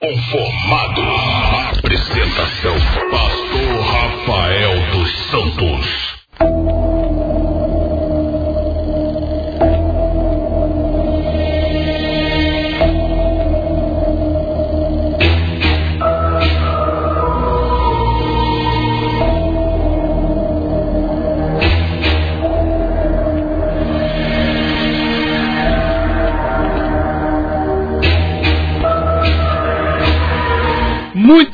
[0.00, 1.02] Conformado.
[1.76, 2.76] Apresentação: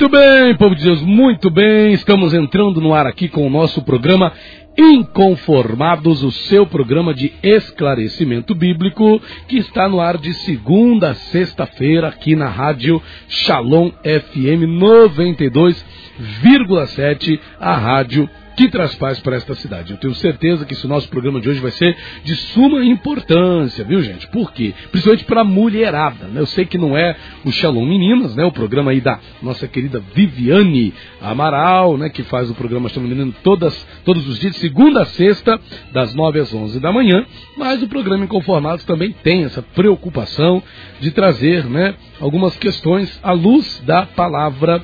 [0.04, 1.94] Muito bem, povo de Deus, muito bem.
[1.94, 4.34] Estamos entrando no ar aqui com o nosso programa
[4.76, 12.08] Inconformados, o seu programa de esclarecimento bíblico, que está no ar de segunda a sexta-feira
[12.08, 19.92] aqui na rádio Shalom FM 92,7, a rádio que traz paz para esta cidade.
[19.92, 24.02] Eu tenho certeza que esse nosso programa de hoje vai ser de suma importância, viu
[24.02, 24.26] gente?
[24.28, 24.72] Por quê?
[24.90, 26.40] Principalmente para a mulherada, né?
[26.40, 28.44] Eu sei que não é o Shalom Meninas, né?
[28.44, 32.08] O programa aí da nossa querida Viviane Amaral, né?
[32.08, 33.74] Que faz o programa Shalom Meninas todas,
[34.04, 35.60] todos os dias, segunda a sexta,
[35.92, 37.26] das nove às onze da manhã.
[37.56, 40.62] Mas o programa Inconformados também tem essa preocupação
[41.00, 41.94] de trazer, né?
[42.20, 44.82] Algumas questões à luz da palavra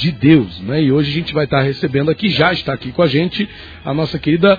[0.00, 0.82] de Deus, né?
[0.82, 3.46] E hoje a gente vai estar recebendo aqui, já está aqui com a gente,
[3.84, 4.58] a nossa querida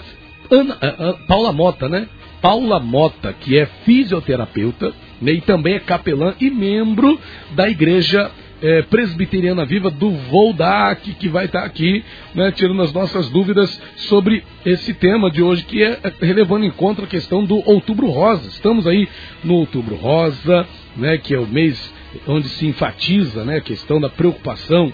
[0.51, 2.07] Ana, a, Paula Mota, né?
[2.39, 5.31] Paula Mota, que é fisioterapeuta né?
[5.31, 7.19] e também é capelã e membro
[7.51, 8.29] da igreja
[8.61, 12.03] é, presbiteriana viva do Voldac, que vai estar aqui,
[12.35, 17.03] né, tirando as nossas dúvidas sobre esse tema de hoje, que é relevando em conta
[17.03, 18.47] a questão do Outubro Rosa.
[18.47, 19.07] Estamos aí
[19.43, 21.91] no Outubro Rosa, né, que é o mês
[22.27, 24.93] onde se enfatiza né, a questão da preocupação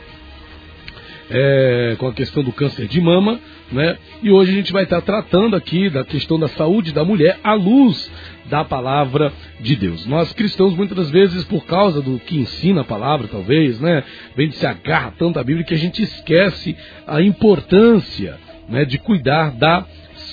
[1.30, 3.40] é, com a questão do câncer de mama,
[3.72, 3.98] né?
[4.24, 7.54] E hoje a gente vai estar tratando aqui da questão da saúde da mulher à
[7.54, 8.10] luz
[8.46, 10.06] da palavra de Deus.
[10.06, 14.04] Nós cristãos muitas vezes por causa do que ensina a palavra, talvez, né,
[14.36, 16.76] de se agarra tanto à Bíblia que a gente esquece
[17.06, 18.38] a importância,
[18.70, 19.86] né, de cuidar da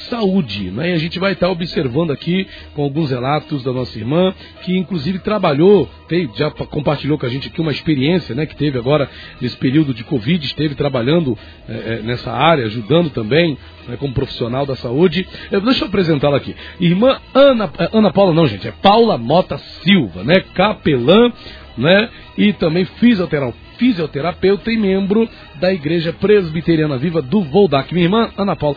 [0.04, 0.70] saúde.
[0.70, 0.90] Né?
[0.90, 5.18] E a gente vai estar observando aqui com alguns relatos da nossa irmã, que inclusive
[5.18, 9.08] trabalhou, tem, já compartilhou com a gente aqui uma experiência né, que teve agora
[9.40, 11.36] nesse período de Covid, esteve trabalhando
[11.68, 13.56] é, nessa área, ajudando também
[13.88, 15.26] né, como profissional da saúde.
[15.50, 16.54] Eu, deixa eu apresentá-la aqui.
[16.80, 20.42] Irmã Ana, Ana Paula, não, gente, é Paula Mota Silva, né?
[20.54, 21.32] Capelã,
[21.76, 22.08] né?
[22.36, 27.92] E também fisioterapeuta fisioterapeuta e membro da Igreja Presbiteriana Viva do Voldac.
[27.92, 28.76] Minha irmã Ana Paula,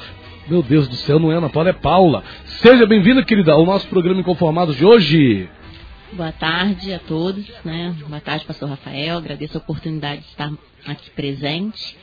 [0.49, 2.23] meu Deus do céu, não é Ana Paula, é Paula.
[2.61, 5.49] Seja bem-vinda, querida, ao nosso programa Inconformados de hoje.
[6.13, 7.93] Boa tarde a todos, né?
[8.07, 9.17] Boa tarde, pastor Rafael.
[9.17, 10.49] Agradeço a oportunidade de estar
[10.85, 11.97] aqui presente.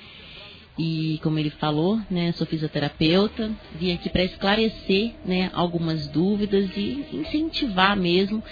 [0.79, 7.07] E como ele falou, né, sou fisioterapeuta, vim aqui para esclarecer, né, algumas dúvidas e
[7.13, 8.43] incentivar mesmo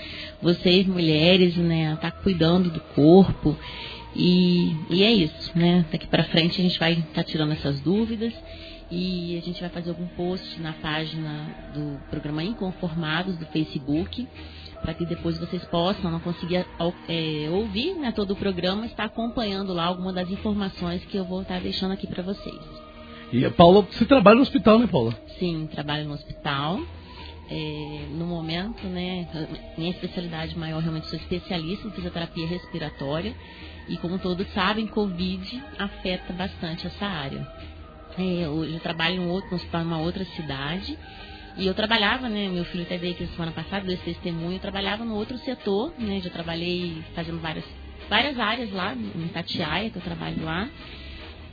[0.40, 3.58] vocês mulheres, né, a estar tá cuidando do corpo.
[4.14, 5.84] E, e é isso, né?
[5.90, 8.32] Daqui para frente a gente vai estar tá tirando essas dúvidas
[8.94, 14.28] e a gente vai fazer algum post na página do programa Inconformados do Facebook,
[14.82, 16.56] para que depois vocês possam, não conseguir
[17.08, 21.40] é, ouvir né, todo o programa, estar acompanhando lá alguma das informações que eu vou
[21.40, 22.60] estar deixando aqui para vocês.
[23.32, 25.16] E a Paula, você trabalha no hospital, né, Paula?
[25.38, 26.78] Sim, trabalho no hospital.
[27.48, 29.26] É, no momento, né,
[29.78, 33.34] minha especialidade maior realmente sou especialista em fisioterapia respiratória
[33.88, 37.46] e como todos sabem, Covid afeta bastante essa área.
[38.18, 40.98] Hoje eu trabalho em outro, numa outra cidade.
[41.56, 42.48] E eu trabalhava, né?
[42.48, 44.54] Meu filho até veio aqui semana passada, deu esse testemunho.
[44.54, 46.20] Eu trabalhava no outro setor, né?
[46.20, 47.64] Já trabalhei fazendo várias,
[48.08, 50.68] várias áreas lá, em Tatiaia, que eu trabalho lá.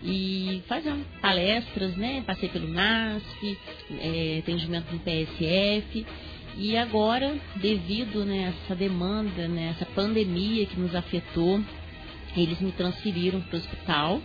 [0.01, 2.23] E fazendo palestras, né?
[2.25, 3.57] Passei pelo NASP,
[3.99, 6.05] é, atendimento no PSF.
[6.57, 11.61] E agora, devido né, essa demanda, né, essa pandemia que nos afetou,
[12.35, 14.21] eles me transferiram para o hospital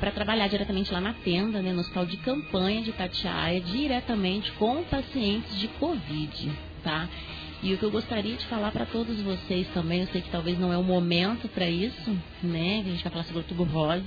[0.00, 4.82] para trabalhar diretamente lá na tenda, né, no hospital de campanha de Tatiaia, diretamente com
[4.84, 6.50] pacientes de Covid,
[6.82, 7.06] tá?
[7.62, 10.58] E o que eu gostaria de falar para todos vocês também, eu sei que talvez
[10.58, 12.80] não é o momento para isso, né?
[12.80, 14.06] A gente vai falar sobre o tubo rosa,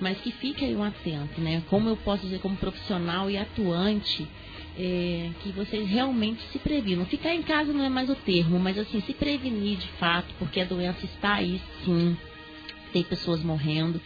[0.00, 1.64] mas que fique aí um atento, né?
[1.68, 4.28] Como eu posso dizer, como profissional e atuante,
[4.78, 7.04] é, que vocês realmente se previnam.
[7.06, 10.60] Ficar em casa não é mais o termo, mas assim, se prevenir de fato, porque
[10.60, 12.16] a doença está aí sim,
[12.92, 14.00] tem pessoas morrendo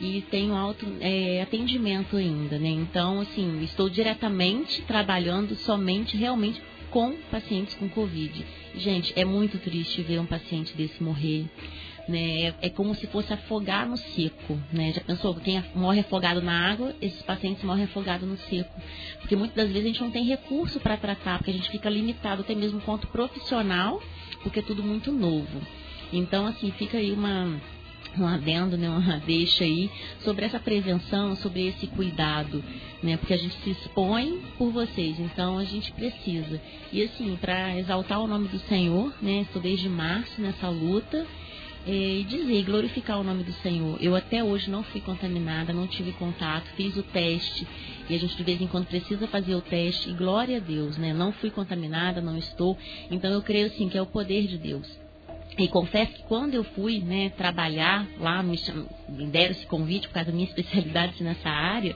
[0.00, 2.70] e tenho auto é, atendimento ainda, né?
[2.70, 6.60] Então, assim, estou diretamente trabalhando somente realmente
[6.90, 8.44] com pacientes com Covid.
[8.76, 11.46] Gente, é muito triste ver um paciente desse morrer.
[12.08, 12.42] Né?
[12.42, 14.58] É, é como se fosse afogar no seco.
[14.72, 14.92] Né?
[14.92, 15.34] Já pensou?
[15.34, 18.72] Quem morre afogado na água, esses pacientes morrem afogados no seco.
[19.20, 21.90] Porque muitas das vezes a gente não tem recurso para tratar, porque a gente fica
[21.90, 24.02] limitado até mesmo quanto profissional,
[24.42, 25.60] porque é tudo muito novo.
[26.12, 27.60] Então, assim, fica aí uma
[28.18, 29.90] um adendo, né, uma deixa aí
[30.20, 32.62] sobre essa prevenção, sobre esse cuidado,
[33.02, 36.60] né, porque a gente se expõe por vocês, então a gente precisa.
[36.92, 41.26] E assim, para exaltar o nome do Senhor, né, estou desde março nessa luta
[41.86, 43.96] é, e dizer, glorificar o nome do Senhor.
[44.00, 47.66] Eu até hoje não fui contaminada, não tive contato, fiz o teste
[48.08, 50.98] e a gente de vez em quando precisa fazer o teste e glória a Deus,
[50.98, 51.14] né?
[51.14, 52.76] Não fui contaminada, não estou.
[53.10, 54.86] Então eu creio assim que é o poder de Deus.
[55.62, 58.58] E confesso que quando eu fui né, trabalhar lá, me,
[59.08, 61.94] me deram esse convite por causa da minha especialidade nessa área,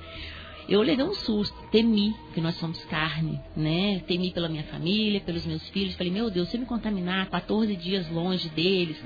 [0.69, 4.03] eu levei um susto, temi, que nós somos carne, né?
[4.07, 5.95] Temi pela minha família, pelos meus filhos.
[5.95, 8.97] Falei, meu Deus, se eu me contaminar 14 dias longe deles,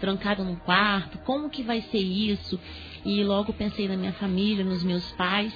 [0.00, 2.58] trancado num quarto, como que vai ser isso?
[3.04, 5.52] E logo pensei na minha família, nos meus pais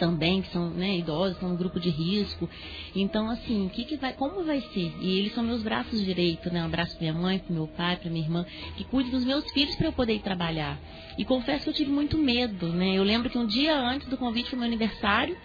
[0.00, 2.48] também, que são né, idosos, são um grupo de risco.
[2.96, 4.92] Então, assim, que, que vai, como vai ser?
[5.00, 6.62] E eles são meus braços direitos, né?
[6.62, 9.48] Um abraço para minha mãe, para meu pai, para minha irmã, que cuide dos meus
[9.52, 10.80] filhos para eu poder ir trabalhar.
[11.18, 12.96] E confesso que eu tive muito medo, né?
[12.96, 15.36] Eu lembro que um dia antes do convite para o meu aniversário,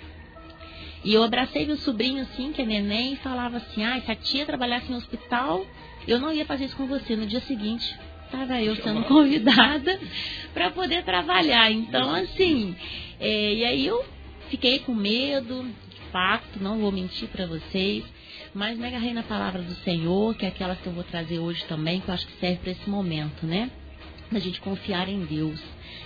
[1.03, 4.15] e eu abracei meu sobrinho assim, que é neném, e falava assim: ah, se a
[4.15, 5.63] tia trabalhasse no hospital,
[6.07, 7.15] eu não ia fazer isso com você.
[7.15, 9.99] No dia seguinte, estava eu sendo convidada
[10.53, 11.69] para poder trabalhar.
[11.71, 12.75] Então, assim,
[13.19, 14.14] é, e aí eu
[14.49, 18.03] Fiquei com medo, de fato, não vou mentir para vocês,
[18.53, 21.65] mas me agarrei na palavra do Senhor, que é aquela que eu vou trazer hoje
[21.65, 23.71] também, que eu acho que serve para esse momento, né?
[24.31, 25.59] Da gente confiar em Deus,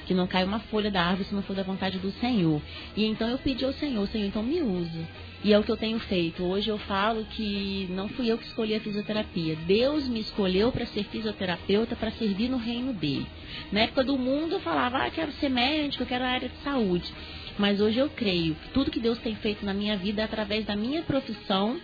[0.08, 2.62] que não cai uma folha da árvore se não for da vontade do Senhor.
[2.96, 5.08] E então eu pedi ao Senhor, Senhor, então me usa.
[5.44, 6.44] E é o que eu tenho feito.
[6.44, 9.56] Hoje eu falo que não fui eu que escolhi a fisioterapia.
[9.68, 13.26] Deus me escolheu para ser fisioterapeuta, para servir no reino dele.
[13.72, 16.58] Na época do mundo eu falava, ah, quero ser médico, eu quero a área de
[16.58, 17.14] saúde.
[17.60, 20.66] Mas hoje eu creio que tudo que Deus tem feito na minha vida é através
[20.66, 21.78] da minha profissão.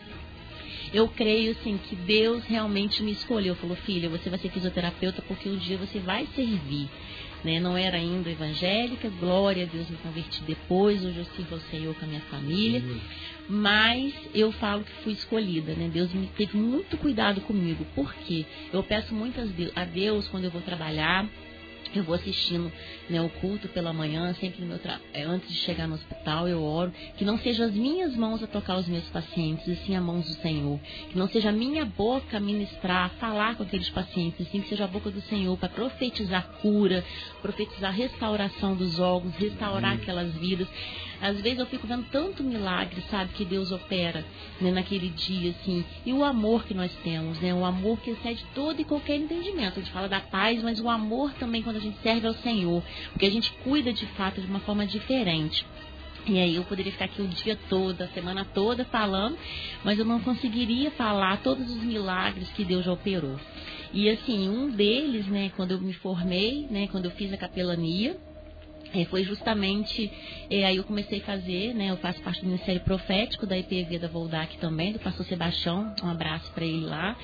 [0.93, 3.55] Eu creio assim que Deus realmente me escolheu.
[3.55, 6.87] Falou, filha, você vai ser fisioterapeuta porque um dia você vai servir.
[7.43, 7.59] Né?
[7.59, 11.93] Não era ainda evangélica, glória a Deus me converti depois, hoje eu sirvo ao Senhor
[11.93, 12.79] com a minha família.
[12.79, 12.99] Uhum.
[13.49, 15.89] Mas eu falo que fui escolhida, né?
[15.93, 17.85] Deus me teve muito cuidado comigo.
[17.93, 18.45] Por quê?
[18.71, 19.39] Eu peço muito
[19.75, 21.29] a Deus quando eu vou trabalhar
[21.99, 22.71] eu vou assistindo
[23.09, 24.99] né, o culto pela manhã, sempre no meu tra...
[25.13, 28.47] É, antes de chegar no hospital, eu oro que não sejam as minhas mãos a
[28.47, 30.79] tocar os meus pacientes, e sim a mãos do Senhor.
[31.09, 34.61] Que não seja a minha boca a ministrar, a falar com aqueles pacientes, e sim
[34.61, 37.03] que seja a boca do Senhor para profetizar cura,
[37.41, 40.67] profetizar restauração dos órgãos, restaurar aquelas vidas.
[41.21, 44.25] Às vezes eu fico vendo tanto milagre, sabe, que Deus opera
[44.59, 45.83] né, naquele dia, assim.
[46.05, 47.53] E o amor que nós temos, né?
[47.53, 49.79] O amor que excede todo e qualquer entendimento.
[49.79, 52.83] A gente fala da paz, mas o amor também quando a gente serve ao Senhor.
[53.11, 55.65] Porque a gente cuida de fato de uma forma diferente.
[56.27, 59.37] E aí eu poderia ficar aqui o dia todo, a semana toda falando,
[59.83, 63.39] mas eu não conseguiria falar todos os milagres que Deus já operou.
[63.93, 68.17] E assim, um deles, né, quando eu me formei, né, quando eu fiz a capelania,
[68.95, 70.11] é, foi justamente
[70.49, 71.91] é, aí eu comecei a fazer, né?
[71.91, 76.09] Eu faço parte do Ministério Profético da IPV da Voldac também, do pastor Sebastião, um
[76.09, 77.15] abraço para ele lá.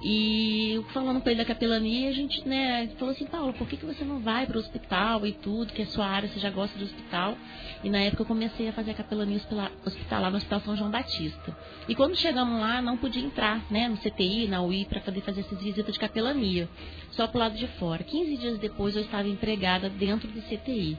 [0.00, 3.84] E falando com ele da capelania, a gente, né, falou assim, Paulo, por que, que
[3.84, 6.78] você não vai para o hospital e tudo, que é sua área, você já gosta
[6.78, 7.36] do hospital?
[7.82, 9.40] E na época eu comecei a fazer a capelania
[9.84, 11.56] hospitalar no Hospital São João Batista.
[11.88, 15.40] E quando chegamos lá, não podia entrar, né, no CTI, na UI, para poder fazer
[15.40, 16.68] essas visitas de capelania,
[17.10, 18.04] só pro lado de fora.
[18.04, 20.96] 15 dias depois eu estava empregada dentro do CTI.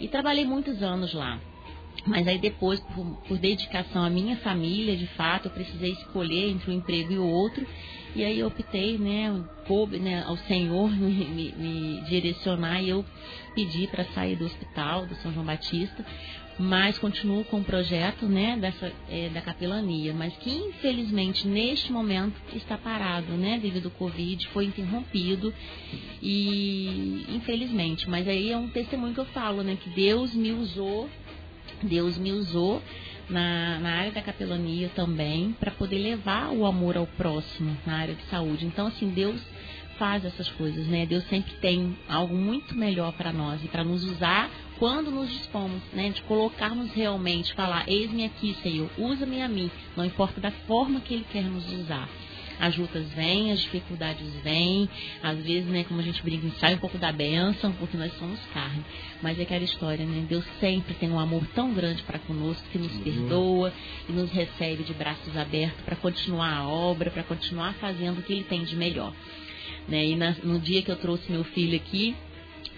[0.00, 1.40] E trabalhei muitos anos lá.
[2.06, 6.70] Mas aí depois, por, por, dedicação à minha família, de fato, eu precisei escolher entre
[6.70, 7.66] um emprego e o outro.
[8.14, 13.04] E aí eu optei, né, coube né, ao Senhor me, me, me direcionar e eu
[13.54, 16.04] pedi para sair do hospital, do São João Batista,
[16.58, 22.34] mas continuo com o projeto né, dessa, é, da capelania, mas que infelizmente neste momento
[22.54, 25.52] está parado, né, devido ao Covid, foi interrompido.
[26.22, 31.10] E infelizmente, mas aí é um testemunho que eu falo, né, que Deus me usou,
[31.84, 32.82] Deus me usou
[33.28, 38.14] na, na área da capelania também, para poder levar o amor ao próximo na área
[38.14, 38.66] de saúde.
[38.66, 39.40] Então, assim, Deus
[39.98, 41.06] faz essas coisas, né?
[41.06, 45.80] Deus sempre tem algo muito melhor para nós e para nos usar quando nos dispomos,
[45.92, 46.10] né?
[46.10, 51.14] De colocarmos realmente, falar, eis-me aqui, Senhor, usa-me a mim, não importa da forma que
[51.14, 52.08] Ele quer nos usar
[52.60, 54.88] as lutas vêm, as dificuldades vêm,
[55.22, 57.96] às vezes, né, como a gente brinca, a gente sai um pouco da bênção, porque
[57.96, 58.84] nós somos carne.
[59.22, 60.24] Mas é aquela história, né?
[60.28, 63.02] Deus sempre tem um amor tão grande para conosco que nos uhum.
[63.02, 63.72] perdoa
[64.08, 68.32] e nos recebe de braços abertos para continuar a obra, para continuar fazendo o que
[68.32, 69.12] Ele tem de melhor.
[69.88, 70.06] Né?
[70.06, 72.14] E na, no dia que eu trouxe meu filho aqui,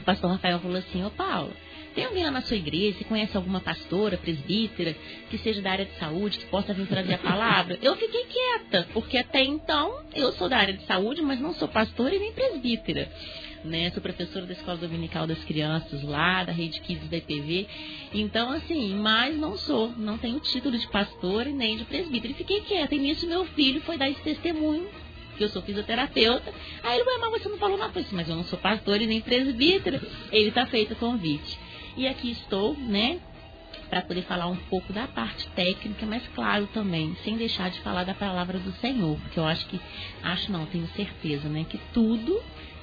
[0.01, 1.53] o pastor Rafael falou assim, ô Paulo,
[1.97, 4.95] tem alguém lá na sua igreja, você conhece alguma pastora, presbítera,
[5.31, 7.79] que seja da área de saúde, que possa vir trazer a palavra?
[7.81, 11.67] Eu fiquei quieta, porque até então eu sou da área de saúde, mas não sou
[11.67, 13.11] pastora e nem presbítera.
[13.65, 13.91] Né?
[13.93, 17.67] Sou professora da Escola Dominical das Crianças lá, da Rede Kids da IPV.
[18.13, 22.33] Então, assim, mas não sou, não tenho título de pastor e nem de presbítero.
[22.33, 22.95] E fiquei quieta.
[22.95, 24.87] E nisso meu filho foi dar esse testemunho
[25.37, 26.53] que eu sou fisioterapeuta.
[26.83, 27.99] Aí ele, mas você não falou nada.
[27.99, 30.01] Eu mas eu não sou pastor e nem presbítero.
[30.31, 31.66] Ele está feito o convite.
[31.97, 33.19] E aqui estou, né,
[33.89, 38.05] para poder falar um pouco da parte técnica, mas claro também, sem deixar de falar
[38.05, 39.81] da palavra do Senhor, porque eu acho que,
[40.23, 42.39] acho não, tenho certeza, né, que tudo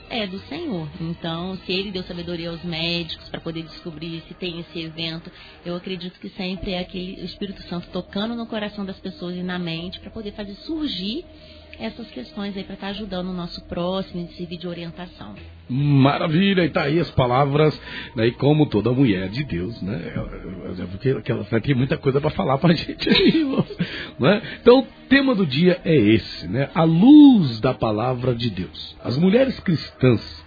[0.10, 0.88] é do Senhor.
[1.00, 5.32] Então, se ele deu sabedoria aos médicos para poder descobrir se tem esse evento,
[5.65, 9.58] eu acredito que sempre é aquele Espírito Santo tocando no coração das pessoas e na
[9.58, 11.25] mente para poder fazer surgir
[11.79, 15.35] essas questões aí para estar tá ajudando o nosso próximo e servir de orientação.
[15.69, 17.79] Maravilha, e tá aí as palavras,
[18.15, 20.13] né, e como toda mulher de Deus, né?
[20.91, 23.45] Porque ela tem muita coisa para falar para a gente aí,
[24.19, 24.41] né?
[24.61, 26.69] Então, o tema do dia é esse, né?
[26.75, 28.95] A luz da palavra de Deus.
[29.03, 30.43] As mulheres cristãs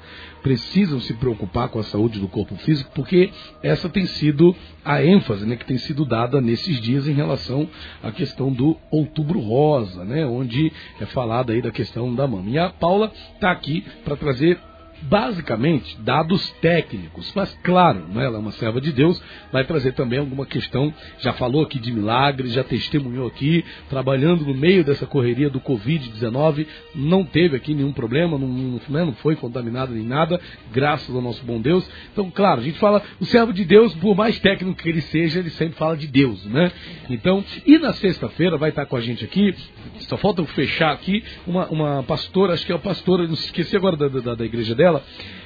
[0.47, 3.33] precisam se preocupar com a saúde do corpo físico, porque
[3.65, 7.69] essa tem sido a ênfase né, que tem sido dada nesses dias em relação
[8.01, 12.49] à questão do outubro rosa, né, onde é falada aí da questão da mama.
[12.49, 14.57] E a Paula está aqui para trazer
[15.03, 19.23] basicamente dados técnicos, mas claro, né, ela é uma serva de Deus,
[19.53, 24.55] vai trazer também alguma questão, já falou aqui de milagres, já testemunhou aqui, trabalhando no
[24.55, 29.93] meio dessa correria do Covid-19, não teve aqui nenhum problema, não, não, né, foi contaminada
[29.93, 30.41] nem nada,
[30.73, 31.89] graças ao nosso bom Deus.
[32.13, 35.39] Então, claro, a gente fala, o servo de Deus, por mais técnico que ele seja,
[35.39, 36.73] ele sempre fala de Deus, né?
[37.09, 39.55] Então, e na sexta-feira vai estar com a gente aqui,
[40.01, 43.77] só falta eu fechar aqui, uma, uma pastora, acho que é a pastora, não esqueci
[43.77, 45.03] agora da, da, da igreja dela, dela,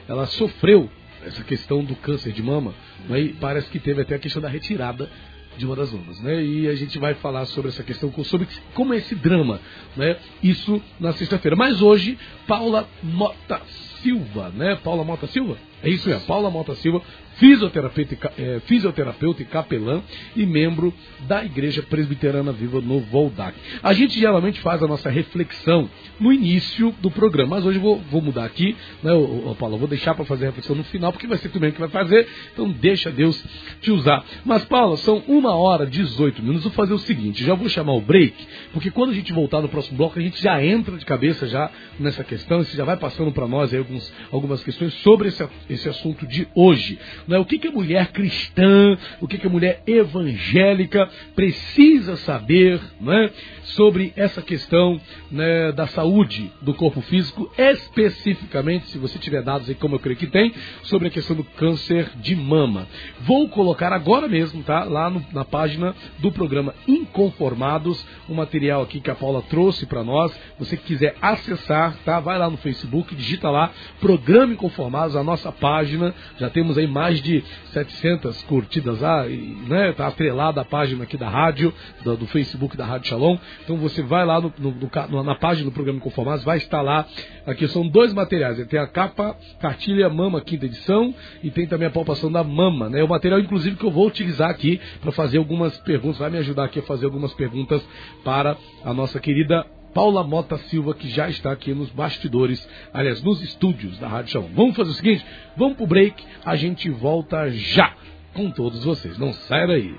[0.07, 0.91] ela sofreu
[1.25, 2.75] essa questão do câncer de mama,
[3.09, 5.09] né, e parece que teve até a questão da retirada
[5.57, 6.43] de uma das mamas, né?
[6.43, 9.61] E a gente vai falar sobre essa questão, sobre como é esse drama,
[9.97, 10.17] né?
[10.43, 11.57] Isso na sexta-feira.
[11.57, 12.17] Mas hoje,
[12.47, 13.61] Paula Mota
[14.01, 14.77] Silva, né?
[14.77, 15.59] Paula Mota Silva?
[15.83, 17.03] É isso mesmo, Paula Mota Silva
[17.41, 20.03] fisioterapeuta, é, fisioterapeuta e capelã
[20.37, 23.57] e membro da Igreja Presbiterana Viva no Voldac.
[23.83, 25.89] A gente geralmente faz a nossa reflexão
[26.21, 29.77] no início do programa, mas hoje eu vou, vou mudar aqui, né, ô, ô, Paulo?
[29.77, 31.81] Eu vou deixar para fazer a reflexão no final, porque vai ser tu mesmo que
[31.81, 33.43] vai fazer, então deixa Deus
[33.81, 34.23] te usar.
[34.45, 36.65] Mas, Paulo, são uma hora e 18 minutos.
[36.65, 38.35] Vou fazer o seguinte: já vou chamar o break,
[38.73, 41.71] porque quando a gente voltar no próximo bloco, a gente já entra de cabeça já
[41.99, 46.27] nessa questão, você já vai passando para nós alguns, algumas questões sobre esse, esse assunto
[46.27, 46.99] de hoje.
[47.27, 47.39] Né?
[47.39, 53.31] O que, que a mulher cristã, o que, que a mulher evangélica precisa saber né?
[53.63, 55.01] sobre essa questão
[55.31, 60.19] né, da saúde do corpo físico, especificamente, se você tiver dados aí, como eu creio
[60.19, 62.87] que tem, sobre a questão do câncer de mama.
[63.21, 64.85] Vou colocar agora mesmo, tá?
[64.85, 70.03] Lá no, na página do programa Inconformados, o material aqui que a Paula trouxe para
[70.03, 70.33] nós.
[70.59, 72.21] Você que quiser acessar, tá?
[72.21, 76.15] Vai lá no Facebook, digita lá, Programa Inconformados, a nossa página.
[76.39, 79.93] Já temos aí mais de 700 curtidas lá, né?
[79.93, 83.37] Tá atrelada a página aqui da rádio, do, do Facebook da Rádio Shalom.
[83.63, 84.75] Então você vai lá no, no,
[85.11, 87.07] no, na página do programa Conformados, vai estar lá.
[87.47, 88.59] Aqui são dois materiais.
[88.67, 92.89] Tem a capa, cartilha Mama, quinta edição, e tem também a palpação da mama.
[92.89, 93.03] Né?
[93.03, 96.65] O material, inclusive, que eu vou utilizar aqui para fazer algumas perguntas, vai me ajudar
[96.65, 97.87] aqui a fazer algumas perguntas
[98.25, 103.43] para a nossa querida Paula Mota Silva, que já está aqui nos bastidores, aliás, nos
[103.43, 104.51] estúdios da Rádio Chão.
[104.55, 105.25] Vamos fazer o seguinte,
[105.57, 107.95] vamos pro break, a gente volta já
[108.35, 109.19] com todos vocês.
[109.19, 109.95] Não saia daí.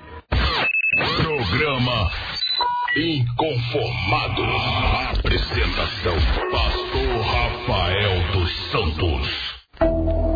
[1.16, 2.10] Programa
[2.96, 5.18] Inconformados.
[5.18, 6.14] Apresentação:
[6.50, 10.31] Pastor Rafael dos Santos.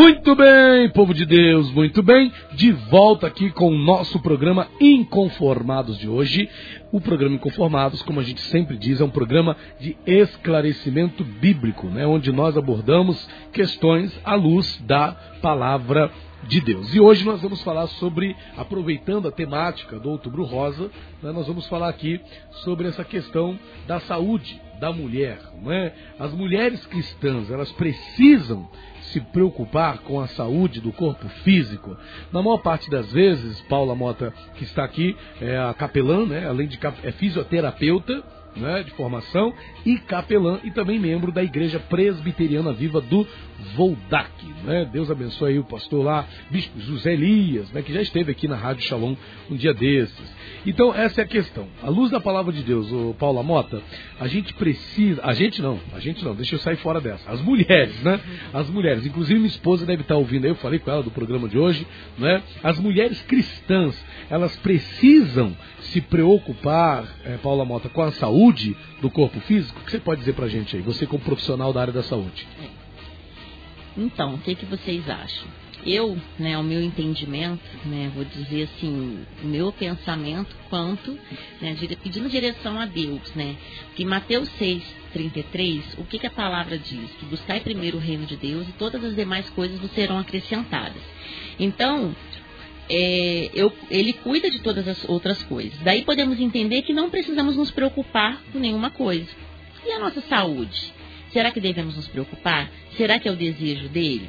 [0.00, 2.32] Muito bem, povo de Deus, muito bem.
[2.54, 6.48] De volta aqui com o nosso programa Inconformados de hoje.
[6.90, 12.06] O programa Inconformados, como a gente sempre diz, é um programa de esclarecimento bíblico, né,
[12.06, 16.10] onde nós abordamos questões à luz da palavra
[16.48, 16.94] de Deus.
[16.94, 20.90] E hoje nós vamos falar sobre, aproveitando a temática do Outubro Rosa,
[21.22, 22.18] né, nós vamos falar aqui
[22.64, 23.54] sobre essa questão
[23.86, 25.38] da saúde da mulher.
[25.62, 25.92] Né?
[26.18, 28.68] As mulheres cristãs, elas precisam
[29.12, 31.96] se preocupar com a saúde do corpo físico.
[32.32, 36.46] Na maior parte das vezes, Paula Mota, que está aqui, é a capelã, né?
[36.48, 38.22] além de é fisioterapeuta,
[38.56, 39.52] né, de formação
[39.84, 43.26] e capelã e também membro da Igreja Presbiteriana Viva do
[43.74, 44.30] Voldac.
[44.64, 44.88] Né?
[44.90, 48.84] Deus abençoe o pastor lá, Bispo José Elias, né, que já esteve aqui na Rádio
[48.84, 49.14] Shalom
[49.50, 50.34] um dia desses.
[50.66, 51.68] Então, essa é a questão.
[51.82, 53.82] À luz da palavra de Deus, o Paula Mota,
[54.18, 55.22] a gente precisa.
[55.24, 57.30] A gente não, a gente não, deixa eu sair fora dessa.
[57.30, 58.20] As mulheres, né?
[58.52, 61.48] As mulheres, inclusive minha esposa deve estar ouvindo aí, eu falei com ela do programa
[61.48, 61.86] de hoje,
[62.18, 62.42] né?
[62.62, 63.96] As mulheres cristãs,
[64.28, 65.56] elas precisam
[65.90, 69.80] se preocupar, é, Paula Mota, com a saúde do corpo físico?
[69.80, 72.46] O que você pode dizer pra gente aí, você como profissional da área da saúde?
[73.96, 75.48] Então, o que, que vocês acham?
[75.84, 81.18] eu, né, o meu entendimento, né, vou dizer assim, o meu pensamento quanto,
[81.60, 83.56] né, pedindo direção a Deus, né,
[83.94, 84.82] que Mateus 6,
[85.12, 87.10] 33, o que, que a palavra diz?
[87.18, 91.02] Que buscai primeiro o reino de Deus e todas as demais coisas vos serão acrescentadas.
[91.58, 92.14] Então,
[92.90, 95.78] é, eu, ele cuida de todas as outras coisas.
[95.80, 99.30] Daí podemos entender que não precisamos nos preocupar com nenhuma coisa.
[99.86, 100.92] E a nossa saúde?
[101.32, 102.68] Será que devemos nos preocupar?
[102.96, 104.28] Será que é o desejo dele?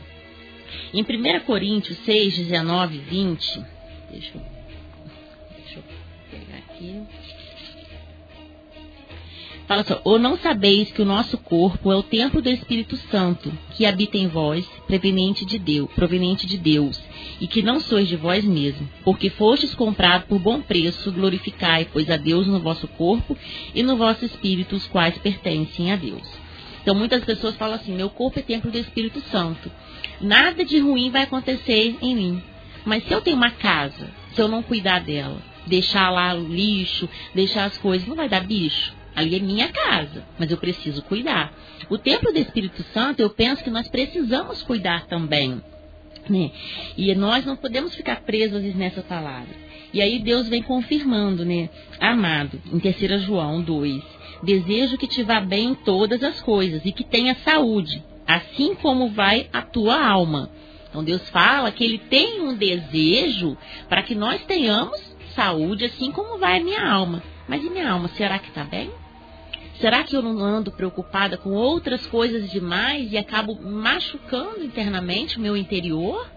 [0.93, 3.65] Em 1 Coríntios 6, 19 e 20,
[4.11, 4.41] deixa eu,
[5.57, 5.83] deixa eu
[6.29, 7.01] pegar aqui.
[9.67, 13.51] Fala só, ou não sabeis que o nosso corpo é o templo do Espírito Santo,
[13.71, 17.01] que habita em vós, proveniente de Deus, proveniente de Deus,
[17.39, 22.09] e que não sois de vós mesmo, porque fostes comprado por bom preço, glorificai, pois
[22.09, 23.37] a Deus no vosso corpo
[23.73, 26.27] e no vosso espírito, os quais pertencem a Deus.
[26.81, 29.71] Então muitas pessoas falam assim: meu corpo é templo do Espírito Santo.
[30.19, 32.43] Nada de ruim vai acontecer em mim.
[32.83, 37.07] Mas se eu tenho uma casa, se eu não cuidar dela, deixar lá o lixo,
[37.33, 38.93] deixar as coisas, não vai dar bicho.
[39.15, 41.53] Ali é minha casa, mas eu preciso cuidar.
[41.89, 45.61] O templo do Espírito Santo, eu penso que nós precisamos cuidar também.
[46.29, 46.51] Né?
[46.97, 49.53] E nós não podemos ficar presos nessa palavra.
[49.93, 51.69] E aí Deus vem confirmando, né?
[51.99, 54.01] Amado, em 3 João 2,
[54.43, 59.09] desejo que te vá bem em todas as coisas e que tenha saúde, assim como
[59.09, 60.49] vai a tua alma.
[60.89, 63.57] Então Deus fala que Ele tem um desejo
[63.89, 64.99] para que nós tenhamos
[65.35, 67.21] saúde, assim como vai a minha alma.
[67.47, 68.89] Mas e minha alma, será que está bem?
[69.81, 75.41] Será que eu não ando preocupada com outras coisas demais e acabo machucando internamente o
[75.41, 76.29] meu interior?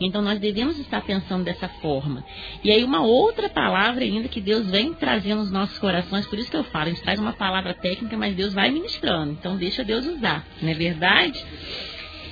[0.00, 2.24] Então nós devemos estar pensando dessa forma.
[2.64, 6.50] E aí uma outra palavra ainda que Deus vem trazendo nos nossos corações, por isso
[6.50, 9.32] que eu falo, a gente traz uma palavra técnica, mas Deus vai ministrando.
[9.32, 11.44] Então deixa Deus usar, não é verdade?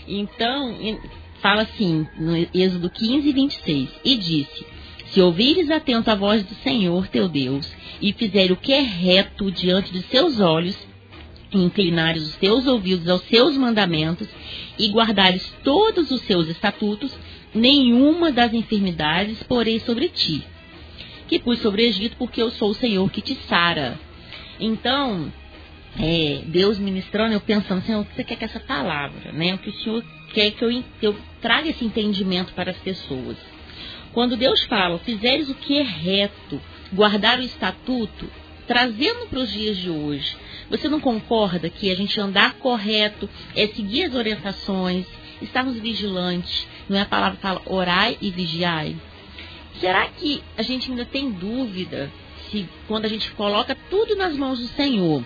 [0.07, 0.75] Então,
[1.43, 4.67] fala assim, no Êxodo 15, 26, e disse:
[5.09, 9.51] Se ouvires atento a voz do Senhor teu Deus, e fizer o que é reto
[9.51, 10.77] diante de seus olhos,
[11.53, 14.29] inclinares os teus ouvidos aos seus mandamentos,
[14.79, 17.13] e guardares todos os seus estatutos,
[17.55, 20.43] nenhuma das enfermidades porei sobre ti,
[21.27, 23.99] que pus sobre o Egito, porque eu sou o Senhor que te sara.
[24.61, 25.33] Então,
[25.99, 29.33] é, Deus ministrando, eu pensando, Senhor, o que você quer com essa palavra?
[29.33, 29.55] Né?
[29.55, 33.37] O que o Senhor quer que eu, eu traga esse entendimento para as pessoas.
[34.13, 36.61] Quando Deus fala, fizeres o que é reto,
[36.93, 38.31] guardar o estatuto,
[38.67, 40.37] trazendo para os dias de hoje,
[40.71, 45.07] você não concorda que a gente andar correto é seguir as orientações,
[45.41, 48.97] estarmos vigilantes, não é a palavra que fala orai e vigiai?
[49.81, 52.11] Será que a gente ainda tem dúvida
[52.51, 55.25] se quando a gente coloca tudo nas mãos do Senhor,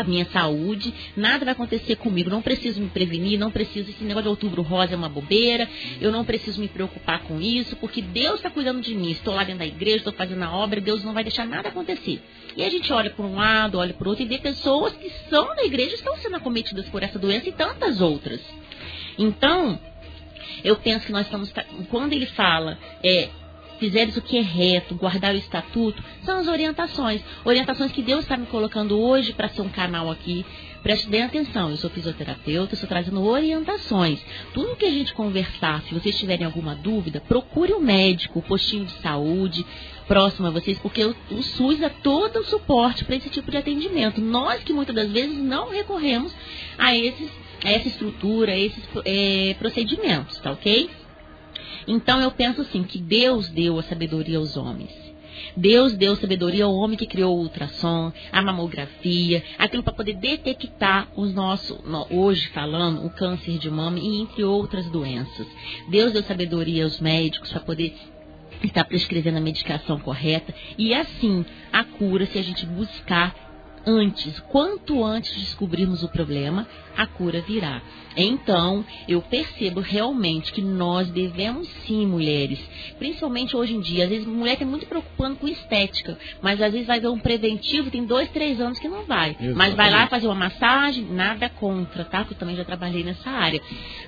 [0.00, 4.24] a minha saúde, nada vai acontecer comigo, não preciso me prevenir, não preciso, esse negócio
[4.24, 5.68] de outubro rosa é uma bobeira,
[6.00, 9.44] eu não preciso me preocupar com isso, porque Deus está cuidando de mim, estou lá
[9.44, 12.20] dentro da igreja, estou fazendo a obra, Deus não vai deixar nada acontecer.
[12.56, 15.54] E a gente olha por um lado, olha por outro e vê pessoas que são
[15.54, 18.40] da igreja estão sendo acometidas por essa doença e tantas outras.
[19.18, 19.78] Então,
[20.64, 21.52] eu penso que nós estamos.
[21.90, 23.28] Quando ele fala, é,
[23.78, 27.22] fizeres o que é reto, guardar o estatuto, são as orientações.
[27.44, 30.44] Orientações que Deus está me colocando hoje para ser um canal aqui.
[30.82, 34.24] Preste bem atenção, eu sou fisioterapeuta, estou trazendo orientações.
[34.54, 38.42] Tudo que a gente conversar, se vocês tiverem alguma dúvida, procure o um médico, o
[38.42, 39.66] postinho de saúde
[40.06, 43.56] próximo a vocês, porque o, o SUS dá todo o suporte para esse tipo de
[43.56, 44.20] atendimento.
[44.20, 46.32] Nós que muitas das vezes não recorremos
[46.78, 47.30] a esses
[47.64, 50.88] a essa estrutura, a esses é, procedimentos, tá ok?
[51.86, 55.06] Então eu penso assim, que Deus deu a sabedoria aos homens.
[55.56, 61.08] Deus deu sabedoria ao homem que criou o ultrassom, a mamografia, aquilo para poder detectar
[61.16, 61.78] os nossos,
[62.10, 65.46] hoje falando, o câncer de mama e entre outras doenças.
[65.88, 67.94] Deus deu sabedoria aos médicos para poder
[68.62, 73.45] estar prescrevendo a medicação correta e assim a cura se a gente buscar
[73.86, 74.40] antes.
[74.48, 77.80] Quanto antes descobrirmos o problema, a cura virá.
[78.16, 82.58] Então, eu percebo realmente que nós devemos sim, mulheres,
[82.98, 86.86] principalmente hoje em dia, às vezes mulher tem muito preocupando com estética, mas às vezes
[86.86, 89.30] vai ver um preventivo, tem dois, três anos que não vai.
[89.30, 89.56] Exatamente.
[89.56, 92.20] Mas vai lá fazer uma massagem, nada contra, tá?
[92.20, 93.60] Porque eu também já trabalhei nessa área.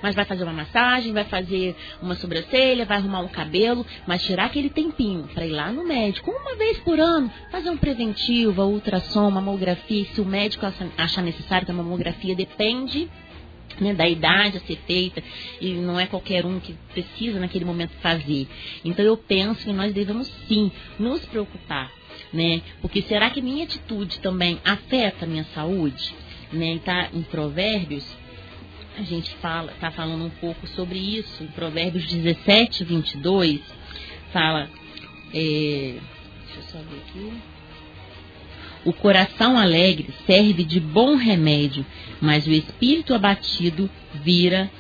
[0.03, 4.47] Mas vai fazer uma massagem, vai fazer uma sobrancelha, vai arrumar um cabelo, mas tirar
[4.47, 9.31] aquele tempinho para ir lá no médico, uma vez por ano, fazer um preventivo, ultrassom,
[9.31, 13.09] mamografia, se o médico achar necessário, que a mamografia depende
[13.81, 15.23] né, da idade a ser feita
[15.61, 18.47] e não é qualquer um que precisa naquele momento fazer.
[18.85, 21.91] Então eu penso que nós devemos sim nos preocupar,
[22.33, 22.63] né?
[22.81, 26.15] Porque será que minha atitude também afeta a minha saúde?
[26.53, 26.81] Né?
[26.85, 28.05] Tá em Provérbios
[28.99, 31.45] a gente fala, tá falando um pouco sobre isso.
[31.45, 33.61] Em Provérbios 17, 22
[34.33, 34.69] fala,
[35.33, 35.95] é,
[36.47, 37.58] deixa eu só ver aqui.
[38.85, 41.85] O coração alegre serve de bom remédio,
[42.21, 44.71] mas o espírito abatido vira,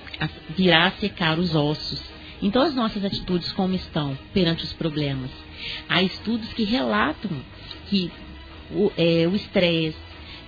[0.56, 2.00] virá a secar os ossos.
[2.40, 5.30] Então, as nossas atitudes como estão perante os problemas?
[5.88, 7.30] Há estudos que relatam
[7.88, 8.10] que
[8.96, 9.96] é, o estresse,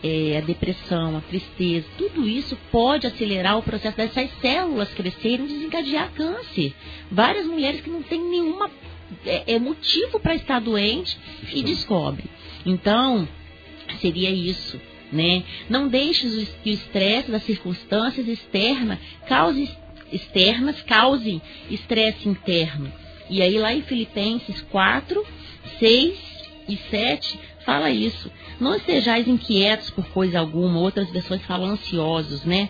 [0.02, 5.48] é, a depressão, a tristeza, tudo isso pode acelerar o processo dessas células crescerem e
[5.48, 6.74] desencadear câncer.
[7.10, 8.70] Várias mulheres que não têm nenhuma
[9.26, 11.18] é, é motivo para estar doente
[11.52, 12.26] e descobrem.
[12.64, 13.28] Então,
[13.98, 14.80] seria isso.
[15.12, 15.42] Né?
[15.68, 19.68] Não deixes que o estresse das circunstâncias externas cause,
[20.12, 22.92] externas causem estresse interno.
[23.28, 25.24] E aí lá em Filipenses 4,
[25.78, 26.18] 6
[26.68, 28.30] e 7 fala isso.
[28.60, 32.68] Não estejais inquietos por coisa alguma, outras versões falam ansiosos, né?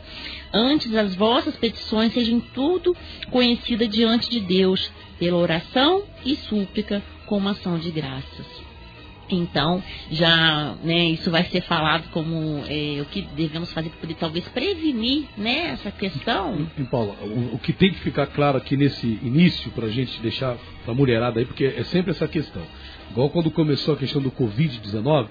[0.53, 2.97] Antes as vossas petições sejam tudo
[3.31, 8.60] conhecida diante de Deus, pela oração e súplica com ação de graças.
[9.35, 14.15] Então, já, né, isso vai ser falado como é, o que devemos fazer para poder
[14.15, 16.67] talvez prevenir, né, essa questão.
[16.79, 20.21] E, Paula, o, o, que tem que ficar claro aqui nesse início, para a gente
[20.21, 22.63] deixar para a mulherada aí, porque é sempre essa questão.
[23.11, 25.29] Igual quando começou a questão do Covid-19,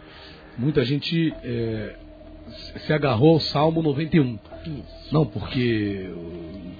[0.58, 1.96] muita gente é,
[2.52, 4.40] se agarrou ao Salmo 91.
[4.66, 5.14] Isso.
[5.14, 6.10] Não, porque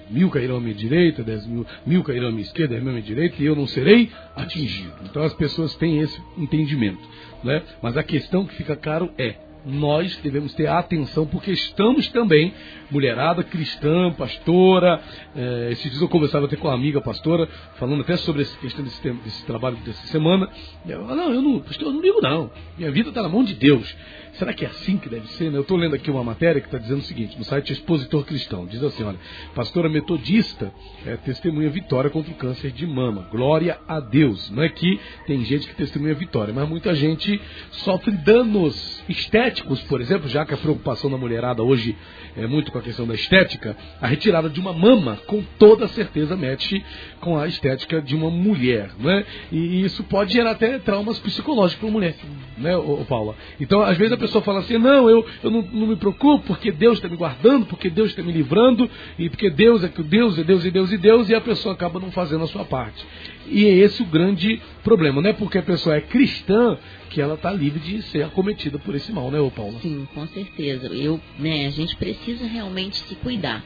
[0.08, 2.94] mil cairão à minha direita, dez mil, mil cairão à minha esquerda, dez mil à
[2.94, 4.92] minha direita, e eu não serei atingido.
[5.04, 7.00] Então as pessoas têm esse entendimento.
[7.42, 7.62] Né?
[7.82, 12.52] Mas a questão que fica claro é, nós devemos ter atenção, porque estamos também,
[12.90, 15.00] mulherada cristã, pastora.
[15.36, 18.84] É, esses dias eu conversava até com uma amiga pastora, falando até sobre essa questão
[18.84, 20.48] desse, desse trabalho dessa semana.
[20.86, 22.50] E ela, não, eu não, pastor, eu não ligo não.
[22.78, 23.94] Minha vida está na mão de Deus.
[24.34, 25.50] Será que é assim que deve ser?
[25.50, 25.58] Né?
[25.58, 28.66] Eu estou lendo aqui uma matéria que está dizendo o seguinte, no site Expositor Cristão.
[28.66, 29.18] Diz assim, olha,
[29.54, 30.72] pastora metodista
[31.04, 33.28] é, testemunha vitória contra o câncer de mama.
[33.30, 34.50] Glória a Deus.
[34.50, 37.40] Não é que tem gente que testemunha vitória, mas muita gente
[37.70, 41.96] sofre danos estéticos, por exemplo, já que a preocupação da mulherada hoje
[42.36, 46.36] é muito com a questão da estética, a retirada de uma mama com toda certeza
[46.36, 46.82] mexe
[47.20, 49.24] com a estética de uma mulher, né?
[49.50, 52.14] E isso pode gerar até traumas psicológicos para a mulher,
[52.56, 52.72] né,
[53.08, 53.34] Paula?
[53.60, 56.70] Então, às vezes a pessoa fala assim, não, eu, eu não, não me preocupo porque
[56.70, 60.38] Deus está me guardando, porque Deus está me livrando, e porque Deus é que Deus
[60.38, 63.04] é Deus e Deus e Deus, e a pessoa acaba não fazendo a sua parte.
[63.46, 66.78] E é esse o grande problema, não é porque a pessoa é cristã
[67.08, 69.80] que ela está livre de ser acometida por esse mal, né, ô Paula?
[69.80, 70.86] Sim, com certeza.
[70.86, 73.64] Eu, né, a gente precisa realmente se cuidar.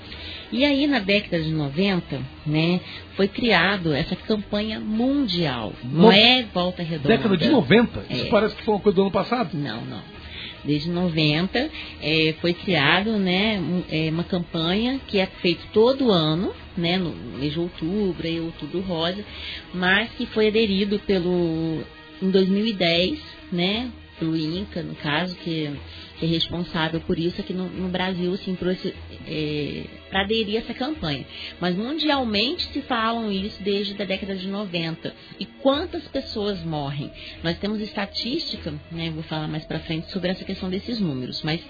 [0.50, 2.80] E aí, na década de 90, né,
[3.16, 5.74] foi criado essa campanha mundial.
[5.84, 6.12] Não no...
[6.12, 7.08] é volta redonda.
[7.08, 8.06] Década de 90?
[8.08, 8.14] É.
[8.14, 9.50] Isso parece que foi uma coisa do ano passado?
[9.54, 10.14] Não, não
[10.64, 11.70] desde 90,
[12.02, 17.52] é, foi criado né, é, uma campanha que é feita todo ano, né, no mês
[17.52, 19.24] de outubro, e outubro rosa,
[19.72, 21.82] mas que foi aderido pelo
[22.22, 23.18] em 2010,
[23.52, 25.70] né, pelo INCA, no caso, que
[26.22, 28.38] é responsável por isso aqui no, no Brasil,
[29.26, 31.26] é, para aderir a essa campanha.
[31.60, 35.14] Mas mundialmente se falam isso desde a década de 90.
[35.40, 37.10] E quantas pessoas morrem?
[37.42, 41.60] Nós temos estatística, né, vou falar mais para frente sobre essa questão desses números, mas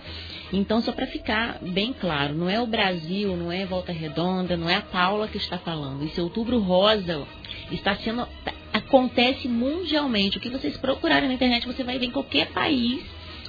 [0.52, 4.68] então só para ficar bem claro, não é o Brasil, não é Volta Redonda, não
[4.68, 6.04] é a Paula que está falando.
[6.04, 7.26] Esse Outubro Rosa
[7.70, 8.28] está sendo
[8.72, 10.36] acontece mundialmente.
[10.36, 13.02] O que vocês procurarem na internet, você vai ver em qualquer país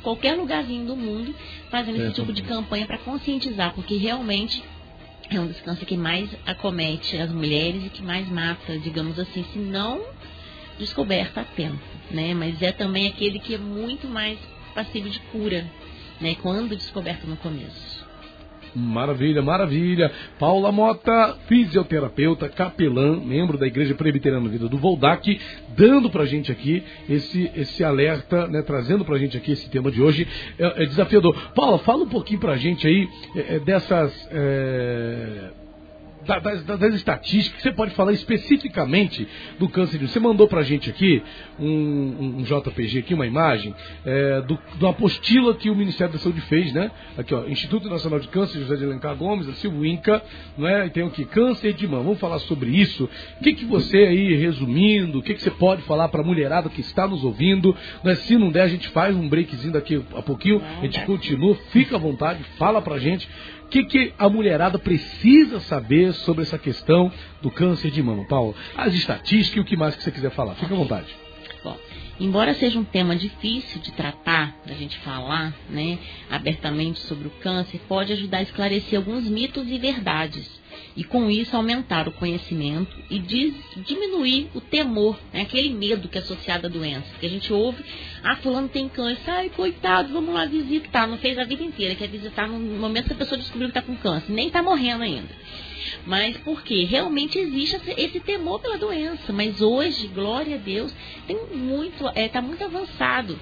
[0.06, 1.34] qualquer lugarzinho do mundo
[1.72, 4.64] fazendo esse tipo de campanha para conscientizar, porque realmente
[5.32, 9.44] é um dos cânceres que mais acomete as mulheres e que mais mata, digamos assim,
[9.52, 10.00] se não
[10.78, 12.36] descoberta a tempo, né?
[12.36, 14.38] Mas é também aquele que é muito mais
[14.76, 15.66] passivo de cura,
[16.22, 16.36] né?
[16.36, 17.95] Quando descoberto no começo.
[18.76, 20.12] Maravilha, maravilha.
[20.38, 25.40] Paula Mota, fisioterapeuta, capelã, membro da Igreja Presbiteriana Vida do Voldac,
[25.78, 30.02] dando pra gente aqui esse, esse alerta, né, trazendo pra gente aqui esse tema de
[30.02, 30.28] hoje.
[30.60, 31.36] É, é desafiador.
[31.56, 34.28] Paula, fala um pouquinho pra gente aí é, é dessas.
[34.32, 35.65] É
[36.26, 39.28] das, das, estatísticas, você pode falar especificamente
[39.60, 41.22] do câncer de Você mandou para a gente aqui
[41.60, 43.74] um, um, JPG, aqui, uma imagem,
[44.06, 46.92] é, do, apostila que o Ministério da Saúde fez, né?
[47.18, 50.22] Aqui, ó, Instituto Nacional de Câncer, José de Alencar Gomes, Silvio Inca,
[50.58, 50.88] não é?
[50.88, 52.04] E tem aqui, câncer de mama.
[52.04, 53.10] Vamos falar sobre isso.
[53.40, 56.70] O que, que você aí, resumindo, o que, que você pode falar para a mulherada
[56.70, 57.76] que está nos ouvindo?
[58.04, 58.16] Né?
[58.16, 61.96] Se não der, a gente faz um breakzinho daqui a pouquinho, a gente continua, fica
[61.96, 63.28] à vontade, fala pra gente
[63.66, 68.56] o que, que a mulherada precisa saber sobre essa questão do câncer de mama, Paulo?
[68.78, 70.54] As estatísticas e o que mais que você quiser falar.
[70.56, 71.08] Fica à vontade.
[71.64, 71.76] Bom,
[72.20, 75.98] embora seja um tema difícil de tratar, da gente falar né,
[76.30, 80.64] abertamente sobre o câncer, pode ajudar a esclarecer alguns mitos e verdades
[80.96, 86.22] e com isso aumentar o conhecimento e diminuir o temor, né, aquele medo que é
[86.22, 87.08] associado à doença.
[87.20, 87.84] Que a gente ouve,
[88.24, 91.06] ah, fulano tem câncer, ai, coitado, vamos lá visitar.
[91.06, 93.82] Não fez a vida inteira, quer visitar no momento que a pessoa descobriu que está
[93.82, 95.30] com câncer, nem está morrendo ainda.
[96.06, 99.34] Mas porque realmente existe esse temor pela doença.
[99.34, 100.96] Mas hoje, glória a Deus,
[101.28, 103.38] tem muito, está é, tá muito avançado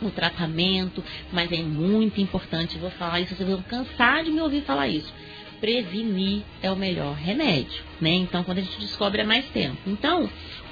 [0.00, 4.62] o tratamento, mas é muito importante, vou falar isso, vocês vão cansar de me ouvir
[4.62, 5.12] falar isso
[5.60, 8.10] prevenir é o melhor remédio, né?
[8.10, 9.78] Então, quando a gente descobre é mais tempo.
[9.86, 10.28] Então,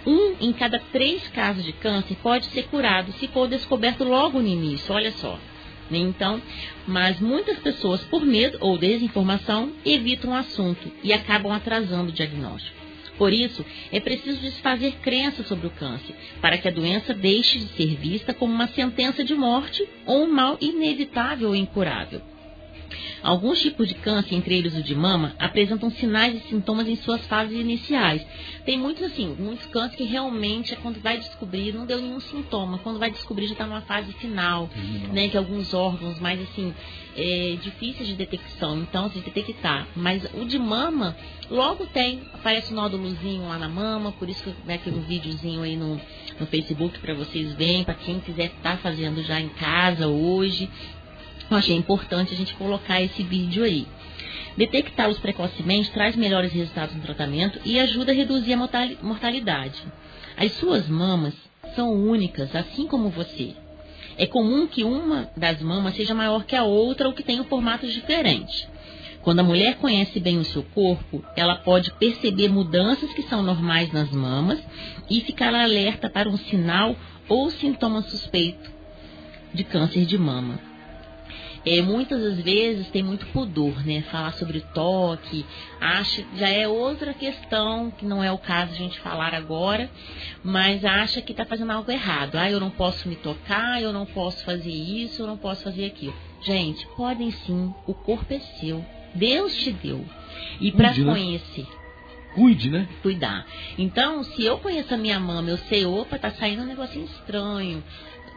[0.07, 4.49] um em cada três casos de câncer pode ser curado se for descoberto logo no
[4.49, 5.39] início, olha só.
[5.91, 5.99] Né?
[5.99, 6.41] Então,
[6.87, 12.77] mas muitas pessoas, por medo ou desinformação, evitam o assunto e acabam atrasando o diagnóstico.
[13.19, 17.69] Por isso, é preciso desfazer crenças sobre o câncer, para que a doença deixe de
[17.69, 22.21] ser vista como uma sentença de morte ou um mal inevitável ou incurável.
[23.23, 27.25] Alguns tipos de câncer, entre eles o de mama, apresentam sinais e sintomas em suas
[27.27, 28.25] fases iniciais.
[28.65, 32.79] Tem muitos assim, muitos cânceres que realmente é quando vai descobrir, não deu nenhum sintoma.
[32.79, 35.13] Quando vai descobrir já está numa fase final, uhum.
[35.13, 35.29] né?
[35.29, 36.75] Que alguns órgãos mais assim,
[37.17, 39.87] é, difíceis de detecção, então se detectar.
[39.97, 41.17] Mas o de mama,
[41.51, 45.63] logo tem, aparece um nódulozinho lá na mama, por isso que eu aqui um videozinho
[45.63, 46.01] aí no,
[46.39, 50.69] no Facebook para vocês verem, para quem quiser estar tá fazendo já em casa hoje.
[51.49, 53.87] Eu achei importante a gente colocar esse vídeo aí.
[54.57, 58.69] Detectá-los precocemente traz melhores resultados no tratamento e ajuda a reduzir a
[59.03, 59.81] mortalidade.
[60.37, 61.35] As suas mamas
[61.77, 63.55] são únicas, assim como você.
[64.19, 67.47] É comum que uma das mamas seja maior que a outra ou que tenha um
[67.47, 68.67] formato diferente.
[69.23, 73.93] Quando a mulher conhece bem o seu corpo, ela pode perceber mudanças que são normais
[73.93, 74.59] nas mamas
[75.09, 76.97] e ficar alerta para um sinal
[77.29, 78.75] ou sintoma suspeito
[79.53, 80.66] de câncer de mama
[81.67, 84.03] é, muitas das vezes tem muito pudor, né?
[84.03, 85.45] Falar sobre toque,
[85.81, 89.91] acha, já é outra questão, que não é o caso a gente falar agora,
[90.45, 92.37] mas acha que está fazendo algo errado.
[92.37, 95.87] Ah, eu não posso me tocar, eu não posso fazer isso, eu não posso fazer
[95.87, 96.15] aquilo.
[96.41, 98.85] Gente, podem sim, o corpo é seu.
[99.13, 100.05] Deus te deu.
[100.61, 101.05] E para né?
[101.05, 101.67] conhecer.
[102.37, 102.87] Cuide, né?
[103.03, 103.45] Cuidar.
[103.77, 107.83] Então, se eu conheço a minha mama, eu sei, opa, tá saindo um negocinho estranho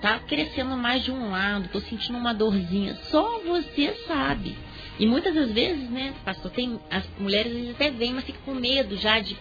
[0.01, 2.95] tá crescendo mais de um lado, tô sentindo uma dorzinha.
[3.09, 4.55] Só você sabe.
[4.99, 8.53] E muitas das vezes, né, pastor, tem as mulheres vezes até vêm, mas ficam com
[8.53, 9.37] medo já de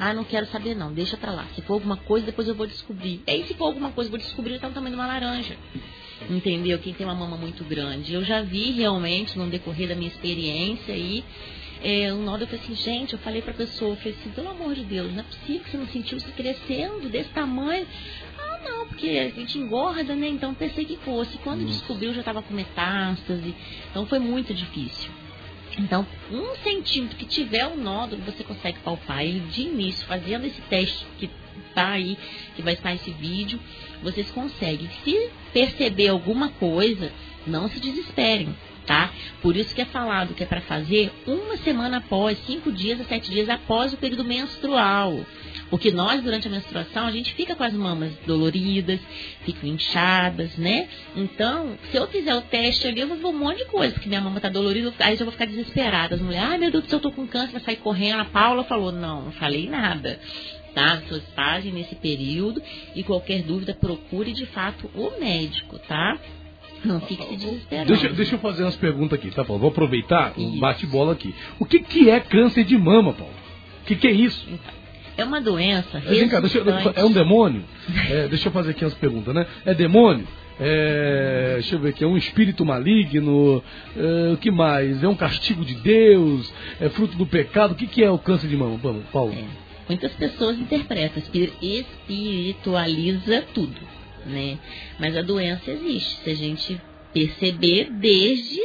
[0.00, 1.46] ah, não quero saber não, deixa pra lá.
[1.54, 3.22] Se for alguma coisa, depois eu vou descobrir.
[3.26, 5.56] E aí se for alguma coisa, eu vou descobrir tá no tamanho de uma laranja.
[6.28, 6.78] Entendeu?
[6.80, 8.14] Quem tem uma mama muito grande.
[8.14, 11.22] Eu já vi realmente no decorrer da minha experiência aí
[11.82, 14.48] é, um nódulo, eu falei assim, gente, eu falei pra pessoa, eu falei assim, pelo
[14.48, 17.86] amor de Deus, não é possível que você não sentiu isso crescendo desse tamanho
[18.68, 20.28] não, porque a gente engorda, né?
[20.28, 21.38] Então pensei que fosse.
[21.38, 21.72] Quando Nossa.
[21.72, 23.54] descobriu, já estava com metástase.
[23.90, 25.10] Então foi muito difícil.
[25.78, 30.60] Então, um centímetro que tiver um nódulo, você consegue palpar ele de início, fazendo esse
[30.62, 31.28] teste que
[31.68, 32.16] está aí,
[32.54, 33.60] que vai estar esse vídeo,
[34.02, 34.88] vocês conseguem.
[35.04, 37.12] Se perceber alguma coisa,
[37.46, 38.54] não se desesperem
[38.86, 39.10] tá?
[39.42, 43.04] Por isso que é falado que é para fazer uma semana após, cinco dias a
[43.04, 45.26] sete dias após o período menstrual.
[45.68, 49.00] Porque nós, durante a menstruação, a gente fica com as mamas doloridas,
[49.44, 50.88] ficam inchadas, né?
[51.16, 54.08] Então, se eu fizer o teste ali, eu vou ver um monte de coisa, porque
[54.08, 56.14] minha mama tá dolorida, aí eu vou ficar desesperada.
[56.14, 58.20] As mulheres, ai meu Deus do céu, eu tô com câncer, vai sair correndo.
[58.20, 60.20] A Paula falou, não, não falei nada.
[60.74, 60.92] Tá?
[60.92, 62.62] As pessoas fazem nesse período
[62.94, 66.18] e qualquer dúvida procure de fato o médico, tá?
[66.86, 67.88] Não fique se desesperando.
[67.88, 69.60] Deixa, deixa eu fazer umas perguntas aqui, tá, Paulo?
[69.60, 71.34] Vou aproveitar um bate-bola aqui.
[71.58, 73.34] O que, que é câncer de mama, Paulo?
[73.82, 74.46] O que, que é isso?
[74.48, 74.74] Então,
[75.16, 76.58] é uma doença é, cá, deixa,
[76.94, 77.64] é um demônio?
[78.10, 79.46] É, deixa eu fazer aqui umas perguntas, né?
[79.64, 80.26] É demônio?
[80.58, 83.62] É, deixa eu ver aqui, é um espírito maligno,
[83.96, 85.02] é, o que mais?
[85.02, 87.72] É um castigo de Deus, é fruto do pecado.
[87.72, 88.78] O que, que é o câncer de mama,
[89.12, 89.32] Paulo?
[89.32, 89.44] É,
[89.88, 91.22] muitas pessoas interpretam,
[91.62, 93.76] espiritualiza tudo,
[94.26, 94.58] né?
[94.98, 96.22] Mas a doença existe.
[96.22, 96.80] Se a gente
[97.12, 98.60] perceber desde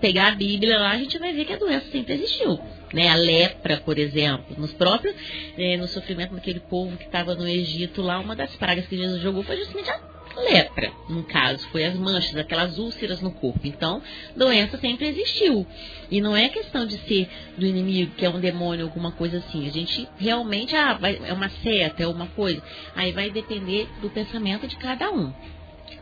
[0.00, 2.58] pegar a Bíblia lá, a gente vai ver que a doença sempre existiu.
[2.92, 5.16] Né, a lepra, por exemplo, nos próprios,
[5.58, 9.20] né, no sofrimento daquele povo que estava no Egito lá, uma das pragas que Jesus
[9.20, 9.98] jogou foi justamente a
[10.36, 13.60] lepra, no caso, foi as manchas, aquelas úlceras no corpo.
[13.64, 14.02] Então,
[14.36, 15.66] doença sempre existiu.
[16.10, 19.66] E não é questão de ser do inimigo, que é um demônio, alguma coisa assim.
[19.66, 22.62] A gente realmente, ah, vai, é uma seta, é uma coisa.
[22.94, 25.32] Aí vai depender do pensamento de cada um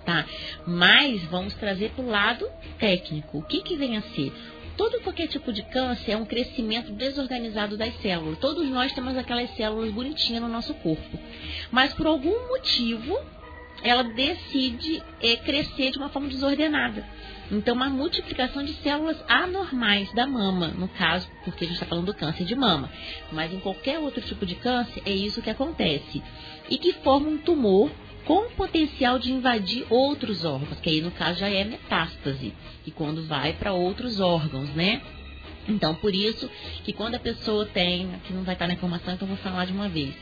[0.05, 0.27] tá?
[0.67, 3.39] Mas vamos trazer para o lado técnico.
[3.39, 4.33] O que, que vem a ser?
[4.77, 8.39] Todo qualquer tipo de câncer é um crescimento desorganizado das células.
[8.39, 11.19] Todos nós temos aquelas células bonitinhas no nosso corpo.
[11.71, 13.19] Mas por algum motivo,
[13.83, 17.05] ela decide é, crescer de uma forma desordenada.
[17.51, 22.07] Então, uma multiplicação de células anormais da mama, no caso, porque a gente está falando
[22.07, 22.91] do câncer de mama.
[23.31, 26.23] Mas em qualquer outro tipo de câncer, é isso que acontece.
[26.71, 27.91] E que forma um tumor
[28.25, 32.55] com potencial de invadir outros órgãos, que aí no caso já é metástase,
[32.87, 35.03] e quando vai para outros órgãos, né?
[35.69, 36.51] Então, por isso
[36.85, 39.73] que quando a pessoa tem, aqui não vai estar na informação, então vou falar de
[39.73, 40.15] uma vez,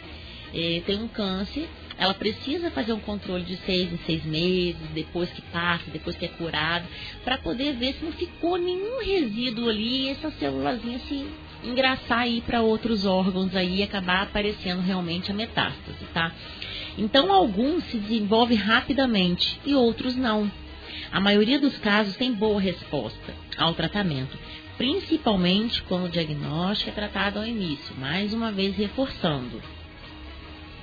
[0.55, 1.69] é, tem um câncer,
[2.01, 6.25] ela precisa fazer um controle de seis em seis meses, depois que passa, depois que
[6.25, 6.87] é curado,
[7.23, 11.27] para poder ver se não ficou nenhum resíduo ali e essa célulazinha se
[11.63, 16.33] engraçar aí para outros órgãos aí e acabar aparecendo realmente a metástase, tá?
[16.97, 20.51] Então, alguns se desenvolvem rapidamente e outros não.
[21.13, 24.39] A maioria dos casos tem boa resposta ao tratamento,
[24.79, 29.61] principalmente quando o diagnóstico é tratado ao início, mais uma vez reforçando.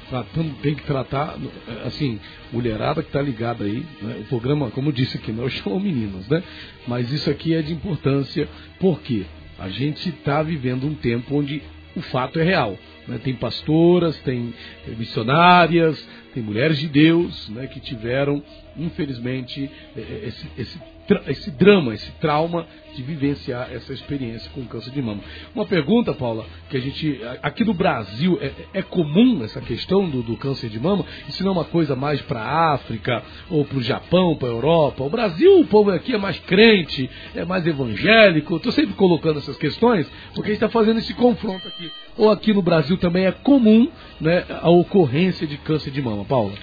[0.10, 1.38] Tratando, tem que tratar,
[1.86, 2.20] assim,
[2.52, 4.18] mulherada que está ligada aí, né?
[4.22, 6.42] o programa, como disse aqui, nós chamamos meninos, né?
[6.88, 8.48] Mas isso aqui é de importância,
[8.80, 9.26] porque
[9.60, 11.62] a gente está vivendo um tempo onde
[11.96, 12.78] o fato é real.
[13.08, 13.20] Né?
[13.24, 14.54] Tem pastoras, tem
[14.98, 18.44] missionárias, tem mulheres de Deus né, que tiveram,
[18.78, 20.80] infelizmente, é, é, esse, esse,
[21.28, 22.66] esse drama, esse trauma
[22.98, 25.22] de vivenciar essa experiência com câncer de mama.
[25.54, 27.20] Uma pergunta, Paula, que a gente.
[27.44, 31.06] Aqui no Brasil é, é comum essa questão do, do, câncer de mama?
[31.30, 34.52] Isso não é uma coisa mais para a África, ou para o Japão, para a
[34.52, 35.04] Europa?
[35.04, 38.58] O Brasil, o povo aqui é mais crente, é mais evangélico.
[38.58, 41.92] Estou sempre colocando essas questões, porque a gente está fazendo esse confronto aqui.
[42.18, 43.90] Ou aqui no Brasil também é comum
[44.20, 46.54] né, a ocorrência de câncer de mama, Paula?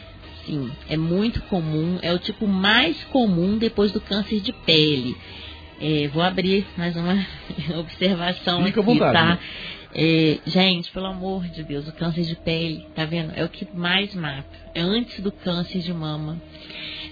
[0.46, 5.16] Sim, é muito comum, é o tipo mais comum depois do câncer de pele.
[5.80, 7.26] É, vou abrir mais uma
[7.78, 9.26] observação Fica aqui, vontade, tá?
[9.26, 9.38] Né?
[9.96, 13.32] É, gente, pelo amor de Deus, o câncer de pele, tá vendo?
[13.36, 14.44] É o que mais mata.
[14.74, 16.40] É antes do câncer de mama.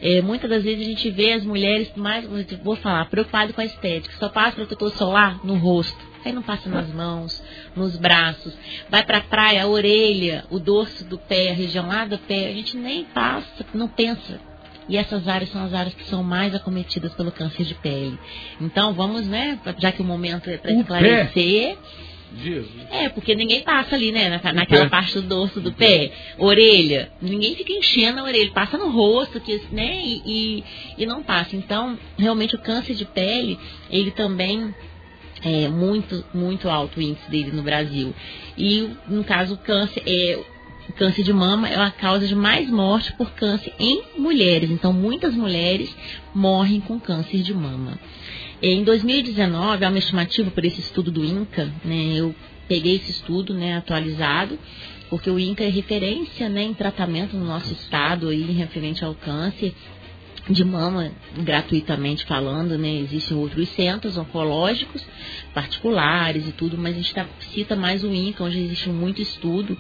[0.01, 2.27] É, muitas das vezes a gente vê as mulheres mais,
[2.63, 4.15] vou falar, preocupadas com a estética.
[4.19, 6.13] Só passa protetor solar no rosto.
[6.25, 7.43] Aí não passa nas mãos,
[7.75, 8.57] nos braços.
[8.89, 12.49] Vai pra praia, a orelha, o dorso do pé, a região lá do pé.
[12.49, 14.41] A gente nem passa, não pensa
[14.89, 18.19] e essas áreas são as áreas que são mais acometidas pelo câncer de pele.
[18.61, 21.77] Então vamos, né, já que o momento é para esclarecer.
[22.35, 22.87] Jesus.
[22.91, 27.11] É, porque ninguém passa ali, né, na, naquela parte do dorso do pé, orelha.
[27.21, 30.65] Ninguém fica enchendo a orelha, passa no rosto, que, né, e, e,
[30.99, 31.55] e não passa.
[31.55, 33.59] Então, realmente o câncer de pele,
[33.91, 34.75] ele também
[35.45, 38.15] é muito, muito alto o índice dele no Brasil.
[38.57, 40.39] E, no caso, o câncer, é,
[40.97, 44.71] câncer de mama é a causa de mais morte por câncer em mulheres.
[44.71, 45.95] Então, muitas mulheres
[46.35, 47.99] morrem com câncer de mama.
[48.61, 52.33] Em 2019, há uma estimativa por esse estudo do INCA, né, eu
[52.69, 54.57] peguei esse estudo né, atualizado,
[55.11, 59.75] porque o INCA é referência né, em tratamento no nosso estado aí, referente ao câncer
[60.49, 62.99] de mama, gratuitamente falando, né?
[62.99, 65.05] Existem outros centros oncológicos
[65.55, 69.79] particulares e tudo, mas a gente tá, cita mais o INCA, onde existe muito estudo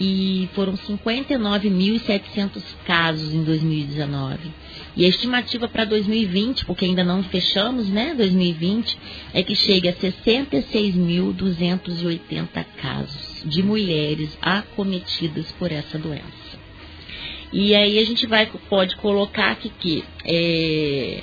[0.00, 4.38] e foram 59.700 casos em 2019.
[4.96, 8.96] E a estimativa para 2020, porque ainda não fechamos, né, 2020,
[9.34, 16.57] é que chegue a 66.280 casos de mulheres acometidas por essa doença.
[17.52, 21.22] E aí a gente vai pode colocar aqui que é,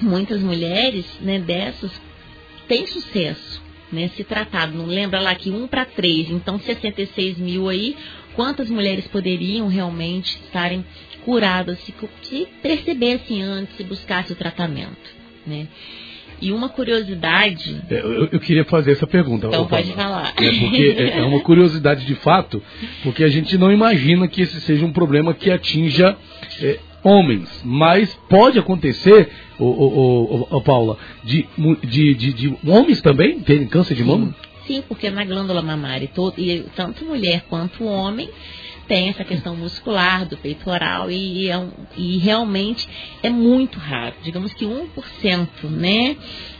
[0.00, 1.90] muitas mulheres, né, dessas
[2.66, 4.76] têm sucesso né, tratado.
[4.76, 7.96] Não lembra lá que um para três, então 66 mil aí,
[8.34, 10.84] quantas mulheres poderiam realmente estarem
[11.24, 15.14] curadas se, se percebessem antes e buscassem o tratamento,
[15.46, 15.68] né?
[16.40, 17.82] E uma curiosidade.
[17.90, 19.48] É, eu, eu, queria fazer essa pergunta.
[19.48, 20.32] Então pode falar.
[20.36, 22.62] É, porque é, é uma curiosidade de fato,
[23.02, 26.16] porque a gente não imagina que esse seja um problema que atinja
[26.60, 31.46] é, homens, mas pode acontecer, ô, ô, ô, ô Paula, de,
[31.84, 34.34] de, de, de, homens também terem câncer de mama?
[34.66, 38.28] Sim, porque na glândula mamária, todo, e tanto mulher quanto homem
[38.88, 42.88] tem essa questão muscular do peitoral e, é um, e realmente
[43.22, 44.14] é muito raro.
[44.24, 46.16] Digamos que 1%, né?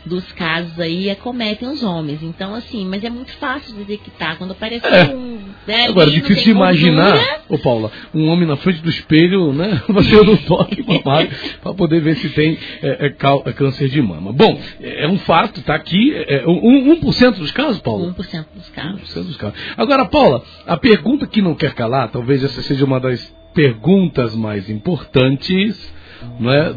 [0.08, 2.22] dos casos aí acometem os homens.
[2.22, 4.36] Então, assim, mas é muito fácil de detectar.
[4.38, 5.14] Quando aparece é.
[5.14, 5.38] um.
[5.66, 9.82] Né, Agora, difícil de imaginar, ô Paula, um homem na frente do espelho, né?
[9.92, 11.30] Fazendo um toque mamário
[11.62, 14.32] para poder ver se tem é, é, é, câncer de mama.
[14.32, 16.12] Bom, é um fato, está aqui.
[16.14, 18.12] É, um, 1% dos casos, Paula?
[18.12, 19.14] 1% dos casos.
[19.14, 19.58] 1% dos casos.
[19.76, 24.68] Agora, Paula, a pergunta que não quer calar, talvez essa seja uma das perguntas mais
[24.68, 25.94] importantes,
[26.40, 26.74] não é?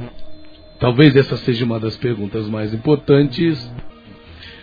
[0.79, 3.71] Talvez essa seja uma das perguntas mais importantes.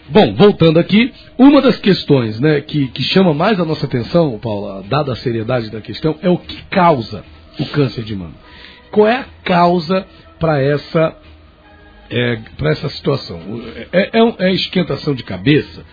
[0.09, 4.85] Bom, voltando aqui, uma das questões né, que, que chama mais a nossa atenção, Paula,
[4.89, 7.25] dada a seriedade da questão, é o que causa
[7.59, 8.35] o câncer de mama.
[8.93, 10.07] Qual é a causa
[10.39, 11.17] para essa,
[12.11, 12.39] é,
[12.71, 13.41] essa situação?
[13.93, 15.85] É, é, é esquentação de cabeça?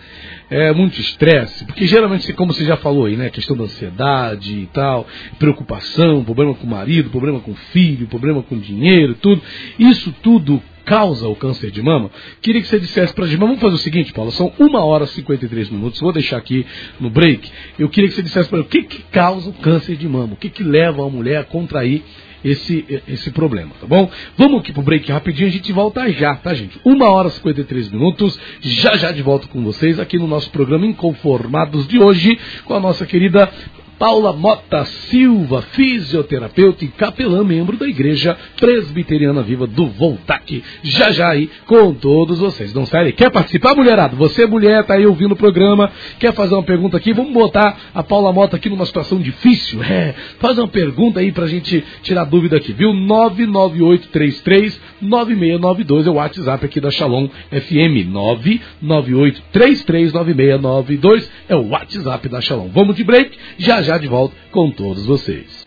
[0.50, 4.66] é muito estresse, porque geralmente, como você já falou aí, né, questão da ansiedade e
[4.66, 5.06] tal,
[5.38, 9.42] preocupação, problema com o marido, problema com o filho, problema com o dinheiro, tudo,
[9.78, 12.12] isso tudo causa o câncer de mama?
[12.40, 15.02] Queria que você dissesse para a gente, vamos fazer o seguinte, Paulo, são uma hora
[15.04, 16.64] e 53 minutos, vou deixar aqui
[17.00, 20.08] no break, eu queria que você dissesse para o que, que causa o câncer de
[20.08, 20.34] mama?
[20.34, 22.04] O que, que leva a mulher a contrair
[22.44, 24.10] esse, esse problema, tá bom?
[24.36, 26.78] Vamos aqui pro break rapidinho, a gente volta já, tá, gente?
[26.84, 30.86] Uma hora e 53 minutos, já já de volta com vocês aqui no nosso programa
[30.86, 33.50] Inconformados de hoje, com a nossa querida
[33.98, 40.62] Paula Mota Silva, fisioterapeuta e capelã, membro da Igreja Presbiteriana Viva do Voltac.
[40.82, 42.74] Já já aí com todos vocês.
[42.74, 44.14] Não sai Quer participar, mulherada?
[44.16, 47.12] Você, mulher, tá aí ouvindo o programa, quer fazer uma pergunta aqui?
[47.12, 49.82] Vamos botar a Paula Mota aqui numa situação difícil?
[49.82, 52.92] É, faz uma pergunta aí pra gente tirar dúvida aqui, viu?
[52.92, 58.08] 99833 9692 é o WhatsApp aqui da Shalom FM.
[58.08, 62.68] 99833 9692 é o WhatsApp da Shalom.
[62.68, 63.38] Vamos de break?
[63.58, 65.64] Já já de volta com todos vocês.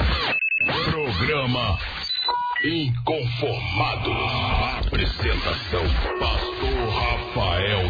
[0.85, 1.77] Programa
[2.65, 4.11] Inconformado.
[4.85, 5.83] Apresentação:
[6.19, 7.88] Pastor Rafael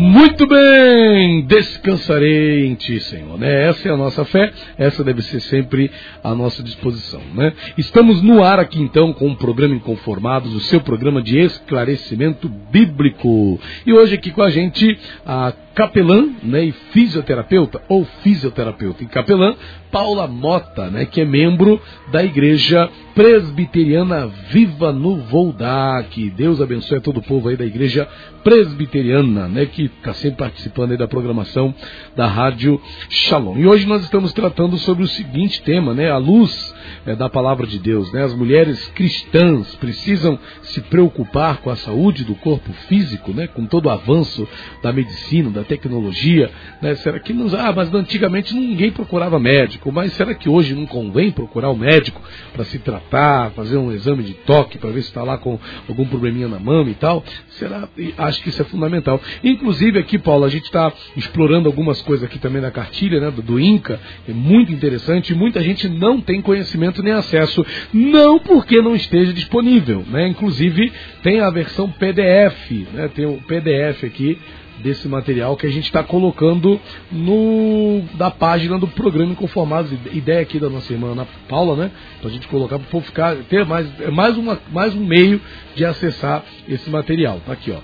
[0.00, 3.36] Muito bem, descansarei em ti, Senhor.
[3.36, 3.68] Né?
[3.68, 5.90] Essa é a nossa fé, essa deve ser sempre
[6.22, 7.20] a nossa disposição.
[7.34, 7.52] Né?
[7.76, 13.58] Estamos no ar aqui então com o programa Inconformados, o seu programa de esclarecimento bíblico.
[13.84, 14.96] E hoje aqui com a gente
[15.26, 19.54] a capelã né, e fisioterapeuta, ou fisioterapeuta e capelã,
[19.92, 26.30] Paula Mota, né, que é membro da Igreja Presbiteriana Viva no Voldac.
[26.30, 28.08] Deus abençoe a todo o povo aí da Igreja
[28.42, 31.72] Presbiteriana, né, que está sempre participando aí da programação
[32.16, 33.56] da Rádio Shalom.
[33.56, 36.74] E hoje nós estamos tratando sobre o seguinte tema, né, a luz
[37.06, 38.12] é, da palavra de Deus.
[38.12, 38.24] Né?
[38.24, 43.46] As mulheres cristãs precisam se preocupar com a saúde do corpo físico, né?
[43.46, 44.46] com todo o avanço
[44.82, 46.50] da medicina, da tecnologia.
[46.80, 46.94] Né?
[46.96, 47.54] Será que nos.
[47.54, 51.76] Ah, mas antigamente ninguém procurava médico, mas será que hoje não convém procurar o um
[51.76, 52.20] médico
[52.52, 55.58] para se tratar, fazer um exame de toque para ver se está lá com
[55.88, 57.22] algum probleminha na mama e tal?
[57.50, 57.88] Será?
[58.16, 59.20] Acho que isso é fundamental.
[59.42, 63.42] Inclusive aqui, Paulo, a gente está explorando algumas coisas aqui também na cartilha né, do,
[63.42, 68.38] do INCA, é muito interessante e muita gente não tem conhecimento conhecimento nem acesso, não
[68.38, 70.04] porque não esteja disponível.
[70.08, 70.28] Né?
[70.28, 70.92] Inclusive,
[71.22, 73.08] tem a versão PDF, né?
[73.14, 74.38] tem o PDF aqui
[74.78, 79.92] desse material que a gente está colocando no da página do programa Inconformados.
[80.12, 81.90] Ideia aqui da nossa irmã Ana Paula, né?
[82.20, 85.40] Para a gente colocar para ficar ter mais, é mais, uma, mais um meio
[85.74, 87.40] de acessar esse material.
[87.44, 87.78] Tá aqui, ó.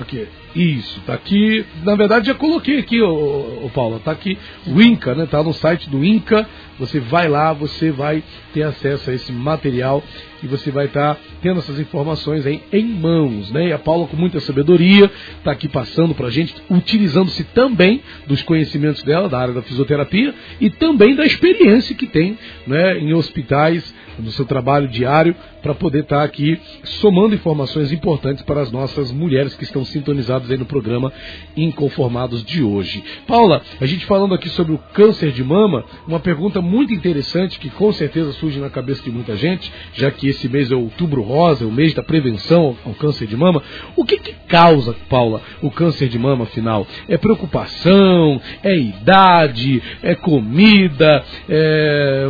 [0.00, 0.26] Aqui.
[0.54, 1.64] Isso, tá aqui.
[1.84, 4.36] Na verdade, já coloquei aqui, ô Paulo, tá aqui
[4.66, 5.26] o INCA, né?
[5.26, 6.46] Tá no site do INCA.
[6.80, 8.24] Você vai lá, você vai
[8.54, 10.02] ter acesso a esse material
[10.42, 13.68] e você vai estar tá tendo essas informações aí em mãos, né?
[13.68, 18.42] E a Paula, com muita sabedoria, está aqui passando para a gente, utilizando-se também dos
[18.42, 23.94] conhecimentos dela, da área da fisioterapia, e também da experiência que tem né, em hospitais,
[24.18, 29.12] no seu trabalho diário, para poder estar tá aqui somando informações importantes para as nossas
[29.12, 31.12] mulheres que estão sintonizadas aí no programa
[31.54, 33.04] Inconformados de hoje.
[33.26, 37.70] Paula, a gente falando aqui sobre o câncer de mama, uma pergunta muito interessante que
[37.70, 41.66] com certeza surge na cabeça de muita gente, já que esse mês é outubro rosa,
[41.66, 43.62] o mês da prevenção ao câncer de mama.
[43.96, 46.86] O que, que causa, Paula, o câncer de mama afinal?
[47.08, 52.26] É preocupação, é idade, é comida, é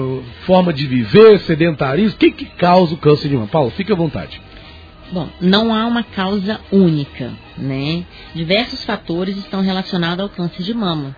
[0.46, 2.16] forma de viver, sedentarismo?
[2.16, 3.48] O que, que causa o câncer de mama?
[3.48, 4.40] Paula, fique à vontade.
[5.12, 8.04] Bom, não há uma causa única, né?
[8.32, 11.16] Diversos fatores estão relacionados ao câncer de mama.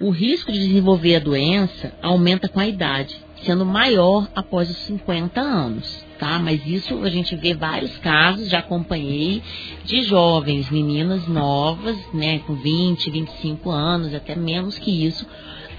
[0.00, 5.38] O risco de desenvolver a doença aumenta com a idade, sendo maior após os 50
[5.38, 6.38] anos, tá?
[6.38, 9.42] Mas isso a gente vê vários casos, já acompanhei,
[9.84, 15.26] de jovens, meninas novas, né, com 20, 25 anos, até menos que isso,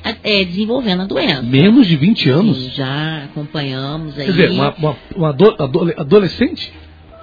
[0.03, 1.41] é, desenvolvendo a doença.
[1.41, 2.57] Menos de 20 anos?
[2.57, 4.25] Sim, já acompanhamos aí.
[4.25, 5.29] Quer dizer, uma, uma, uma
[5.97, 6.71] adolescente?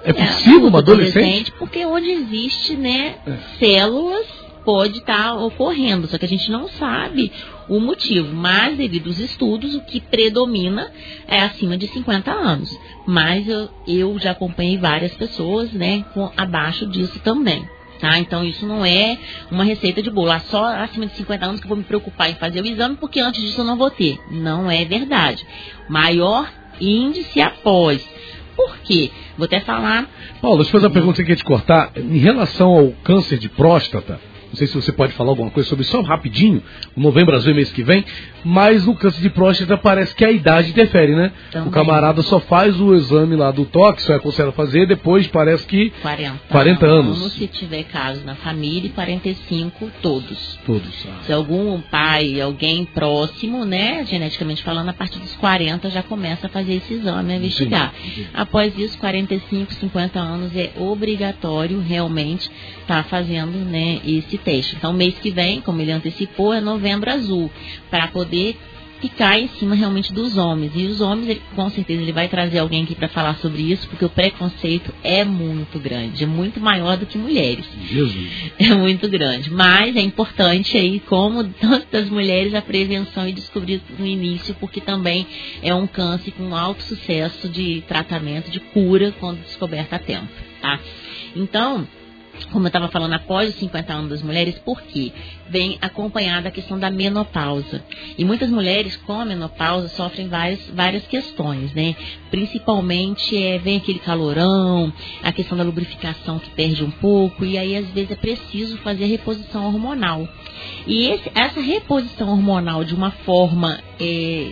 [0.03, 1.17] É possível é, uma adolescente?
[1.17, 1.51] adolescente?
[1.53, 3.37] Porque onde existe, né, é.
[3.57, 4.38] células
[4.69, 7.31] pode estar tá ocorrendo, só que a gente não sabe
[7.67, 10.91] o motivo, mas devido aos estudos, o que predomina
[11.27, 12.79] é acima de 50 anos.
[13.03, 17.67] Mas eu, eu já acompanhei várias pessoas, né, com abaixo disso também.
[17.99, 18.19] Tá?
[18.19, 19.17] Então isso não é
[19.49, 20.29] uma receita de bolo.
[20.29, 22.95] Ah, só acima de 50 anos que eu vou me preocupar em fazer o exame,
[22.95, 24.19] porque antes disso eu não vou ter.
[24.29, 25.47] Não é verdade.
[25.89, 26.47] Maior
[26.79, 28.07] índice após.
[28.55, 29.09] Por quê?
[29.35, 30.07] Vou até falar.
[30.39, 31.91] Paulo, deixa eu fazer uma pergunta aqui te cortar.
[31.97, 34.28] Em relação ao câncer de próstata,
[34.59, 36.61] sei se você pode falar alguma coisa sobre isso, só rapidinho.
[36.95, 38.03] O novembro azul é mês que vem.
[38.43, 41.31] Mas no câncer de próstata parece que a idade interfere, né?
[41.51, 41.67] Também.
[41.67, 45.65] O camarada só faz o exame lá do toque, só é aconselha fazer, depois parece
[45.65, 47.33] que 40, 40 anos.
[47.33, 50.59] Se tiver casos na família, 45 todos.
[50.65, 51.07] Todos.
[51.07, 51.23] Ah.
[51.25, 56.49] Se algum pai, alguém próximo, né, geneticamente falando, a partir dos 40 já começa a
[56.49, 57.93] fazer esse exame, a investigar.
[57.99, 58.27] Entendi.
[58.33, 62.49] Após isso, 45, 50 anos é obrigatório realmente
[62.81, 64.48] estar tá fazendo, né, esse teste.
[64.57, 67.51] Então, mês que vem, como ele antecipou, é novembro azul,
[67.89, 68.57] para poder
[68.99, 70.71] ficar em cima realmente dos homens.
[70.75, 73.87] E os homens, ele, com certeza, ele vai trazer alguém aqui para falar sobre isso,
[73.87, 77.65] porque o preconceito é muito grande, é muito maior do que mulheres.
[77.89, 78.29] Jesus.
[78.59, 79.49] É muito grande.
[79.51, 85.25] Mas é importante aí, como tantas mulheres, a prevenção e descobrir no início, porque também
[85.63, 90.27] é um câncer com alto sucesso de tratamento, de cura, quando descoberta a tempo,
[90.61, 90.79] tá?
[91.35, 91.87] Então,
[92.45, 95.11] como eu estava falando, após os 50 anos das mulheres, por quê?
[95.49, 97.83] Vem acompanhada a questão da menopausa.
[98.17, 101.95] E muitas mulheres com a menopausa sofrem várias, várias questões, né?
[102.29, 104.91] Principalmente é, vem aquele calorão,
[105.23, 109.05] a questão da lubrificação que perde um pouco, e aí às vezes é preciso fazer
[109.05, 110.27] reposição hormonal.
[110.85, 114.51] E esse, essa reposição hormonal de uma forma é,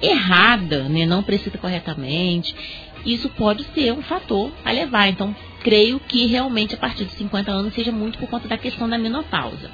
[0.00, 1.06] errada, né?
[1.06, 2.54] não precisa corretamente,
[3.04, 5.08] isso pode ser um fator a levar.
[5.08, 5.34] Então,
[5.66, 8.96] creio que realmente a partir dos 50 anos seja muito por conta da questão da
[8.96, 9.68] menopausa.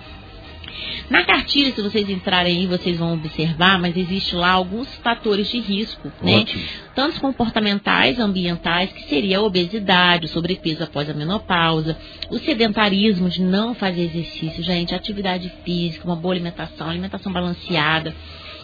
[1.11, 5.61] Na cartilha, se vocês entrarem aí, vocês vão observar, mas existe lá alguns fatores de
[5.61, 6.47] risco, né?
[6.95, 11.99] Tanto comportamentais, ambientais, que seria a obesidade, o sobrepeso após a menopausa,
[12.31, 18.15] o sedentarismo de não fazer exercício, gente, atividade física, uma boa alimentação, alimentação balanceada.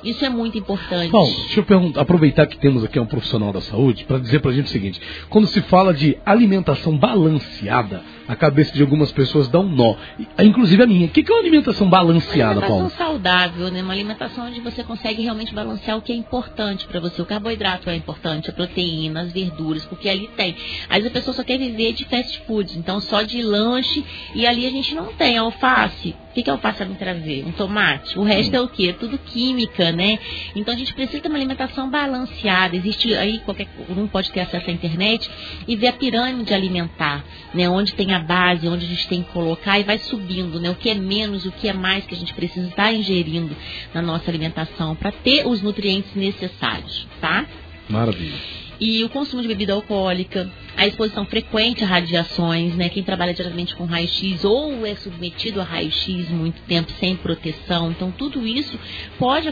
[0.02, 1.10] Isso é muito importante.
[1.10, 4.54] Bom, deixa eu aproveitar que temos aqui um profissional da saúde para dizer para a
[4.54, 9.58] gente o seguinte: quando se fala de alimentação balanceada, a cabeça de algumas pessoas dá
[9.58, 9.96] um nó.
[10.38, 11.06] Inclusive a minha.
[11.06, 12.66] O que é uma alimentação balanceada, Paulo?
[12.66, 13.22] Uma alimentação Paulo?
[13.22, 13.82] saudável, né?
[13.82, 17.22] Uma alimentação onde você consegue realmente balancear o que é importante para você.
[17.22, 20.54] O carboidrato é importante, a proteína, as verduras, porque ali tem.
[20.88, 24.04] Às vezes a pessoa só quer viver de fast food, então só de lanche,
[24.34, 26.14] e ali a gente não tem alface.
[26.30, 27.44] O que, que a alface vai me trazer?
[27.46, 28.18] Um tomate.
[28.18, 28.92] O resto é o quê?
[28.92, 30.18] Tudo química, né?
[30.54, 32.76] Então a gente precisa ter uma alimentação balanceada.
[32.76, 35.28] Existe aí, qualquer um pode ter acesso à internet
[35.66, 37.24] e ver a pirâmide alimentar,
[37.54, 37.68] né?
[37.68, 40.70] Onde tem a base, onde a gente tem que colocar e vai subindo, né?
[40.70, 43.56] O que é menos, o que é mais que a gente precisa estar ingerindo
[43.94, 47.46] na nossa alimentação para ter os nutrientes necessários, tá?
[47.88, 48.34] Maravilha.
[48.80, 52.88] E o consumo de bebida alcoólica, a exposição frequente a radiações, né?
[52.88, 57.90] Quem trabalha diretamente com raio-x ou é submetido a raio-x muito tempo sem proteção.
[57.90, 58.78] Então, tudo isso
[59.18, 59.48] pode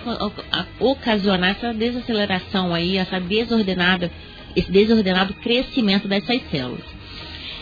[0.78, 4.12] ocasionar essa desaceleração aí, essa desordenada,
[4.54, 6.95] esse desordenado crescimento dessas células.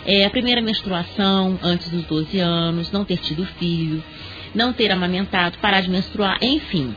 [0.06, 4.02] É, a primeira menstruação antes dos 12 anos, não ter tido filho,
[4.54, 6.94] não ter amamentado, parar de menstruar, enfim.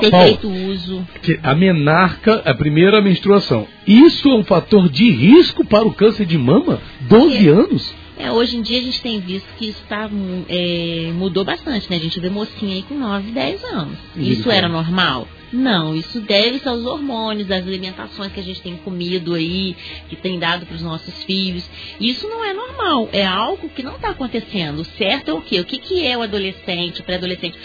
[0.00, 1.06] Ter Paulo, feito uso.
[1.42, 3.66] A menarca, a primeira menstruação.
[3.86, 6.80] Isso é um fator de risco para o câncer de mama?
[7.02, 7.50] 12 é.
[7.50, 7.94] anos?
[8.16, 10.08] É, hoje em dia a gente tem visto que isso tá,
[10.48, 11.96] é, mudou bastante, né?
[11.96, 13.98] A gente vê mocinha aí com 9, 10 anos.
[14.16, 15.26] Isso era normal?
[15.54, 19.76] Não, isso deve-se aos hormônios, às alimentações que a gente tem comido aí,
[20.08, 21.64] que tem dado para os nossos filhos.
[22.00, 24.80] Isso não é normal, é algo que não está acontecendo.
[24.80, 25.60] O certo é o quê?
[25.60, 27.56] O que, que é o adolescente, o pré-adolescente?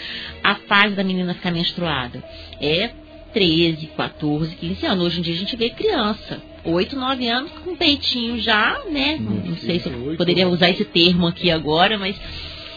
[0.42, 2.22] A fase da menina ficar menstruada.
[2.60, 2.92] É
[3.32, 5.06] 13, 14, 15 anos.
[5.06, 9.18] Hoje em dia a gente vê criança, 8, 9 anos, com peitinho já, né?
[9.20, 12.14] Hum, não sei se eu poderia usar esse termo aqui agora, mas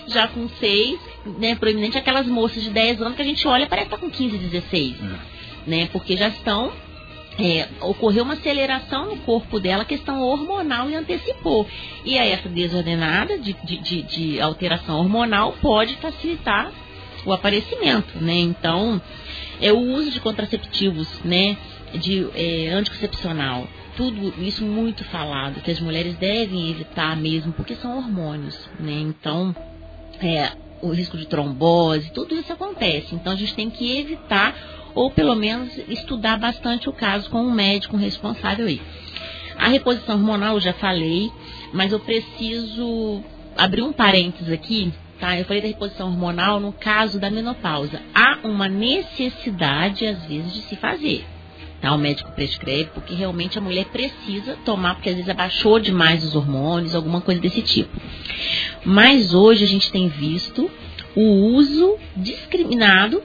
[0.07, 3.87] já com 6, né, proeminente aquelas moças de 10 anos que a gente olha parece
[3.87, 4.95] estar tá com 15, 16.
[5.01, 5.69] É.
[5.69, 6.71] Né, porque já estão.
[7.39, 11.67] É, ocorreu uma aceleração no corpo dela, questão hormonal e antecipou.
[12.05, 16.71] E aí essa desordenada de, de, de, de alteração hormonal pode facilitar
[17.25, 18.35] o aparecimento, né?
[18.35, 19.01] Então,
[19.59, 21.57] é o uso de contraceptivos, né?
[21.95, 23.67] De é, anticoncepcional.
[23.95, 28.93] Tudo isso muito falado, que as mulheres devem evitar mesmo, porque são hormônios, né?
[28.93, 29.55] Então,
[30.19, 30.51] é,
[30.83, 33.15] o risco de trombose, tudo isso acontece.
[33.15, 34.55] Então, a gente tem que evitar,
[34.93, 38.81] ou pelo menos estudar bastante o caso com um médico responsável aí.
[39.57, 41.31] A reposição hormonal eu já falei,
[41.71, 43.23] mas eu preciso
[43.55, 44.91] abrir um parênteses aqui
[45.23, 45.39] tá?
[45.39, 48.01] Eu falei da reposição hormonal no caso da menopausa.
[48.13, 51.25] Há uma necessidade, às vezes, de se fazer.
[51.83, 51.93] Tá?
[51.93, 56.33] O médico prescreve, porque realmente a mulher precisa tomar, porque às vezes abaixou demais os
[56.33, 57.91] hormônios, alguma coisa desse tipo.
[58.85, 60.71] Mas hoje a gente tem visto
[61.13, 63.21] o uso discriminado,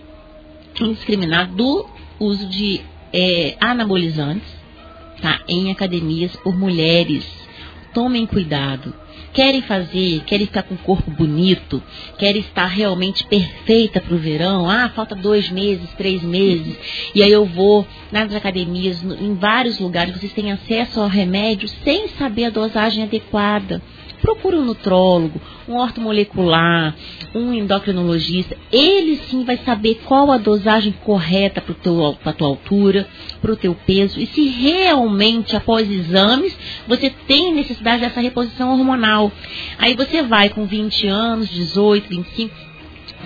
[0.80, 1.88] indiscriminado do
[2.18, 2.80] uso de
[3.12, 4.52] é, anabolizantes
[5.22, 5.40] tá?
[5.46, 7.24] em academias por mulheres.
[7.94, 8.92] Tomem cuidado
[9.39, 11.80] querem fazer, querem ficar com o corpo bonito,
[12.18, 14.68] querem estar realmente perfeita para o verão.
[14.68, 16.76] Ah, falta dois meses, três meses,
[17.14, 22.09] e aí eu vou nas academias, em vários lugares, vocês têm acesso ao remédio sem
[22.09, 23.80] saber a dosagem adequada
[24.20, 26.94] procure um nutrólogo, um ortomolecular,
[27.34, 28.56] um endocrinologista.
[28.72, 33.08] Ele sim vai saber qual a dosagem correta para a tua altura,
[33.40, 36.56] para o teu peso e se realmente após exames
[36.86, 39.30] você tem necessidade dessa reposição hormonal.
[39.78, 42.54] Aí você vai com 20 anos, 18, 25,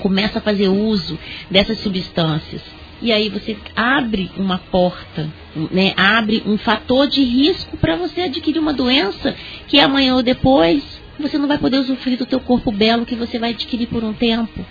[0.00, 1.18] começa a fazer uso
[1.50, 2.81] dessas substâncias.
[3.02, 5.28] E aí você abre uma porta,
[5.72, 5.92] né?
[5.96, 9.34] abre um fator de risco para você adquirir uma doença
[9.66, 10.84] que amanhã ou depois
[11.18, 14.12] você não vai poder usufruir do teu corpo belo que você vai adquirir por um
[14.12, 14.64] tempo.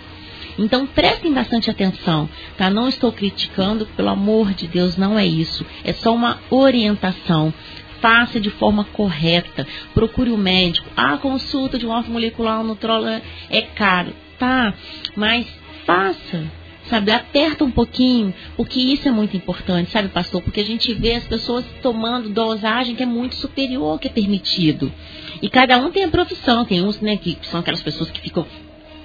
[0.58, 2.26] Então prestem bastante atenção,
[2.56, 2.70] tá?
[2.70, 5.64] Não estou criticando, pelo amor de Deus, não é isso.
[5.84, 7.52] É só uma orientação.
[8.00, 9.66] Faça de forma correta.
[9.92, 10.88] Procure o um médico.
[10.96, 14.72] A consulta de um ortomolecular, um nutrólogo é caro, tá?
[15.14, 15.46] Mas
[15.84, 16.61] faça
[16.92, 17.10] sabe?
[17.10, 20.42] Aperta um pouquinho, porque isso é muito importante, sabe, pastor?
[20.42, 24.10] Porque a gente vê as pessoas tomando dosagem que é muito superior ao que é
[24.10, 24.92] permitido.
[25.40, 28.46] E cada um tem a profissão, tem uns, né, que são aquelas pessoas que ficam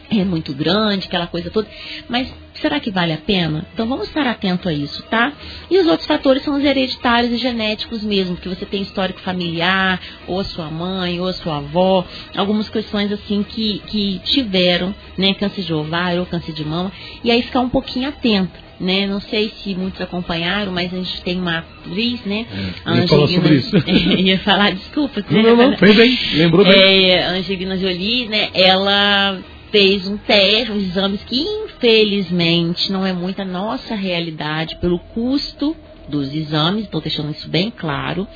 [0.10, 1.68] é muito grande, aquela coisa toda.
[2.08, 3.66] Mas será que vale a pena?
[3.74, 5.34] Então vamos estar atento a isso, tá?
[5.70, 10.00] E os outros fatores são os hereditários e genéticos mesmo, que você tem histórico familiar,
[10.28, 12.06] ou a sua mãe, ou a sua avó,
[12.36, 16.92] algumas questões assim que, que tiveram, né, câncer de ovário ou câncer de mama,
[17.24, 18.68] e aí ficar um pouquinho atento.
[18.80, 19.08] Né?
[19.08, 22.46] Não sei se muitos acompanharam, mas a gente tem uma atriz, né?
[22.86, 23.50] É, Angelina.
[24.22, 25.26] ia falar, desculpa.
[25.32, 27.10] Não, não, não, fez bem, lembrou bem.
[27.10, 28.50] É, Angelina Jolie, né?
[28.54, 29.40] Ela
[29.78, 35.76] fez um teste, um exames que infelizmente não é muito a nossa realidade pelo custo
[36.10, 38.28] dos exames, estou deixando isso bem claro,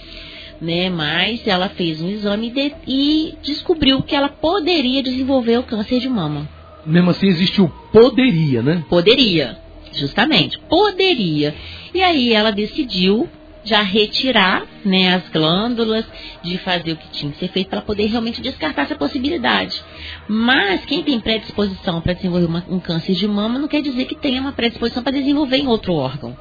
[0.62, 0.88] né?
[0.92, 6.08] Mas ela fez um exame de, e descobriu que ela poderia desenvolver o câncer de
[6.08, 6.48] mama.
[6.86, 8.86] Mesmo assim existe o poderia, né?
[8.88, 9.58] Poderia,
[9.94, 11.56] justamente, poderia.
[11.92, 13.28] E aí ela decidiu
[13.64, 16.06] já retirar né, as glândulas,
[16.44, 19.82] de fazer o que tinha que ser feito para poder realmente descartar essa possibilidade.
[20.28, 24.16] Mas quem tem predisposição para desenvolver uma, um câncer de mama não quer dizer que
[24.16, 26.36] tenha uma predisposição para desenvolver em outro órgão.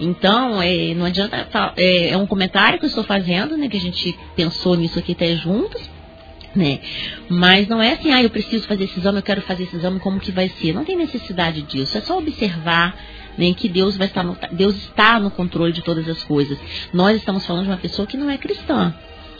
[0.00, 1.48] Então, é, não adianta.
[1.76, 3.68] É, é, um comentário que eu estou fazendo, né?
[3.68, 5.80] Que a gente pensou nisso aqui até juntos.
[6.54, 6.80] Né?
[7.30, 9.98] Mas não é assim, ah, eu preciso fazer esse exame, eu quero fazer esse exame,
[10.00, 10.74] como que vai ser?
[10.74, 11.96] Não tem necessidade disso.
[11.96, 12.94] É só observar
[13.38, 16.58] nem que Deus vai estar no, Deus está no controle de todas as coisas.
[16.92, 18.94] Nós estamos falando de uma pessoa que não é cristã.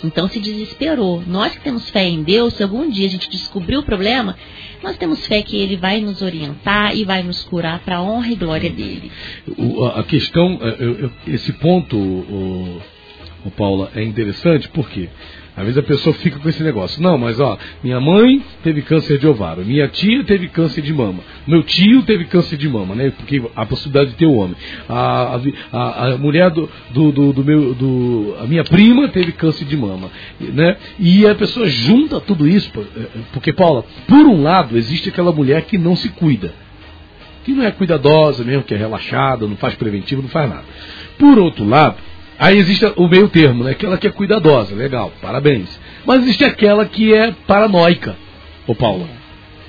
[0.04, 1.22] Então se desesperou.
[1.26, 4.36] Nós que temos fé em Deus, se algum dia a gente descobrir o problema,
[4.82, 8.28] nós temos fé que Ele vai nos orientar e vai nos curar para a honra
[8.28, 9.10] e glória dele.
[9.56, 12.80] O, a questão, é, esse ponto, o,
[13.44, 15.08] o Paula, é interessante porque
[15.54, 17.02] às vezes a pessoa fica com esse negócio.
[17.02, 21.20] Não, mas ó, minha mãe teve câncer de ovário, minha tia teve câncer de mama,
[21.46, 23.12] meu tio teve câncer de mama, né?
[23.16, 24.56] Porque a possibilidade de ter o homem.
[24.88, 25.38] A,
[25.70, 27.74] a, a mulher do, do, do, do, meu.
[27.74, 30.10] Do, a minha prima teve câncer de mama.
[30.40, 30.76] Né?
[30.98, 35.62] E a pessoa junta tudo isso, eh, porque, Paula, por um lado, existe aquela mulher
[35.62, 36.54] que não se cuida.
[37.44, 40.64] Que não é cuidadosa mesmo, que é relaxada, não faz preventivo, não faz nada.
[41.18, 41.96] Por outro lado,
[42.42, 43.70] Aí existe o meio termo, né?
[43.70, 45.68] Aquela que é cuidadosa, legal, parabéns.
[46.04, 48.16] Mas existe aquela que é paranoica,
[48.66, 49.08] ô Paula.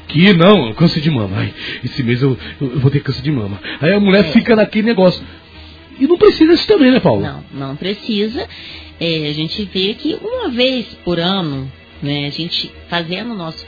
[0.08, 1.38] Que não, câncer de mama.
[1.38, 1.54] Ai,
[1.84, 3.62] esse mês eu, eu, vou ter câncer de mama.
[3.80, 4.32] Aí a mulher é.
[4.32, 5.24] fica naquele negócio.
[6.00, 7.44] E não precisa isso também, né, Paula?
[7.54, 8.48] Não, não precisa.
[9.00, 11.72] É, a gente vê que uma vez por ano,
[12.02, 13.64] né, a gente fazendo o nosso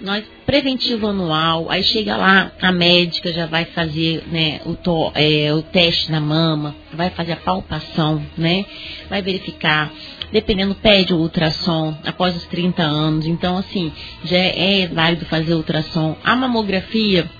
[0.00, 5.52] nós preventivo anual, aí chega lá, a médica já vai fazer né, o, to, é,
[5.54, 8.64] o teste na mama, vai fazer a palpação, né?
[9.08, 9.92] Vai verificar,
[10.32, 13.26] dependendo, pede o ultrassom após os 30 anos.
[13.26, 13.92] Então, assim,
[14.24, 16.16] já é válido fazer ultrassom.
[16.24, 17.30] A mamografia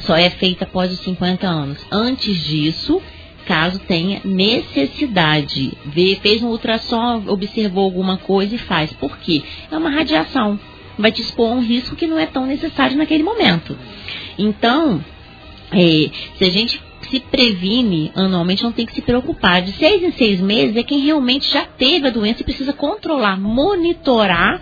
[0.00, 1.84] só é feita após os 50 anos.
[1.90, 3.02] Antes disso,
[3.46, 8.92] caso tenha necessidade, vê, fez um ultrassom, observou alguma coisa e faz.
[8.92, 9.42] Por quê?
[9.70, 10.58] É uma radiação.
[10.98, 13.76] Vai te expor a um risco que não é tão necessário naquele momento.
[14.38, 15.04] Então,
[15.72, 16.80] é, se a gente
[17.10, 19.62] se previne anualmente, não tem que se preocupar.
[19.62, 23.38] De seis em seis meses é quem realmente já teve a doença e precisa controlar,
[23.38, 24.60] monitorar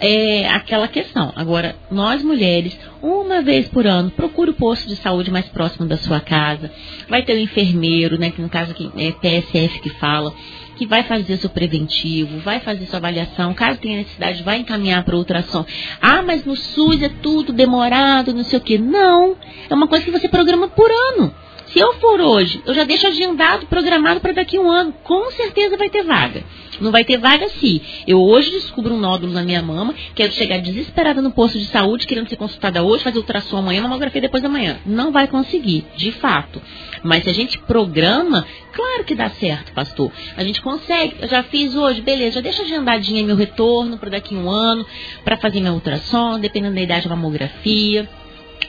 [0.00, 1.32] é, aquela questão.
[1.36, 5.96] Agora, nós mulheres, uma vez por ano, procure o posto de saúde mais próximo da
[5.96, 6.70] sua casa.
[7.08, 10.32] Vai ter o um enfermeiro, né, que no caso aqui é PSF que fala,
[10.80, 13.52] que vai fazer seu preventivo, vai fazer sua avaliação.
[13.52, 15.62] Caso tenha necessidade, vai encaminhar para ultrassom.
[16.00, 18.78] Ah, mas no SUS é tudo demorado, não sei o quê.
[18.78, 19.36] Não.
[19.68, 21.34] É uma coisa que você programa por ano.
[21.72, 24.92] Se eu for hoje, eu já deixo agendado, programado para daqui a um ano.
[25.04, 26.42] Com certeza vai ter vaga.
[26.80, 30.58] Não vai ter vaga se eu hoje descubro um nódulo na minha mama, quero chegar
[30.58, 34.48] desesperada no posto de saúde, querendo ser consultada hoje, fazer ultrassom amanhã, mamografia depois da
[34.48, 34.80] manhã.
[34.84, 36.60] Não vai conseguir, de fato.
[37.04, 40.10] Mas se a gente programa, claro que dá certo, pastor.
[40.36, 41.16] A gente consegue.
[41.20, 44.84] Eu já fiz hoje, beleza, já deixa agendadinha meu retorno para daqui a um ano,
[45.24, 48.08] para fazer meu ultrassom, dependendo da idade, mamografia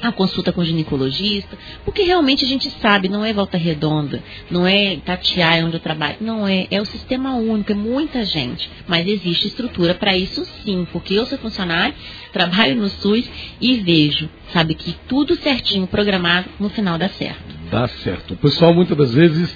[0.02, 4.66] a consulta com o ginecologista, porque realmente a gente sabe, não é volta redonda, não
[4.66, 9.08] é tatear onde eu trabalho, não é, é o sistema único, é muita gente, mas
[9.08, 11.94] existe estrutura para isso sim, porque eu sou funcionário,
[12.32, 13.30] trabalho no SUS
[13.60, 17.62] e vejo, sabe, que tudo certinho, programado, no final dá certo.
[17.70, 18.34] Dá certo.
[18.34, 19.56] O pessoal muitas das vezes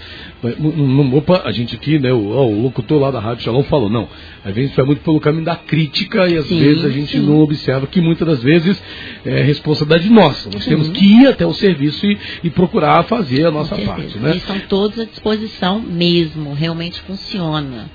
[0.53, 4.07] no, opa, a gente aqui, né, o, o, locutor lá da Rádio Shalom falou, não,
[4.43, 7.25] a gente vai muito pelo caminho da crítica e às sim, vezes a gente sim.
[7.25, 8.81] não observa que muitas das vezes
[9.25, 10.49] é responsabilidade nossa.
[10.49, 14.17] Nós temos que ir até o serviço e, e procurar fazer a nossa parte.
[14.17, 14.33] Né?
[14.33, 17.89] E estão todos à disposição mesmo, realmente funciona.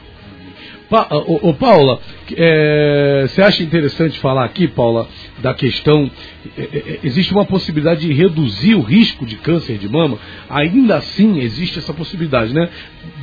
[0.91, 2.01] Pa, ô, ô, Paula,
[2.36, 6.11] é, você acha interessante falar aqui, Paula, da questão.
[6.59, 10.18] É, é, existe uma possibilidade de reduzir o risco de câncer de mama?
[10.49, 12.68] Ainda assim existe essa possibilidade, né?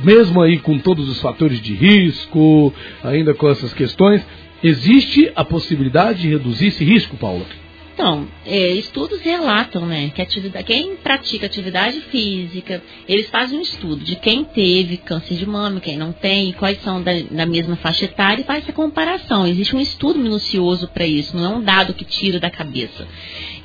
[0.02, 2.72] Mesmo aí com todos os fatores de risco,
[3.04, 4.26] ainda com essas questões,
[4.64, 7.44] existe a possibilidade de reduzir esse risco, Paula?
[7.98, 14.04] Então, é, estudos relatam, né, que atividade, quem pratica atividade física, eles fazem um estudo
[14.04, 18.04] de quem teve câncer de mama, quem não tem, quais são da, da mesma faixa
[18.04, 19.48] etária e faz essa comparação.
[19.48, 23.04] Existe um estudo minucioso para isso, não é um dado que tira da cabeça.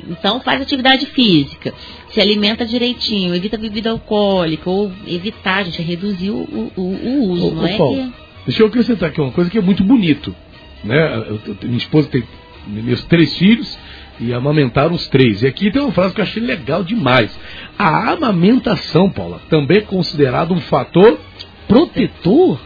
[0.09, 1.71] Então, faz atividade física,
[2.09, 7.51] se alimenta direitinho, evita bebida alcoólica, ou evitar, gente, reduzir o, o, o uso, ô,
[7.51, 8.13] não ô, é Paulo, que...
[8.47, 10.35] Deixa eu acrescentar aqui uma coisa que é muito bonito.
[10.83, 10.97] Né?
[11.29, 12.23] Eu, eu, minha esposa tem
[12.65, 13.77] meus três filhos,
[14.19, 15.41] e amamentaram os três.
[15.41, 17.37] E aqui tem uma frase que eu achei legal demais.
[17.77, 21.19] A amamentação, Paula, também é considerado um fator
[21.67, 22.59] protetor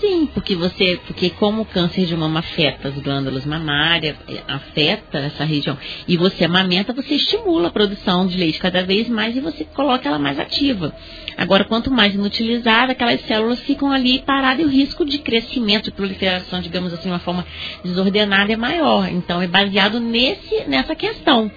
[0.00, 4.16] Sim, porque você, porque como o câncer de mama afeta as glândulas mamárias,
[4.46, 9.34] afeta essa região, e você amamenta, você estimula a produção de leite cada vez mais
[9.34, 10.94] e você coloca ela mais ativa.
[11.36, 15.92] Agora, quanto mais inutilizada, aquelas células ficam ali paradas e o risco de crescimento, de
[15.92, 17.46] proliferação, digamos assim, de uma forma
[17.82, 19.08] desordenada é maior.
[19.08, 21.50] Então, é baseado nesse, nessa questão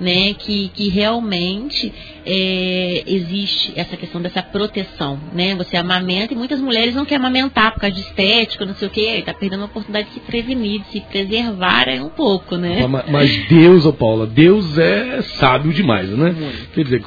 [0.00, 1.92] né, que, que realmente
[2.24, 5.54] é, existe essa questão dessa proteção, né?
[5.56, 8.90] Você amamenta e muitas mulheres não querem amamentar por causa de estética, não sei o
[8.90, 12.86] que, está perdendo a oportunidade de se prevenir, de se preservar aí um pouco, né?
[12.86, 16.34] Mas, mas Deus, ô Paula, Deus é sábio demais, né?
[16.74, 17.02] Quer dizer,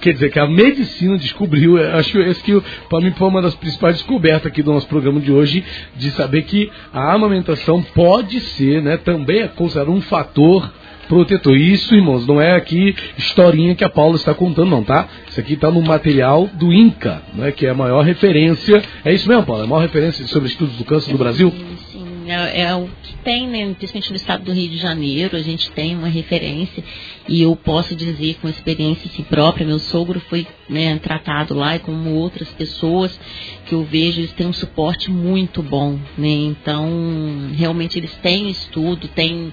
[0.00, 3.96] quer dizer que a medicina descobriu, acho esse que para mim foi uma das principais
[3.96, 5.64] descobertas aqui do nosso programa de hoje,
[5.96, 10.72] de saber que a amamentação pode ser, né, também é considerado um fator
[11.08, 11.56] protetor.
[11.56, 15.08] Isso, irmãos, não é aqui historinha que a Paula está contando, não, tá?
[15.28, 18.82] Isso aqui está no material do INCA, né, que é a maior referência.
[19.04, 19.62] É isso mesmo, Paula?
[19.62, 21.50] É a maior referência sobre estudos do câncer no Brasil?
[21.50, 22.12] Sim, sim.
[22.26, 25.70] É, é, o que tem, né, principalmente no estado do Rio de Janeiro, a gente
[25.72, 26.82] tem uma referência
[27.28, 31.80] e eu posso dizer com experiência assim, própria, meu sogro foi né, tratado lá e
[31.80, 33.18] como outras pessoas
[33.66, 39.08] que eu vejo, eles têm um suporte muito bom, né, então realmente eles têm estudo,
[39.08, 39.52] têm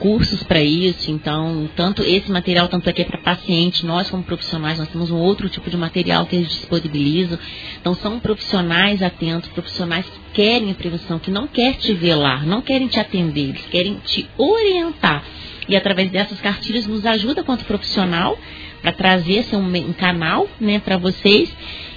[0.00, 4.78] cursos para isso, então, tanto esse material, tanto aqui é para paciente, nós como profissionais,
[4.78, 7.38] nós temos um outro tipo de material que eles disponibilizam.
[7.78, 12.62] Então, são profissionais atentos, profissionais que querem a prevenção, que não querem te velar, não
[12.62, 15.22] querem te atender, eles querem te orientar.
[15.68, 18.38] E através dessas cartilhas nos ajuda quanto profissional
[18.80, 21.54] para trazer esse um, um canal né, para vocês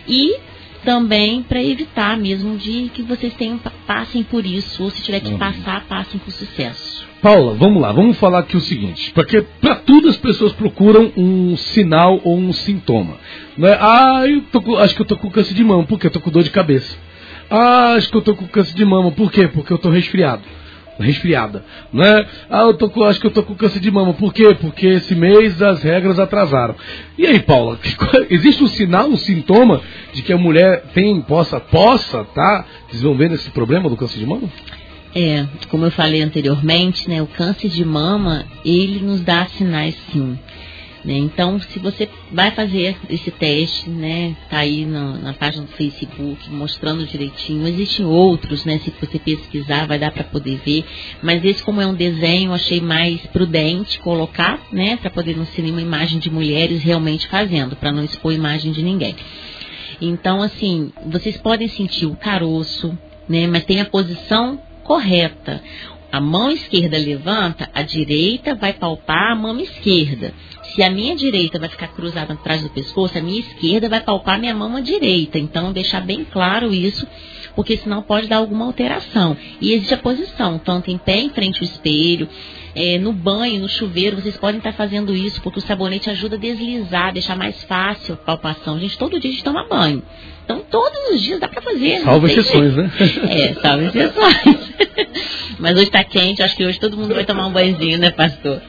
[0.08, 0.36] e
[0.84, 5.32] também para evitar mesmo de que vocês tenham, passem por isso, ou se tiver que
[5.32, 5.38] uhum.
[5.38, 7.04] passar, passem com sucesso.
[7.22, 11.56] Paula, vamos lá, vamos falar aqui o seguinte, porque para tudo as pessoas procuram um
[11.56, 13.16] sinal ou um sintoma.
[13.58, 13.78] Não é?
[13.80, 16.30] Ah, eu tô, acho que eu tô com câncer de mama, porque eu tô com
[16.30, 16.98] dor de cabeça.
[17.50, 19.48] Ah, acho que eu tô com câncer de mama, por quê?
[19.48, 20.44] Porque eu tô resfriado.
[21.00, 22.26] Resfriada, né?
[22.50, 24.14] Ah, eu tô com, acho que eu tô com câncer de mama.
[24.14, 24.56] Por quê?
[24.60, 26.76] Porque esse mês as regras atrasaram.
[27.18, 27.80] E aí, Paula,
[28.30, 29.82] existe um sinal, um sintoma
[30.14, 34.50] de que a mulher tem, possa, possa, tá desenvolvendo esse problema do câncer de mama?
[35.16, 40.38] É, como eu falei anteriormente, né, o câncer de mama, ele nos dá sinais sim.
[41.04, 41.16] Né?
[41.16, 46.50] Então, se você vai fazer esse teste, né, tá aí na, na, página do Facebook
[46.50, 47.68] mostrando direitinho.
[47.68, 50.86] Existem outros, né, se você pesquisar vai dar para poder ver.
[51.22, 55.64] Mas esse como é um desenho, achei mais prudente colocar, né, para poder não ser
[55.64, 59.16] nenhuma imagem de mulheres realmente fazendo, para não expor imagem de ninguém.
[60.00, 62.98] Então, assim, vocês podem sentir o caroço,
[63.28, 65.62] né, mas tem a posição correta.
[66.14, 70.32] A mão esquerda levanta, a direita vai palpar a mão esquerda.
[70.62, 74.36] Se a minha direita vai ficar cruzada atrás do pescoço, a minha esquerda vai palpar
[74.36, 75.40] a minha mão direita.
[75.40, 77.08] Então, deixar bem claro isso,
[77.56, 79.36] porque senão pode dar alguma alteração.
[79.60, 82.30] E existe a posição, tanto em pé em frente ao espelho,
[82.76, 86.40] é, no banho, no chuveiro, vocês podem estar fazendo isso, porque o sabonete ajuda a
[86.40, 88.80] deslizar, deixar mais fácil a palpação.
[88.80, 90.04] Gente, todo dia a gente toma banho.
[90.44, 92.02] Então, todos os dias dá para fazer.
[92.02, 92.92] Salve exceções, né?
[93.30, 94.74] É, salve exceções.
[95.60, 98.62] Mas hoje está quente, acho que hoje todo mundo vai tomar um banhozinho, né, pastor?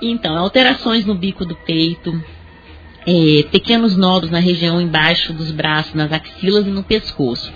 [0.00, 2.22] Então, alterações no bico do peito,
[3.06, 7.52] é, pequenos nódulos na região embaixo dos braços, nas axilas e no pescoço.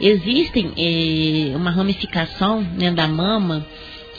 [0.00, 3.66] Existem é, uma ramificação né, da mama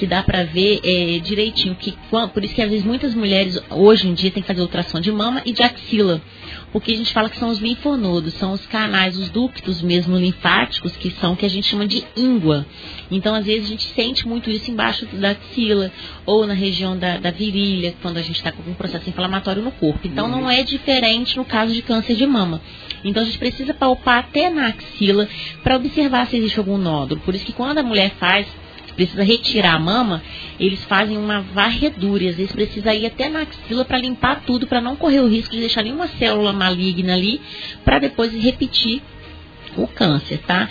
[0.02, 1.93] que dá para ver é, direitinho que
[2.34, 5.12] por isso que às vezes muitas mulheres hoje em dia têm que fazer ultrassom de
[5.12, 6.20] mama e de axila
[6.72, 10.95] porque a gente fala que são os linfonodos, são os canais, os ductos mesmo linfáticos,
[10.95, 12.66] que são o que a gente chama de íngua.
[13.10, 15.91] Então, às vezes, a gente sente muito isso embaixo da axila
[16.26, 19.72] ou na região da, da virilha, quando a gente está com um processo inflamatório no
[19.72, 20.08] corpo.
[20.08, 20.41] Então, uhum.
[20.41, 22.62] não é diferente no caso de câncer de mama.
[23.04, 25.28] Então, a gente precisa palpar até na axila
[25.64, 27.20] para observar se existe algum nódulo.
[27.22, 28.47] Por isso que quando a mulher faz
[29.02, 30.22] precisa retirar a mama,
[30.60, 32.24] eles fazem uma varredura.
[32.24, 35.28] E às vezes precisa ir até na axila para limpar tudo, para não correr o
[35.28, 37.41] risco de deixar nenhuma célula maligna ali,
[37.84, 39.02] para depois repetir
[39.76, 40.70] o câncer, tá?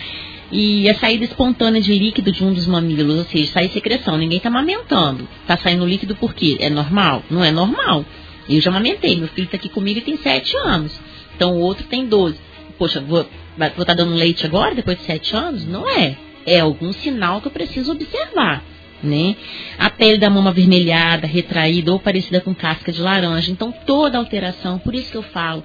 [0.53, 4.37] E a saída espontânea de líquido de um dos mamilos, ou seja, sair secreção, ninguém
[4.37, 5.29] está amamentando.
[5.43, 6.57] Está saindo líquido por quê?
[6.61, 7.25] É normal?
[7.31, 8.05] Não é normal.
[8.49, 10.93] Eu já amamentei, meu filho está aqui comigo e tem 7 anos.
[11.35, 12.37] Então o outro tem 12.
[12.79, 15.67] Poxa, vou estar tá dando leite agora, depois de 7 anos?
[15.67, 16.17] Não é
[16.51, 18.65] é algum sinal que eu preciso observar.
[19.03, 19.35] Né?
[19.79, 23.51] A pele da mama avermelhada, retraída ou parecida com casca de laranja.
[23.51, 25.65] Então, toda alteração, por isso que eu falo,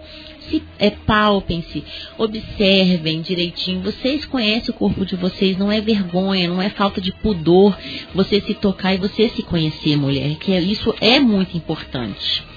[0.50, 1.84] se é, palpem-se,
[2.18, 3.82] observem direitinho.
[3.82, 7.78] Vocês conhecem o corpo de vocês, não é vergonha, não é falta de pudor
[8.14, 12.55] você se tocar e você se conhecer, mulher, que isso é muito importante.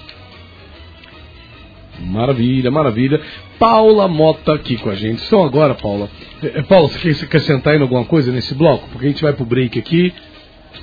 [2.01, 3.21] Maravilha, maravilha.
[3.59, 5.23] Paula Mota aqui com a gente.
[5.25, 6.09] Então agora, Paula.
[6.43, 8.89] É, Paula, você quer, você quer acrescentar em alguma coisa nesse bloco?
[8.91, 10.13] Porque a gente vai pro break aqui.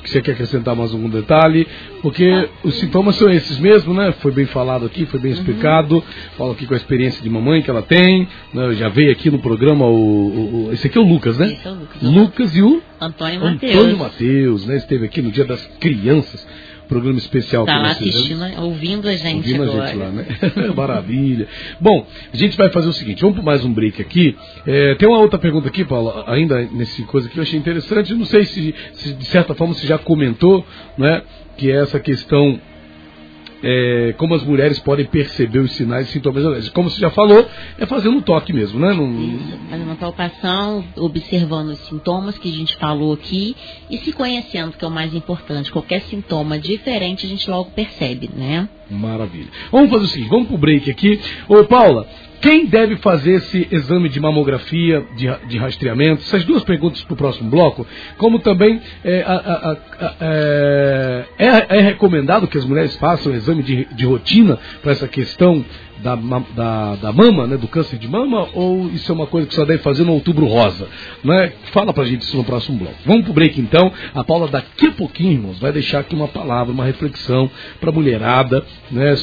[0.03, 1.67] Você quer acrescentar mais algum detalhe?
[2.01, 4.11] Porque os sintomas são esses mesmo, né?
[4.19, 5.37] Foi bem falado aqui, foi bem uhum.
[5.37, 6.03] explicado.
[6.37, 8.27] Fala aqui com a experiência de mamãe que ela tem.
[8.53, 8.73] Né?
[8.75, 11.53] Já veio aqui no programa o, o, o, Esse aqui é o Lucas, né?
[11.53, 12.01] Esse é o Lucas.
[12.01, 13.75] Lucas e o Antônio Matheus.
[13.75, 14.77] Antônio Matheus, né?
[14.77, 16.45] Esteve aqui no Dia das Crianças
[16.85, 19.83] programa especial tá lá assistindo, ouvindo a gente ouvindo agora.
[19.83, 20.25] a gente lá, né?
[20.75, 21.47] Maravilha.
[21.79, 24.35] Bom, a gente vai fazer o seguinte, vamos para mais um break aqui.
[24.65, 28.13] É, tem uma outra pergunta aqui, Paulo, ainda nesse coisa que eu achei interessante.
[28.13, 30.65] não sei se, se de certa forma você já comentou,
[30.97, 31.21] né?
[31.57, 32.59] Que é essa questão
[33.67, 36.69] é, como as mulheres podem perceber os sinais e sintomas alérgicos.
[36.69, 37.49] Como você já falou,
[37.79, 38.93] é fazendo um toque mesmo, né?
[38.93, 39.11] Não...
[39.19, 43.55] Isso, fazendo uma palpação, observando os sintomas que a gente falou aqui
[43.89, 45.71] e se conhecendo, que é o mais importante.
[45.71, 48.69] Qualquer sintoma diferente a gente logo percebe, né?
[48.87, 49.47] Maravilha.
[49.71, 51.19] Vamos fazer o seguinte, vamos pro break aqui.
[51.49, 52.07] Ô, Paula,
[52.41, 56.21] quem deve fazer esse exame de mamografia, de, de rastreamento?
[56.21, 57.85] Essas duas perguntas para o próximo bloco.
[58.17, 63.63] Como também é, a, a, a, é, é, é, recomendado que as mulheres façam exame
[63.63, 65.63] de, de rotina para essa questão
[66.01, 69.55] da, da, da, mama, né, do câncer de mama, ou isso é uma coisa que
[69.55, 70.87] só deve fazer no outubro rosa?
[71.23, 71.53] Né?
[71.71, 72.95] Fala pra gente isso no próximo bloco.
[73.05, 73.91] Vamos pro break então.
[74.13, 78.63] A Paula daqui a pouquinho, irmãos, vai deixar aqui uma palavra, uma reflexão pra mulherada,
[78.91, 79.15] né?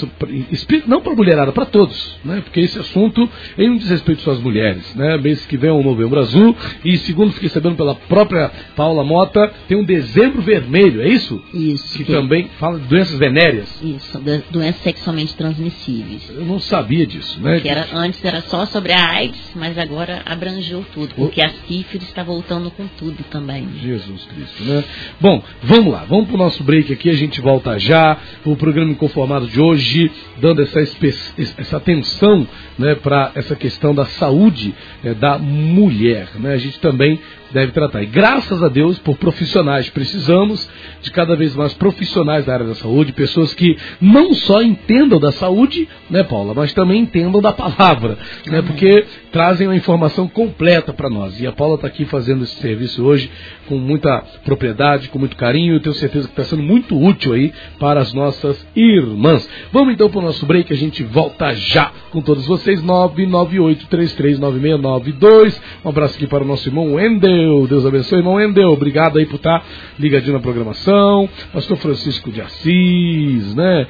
[0.86, 2.40] Não pra mulherada, para todos, né?
[2.42, 5.16] Porque esse assunto é um desrespeito só às mulheres, né?
[5.16, 9.52] Mês que vem é o Novembro Azul e segundo fiquei sabendo pela própria Paula Mota,
[9.68, 11.42] tem um Dezembro Vermelho, é isso?
[11.52, 11.98] Isso.
[11.98, 13.68] Que, que também fala de doenças venéreas.
[13.82, 14.20] Isso,
[14.50, 16.30] doenças sexualmente transmissíveis.
[16.30, 17.60] Eu não sabia disso, né?
[17.60, 21.44] Que era, antes era só sobre a AIDS, mas agora abrangeu tudo, porque o...
[21.44, 23.68] a sífilis está voltando com tudo também.
[23.82, 24.84] Jesus Cristo, né?
[25.20, 28.18] Bom, vamos lá, vamos para o nosso break aqui, a gente volta já.
[28.44, 32.46] O programa Inconformado de hoje, dando essa, essa atenção
[32.78, 36.28] né, para essa questão da saúde é, da mulher.
[36.38, 36.54] Né?
[36.54, 37.20] A gente também
[37.52, 38.02] deve tratar.
[38.02, 39.88] E graças a Deus por profissionais.
[39.90, 40.68] Precisamos
[41.02, 45.32] de cada vez mais profissionais da área da saúde, pessoas que não só entendam da
[45.32, 51.10] saúde, né, Paula, mas também entendam da palavra, né, porque trazem uma informação completa para
[51.10, 51.40] nós.
[51.40, 53.30] E a Paula está aqui fazendo esse serviço hoje
[53.72, 57.50] com muita propriedade, com muito carinho, eu tenho certeza que está sendo muito útil aí
[57.78, 59.48] para as nossas irmãs.
[59.72, 65.58] Vamos então para o nosso break, a gente volta já com todos vocês, 998339692.
[65.82, 69.36] Um abraço aqui para o nosso irmão Wendel, Deus abençoe, irmão Wendel, obrigado aí por
[69.36, 69.64] estar
[69.98, 73.86] ligadinho na programação, pastor Francisco de Assis, né,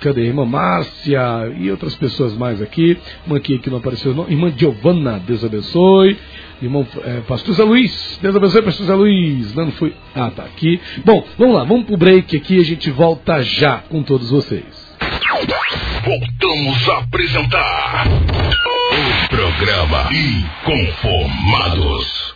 [0.00, 0.22] cadê?
[0.22, 2.98] Irmã Márcia e outras pessoas mais aqui.
[3.24, 4.28] Irmã aqui que não apareceu, não.
[4.28, 6.18] Irmã Giovana, Deus abençoe.
[6.62, 9.54] Irmão é, Pastor Zé Luiz, Deus abençoe, Pastor Zé Luiz.
[9.54, 9.94] Não, não foi.
[10.14, 10.78] Ah, tá aqui.
[11.04, 14.90] Bom, vamos lá, vamos pro break aqui a gente volta já com todos vocês.
[16.04, 22.34] Voltamos a apresentar o programa Inconformados.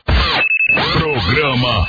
[0.92, 1.86] Programa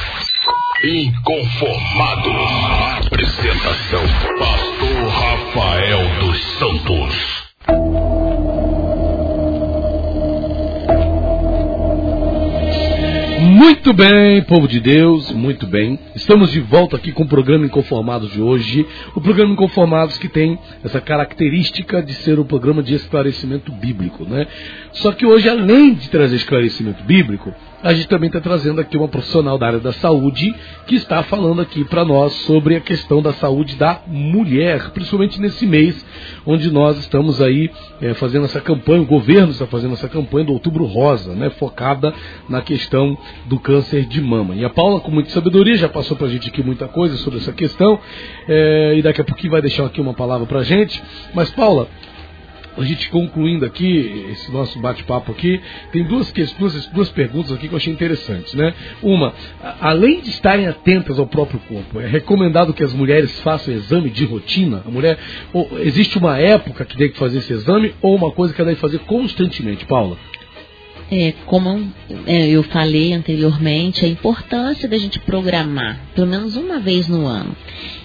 [0.84, 3.06] Inconformados.
[3.08, 4.04] Apresentação:
[4.40, 7.46] Pastor Rafael dos Santos.
[13.56, 15.98] Muito bem, povo de Deus, muito bem.
[16.14, 18.86] Estamos de volta aqui com o programa Inconformados de hoje.
[19.16, 24.46] O programa Inconformados que tem essa característica de ser um programa de esclarecimento bíblico, né?
[24.92, 29.08] Só que hoje, além de trazer esclarecimento bíblico, a gente também está trazendo aqui uma
[29.08, 30.56] profissional da área da saúde
[30.88, 35.68] que está falando aqui para nós sobre a questão da saúde da mulher, principalmente nesse
[35.68, 36.04] mês
[36.48, 37.70] onde nós estamos aí
[38.02, 42.12] é, fazendo essa campanha, o governo está fazendo essa campanha do Outubro Rosa, né, focada
[42.50, 43.16] na questão
[43.46, 44.56] do câncer de mama.
[44.56, 47.38] E a Paula, com muita sabedoria, já passou para a gente aqui muita coisa sobre
[47.38, 48.00] essa questão
[48.50, 51.04] é, e daqui a pouquinho vai deixar aqui uma palavra para a gente.
[51.36, 51.88] Mas Paula,
[52.78, 55.62] a gente concluindo aqui esse nosso bate-papo aqui,
[55.92, 58.74] tem duas, duas, duas perguntas aqui que eu achei interessantes, né?
[59.02, 59.34] Uma,
[59.80, 64.26] além de estarem atentas ao próprio corpo, é recomendado que as mulheres façam exame de
[64.26, 64.84] rotina?
[64.86, 65.18] A mulher,
[65.80, 68.82] existe uma época que tem que fazer esse exame ou uma coisa que ela deve
[68.82, 70.18] fazer constantemente, Paula?
[71.12, 71.88] É, como
[72.26, 77.56] é, eu falei anteriormente, a importância da gente programar, pelo menos uma vez no ano.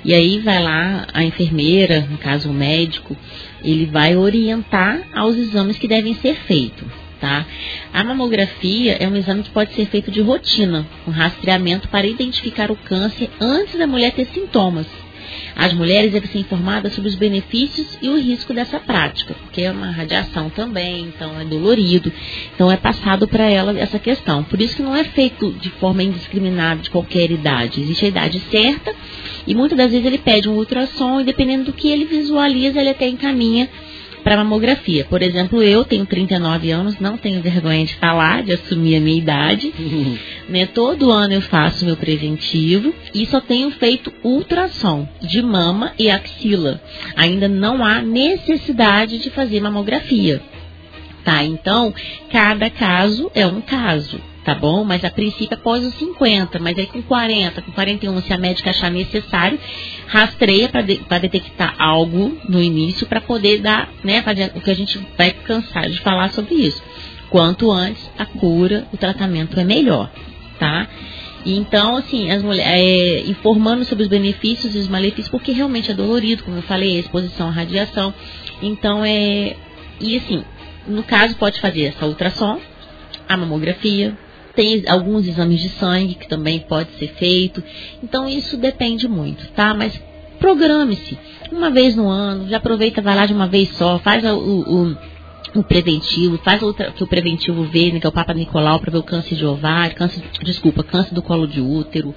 [0.05, 3.17] E aí vai lá a enfermeira, no caso o médico,
[3.63, 6.89] ele vai orientar aos exames que devem ser feitos.
[7.21, 7.45] Tá?
[7.93, 12.71] A mamografia é um exame que pode ser feito de rotina, com rastreamento para identificar
[12.71, 14.87] o câncer antes da mulher ter sintomas.
[15.57, 19.71] As mulheres devem ser informadas sobre os benefícios e o risco dessa prática, porque é
[19.71, 22.13] uma radiação também, então é dolorido.
[22.55, 24.43] Então é passado para ela essa questão.
[24.45, 27.81] Por isso que não é feito de forma indiscriminada de qualquer idade.
[27.81, 28.95] Existe a idade certa
[29.47, 32.91] e muitas das vezes ele pede um ultrassom e dependendo do que ele visualiza, ele
[32.91, 33.69] até encaminha
[34.21, 35.05] para mamografia.
[35.05, 39.19] Por exemplo, eu tenho 39 anos, não tenho vergonha de falar, de assumir a minha
[39.19, 39.73] idade.
[40.49, 40.67] né?
[40.67, 46.81] Todo ano eu faço meu preventivo e só tenho feito ultrassom de mama e axila.
[47.17, 50.41] Ainda não há necessidade de fazer mamografia.
[51.25, 51.45] Tá?
[51.45, 51.93] Então,
[52.31, 54.83] cada caso é um caso tá bom?
[54.83, 58.71] Mas a princípio após os 50, mas aí com 40, com 41, se a médica
[58.71, 59.61] achar necessário,
[60.09, 64.75] rastreia para de, detectar algo no início para poder dar, né, fazer o que a
[64.75, 66.83] gente vai cansar de falar sobre isso.
[67.29, 70.11] Quanto antes a cura, o tratamento é melhor,
[70.59, 70.89] tá?
[71.47, 75.95] Então, assim, as mulheres, é, informando sobre os benefícios e os malefícios, porque realmente é
[75.95, 78.13] dolorido, como eu falei, a exposição à radiação.
[78.61, 79.55] Então, é.
[80.01, 80.43] E assim,
[80.89, 82.61] no caso, pode fazer essa ultrassom,
[83.29, 84.19] a mamografia,
[84.55, 87.63] tem alguns exames de sangue que também pode ser feito.
[88.03, 89.75] Então isso depende muito, tá?
[89.75, 90.01] Mas
[90.39, 91.19] programe-se
[91.53, 94.97] uma vez no ano, já aproveita, vai lá de uma vez só, faz o, o,
[95.57, 98.93] o preventivo, faz o que o preventivo vê, né, que é o Papa Nicolau, para
[98.93, 102.15] ver o câncer de ovário, câncer, desculpa, câncer do colo de útero,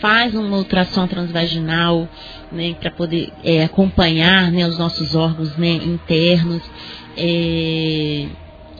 [0.00, 2.08] faz uma ultrassom transvaginal,
[2.52, 6.62] né, para poder é, acompanhar né, os nossos órgãos né, internos.
[7.16, 8.26] É,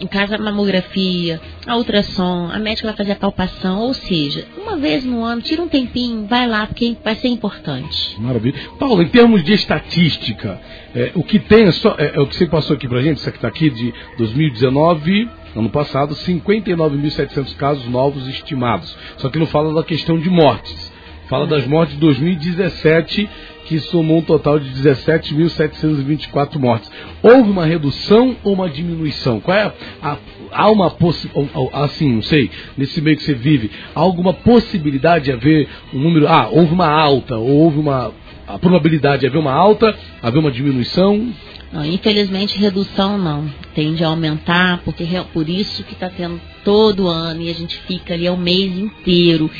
[0.00, 4.76] em casa a mamografia, a ultrassom, a médica vai fazer a palpação, ou seja, uma
[4.76, 8.16] vez no ano, tira um tempinho, vai lá, porque vai ser importante.
[8.18, 8.58] Maravilha.
[8.78, 10.60] Paulo, em termos de estatística,
[10.94, 13.18] é, o que tem, é, só, é, é, o que você passou aqui pra gente,
[13.18, 18.96] isso aqui está aqui de 2019, ano passado, 59.700 casos novos estimados.
[19.16, 20.92] Só que não fala da questão de mortes.
[21.28, 23.28] Fala das mortes de 2017
[23.68, 26.90] que somou um total de 17.724 mortes.
[27.22, 29.40] Houve uma redução ou uma diminuição?
[29.40, 29.70] Qual é
[30.02, 30.16] a,
[30.50, 35.32] há uma possibilidade, assim, não sei, nesse meio que você vive, há alguma possibilidade de
[35.32, 38.10] haver um número, ah, houve uma alta, ou houve uma,
[38.46, 41.28] a probabilidade de haver uma alta, haver uma diminuição?
[41.70, 43.52] Não, infelizmente, redução não.
[43.74, 48.14] Tende a aumentar, porque por isso que está tendo todo ano e a gente fica
[48.14, 49.50] ali o mês inteiro.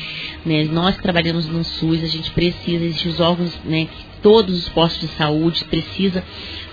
[0.45, 0.65] Né?
[0.65, 3.89] Nós que trabalhamos no SUS, a gente precisa, existem os órgãos, né,
[4.23, 6.25] todos os postos de saúde precisa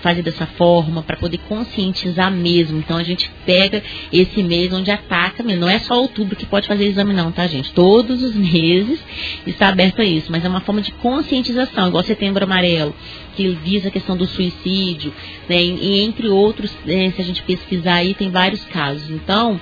[0.06, 2.78] fazer dessa forma para poder conscientizar mesmo.
[2.78, 3.82] Então a gente pega
[4.12, 7.72] esse mês onde ataca, não é só outubro que pode fazer exame não, tá gente?
[7.72, 9.00] Todos os meses
[9.44, 12.94] está aberto a isso, mas é uma forma de conscientização, igual setembro amarelo,
[13.34, 15.12] que visa a questão do suicídio,
[15.48, 15.60] né?
[15.60, 19.10] E entre outros, né, se a gente pesquisar aí, tem vários casos.
[19.10, 19.60] Então,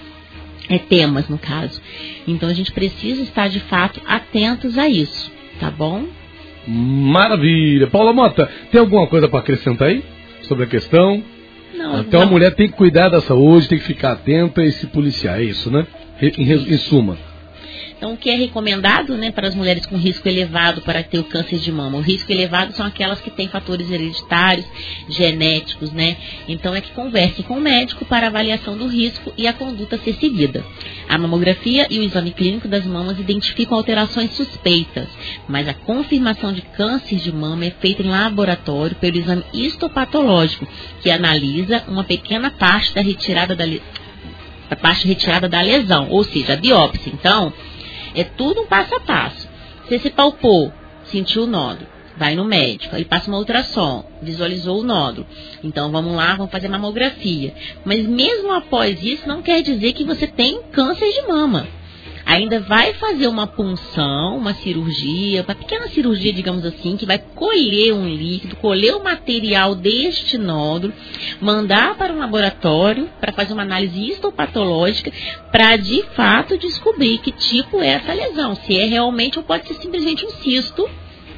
[0.69, 1.81] é temas no caso.
[2.29, 6.05] Então a gente precisa estar de fato atentos a isso, tá bom?
[6.69, 7.87] Maravilha.
[7.87, 10.14] Paula Mota, tem alguma coisa para acrescentar aí
[10.45, 11.23] sobre a questão?
[11.75, 12.29] Não, então não.
[12.29, 15.45] a mulher tem que cuidar da saúde, tem que ficar atenta e se policiar, é
[15.45, 15.87] isso, né?
[16.21, 17.19] Em, em suma.
[17.97, 21.25] Então, o que é recomendado né, para as mulheres com risco elevado para ter o
[21.25, 21.99] câncer de mama?
[21.99, 24.67] O risco elevado são aquelas que têm fatores hereditários,
[25.09, 26.17] genéticos, né?
[26.49, 29.99] Então, é que converse com o médico para avaliação do risco e a conduta a
[29.99, 30.65] ser seguida.
[31.09, 35.09] A mamografia e o exame clínico das mamas identificam alterações suspeitas,
[35.49, 40.67] mas a confirmação de câncer de mama é feita em laboratório pelo exame histopatológico,
[41.01, 43.65] que analisa uma pequena parte da retirada da
[44.71, 47.13] a parte retirada da lesão, ou seja, a biópsia.
[47.13, 47.53] Então,
[48.15, 49.49] é tudo um passo a passo.
[49.85, 50.73] Você se palpou,
[51.05, 51.87] sentiu o nódulo,
[52.17, 55.27] vai no médico, ele passa uma ultrassom, visualizou o nódulo.
[55.62, 57.55] Então vamos lá, vamos fazer mamografia.
[57.85, 61.67] Mas mesmo após isso, não quer dizer que você tem câncer de mama
[62.25, 67.93] ainda vai fazer uma punção, uma cirurgia, uma pequena cirurgia, digamos assim, que vai colher
[67.93, 70.93] um líquido, colher o material deste nódulo,
[71.41, 75.12] mandar para um laboratório para fazer uma análise histopatológica
[75.53, 79.75] para de fato descobrir que tipo é essa lesão, se é realmente ou pode ser
[79.75, 80.89] simplesmente um cisto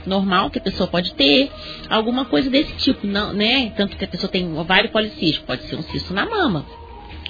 [0.07, 1.51] normal que a pessoa pode ter,
[1.91, 3.73] alguma coisa desse tipo, não, né?
[3.77, 6.65] Tanto que a pessoa tem ovário policístico, pode ser um cisto na mama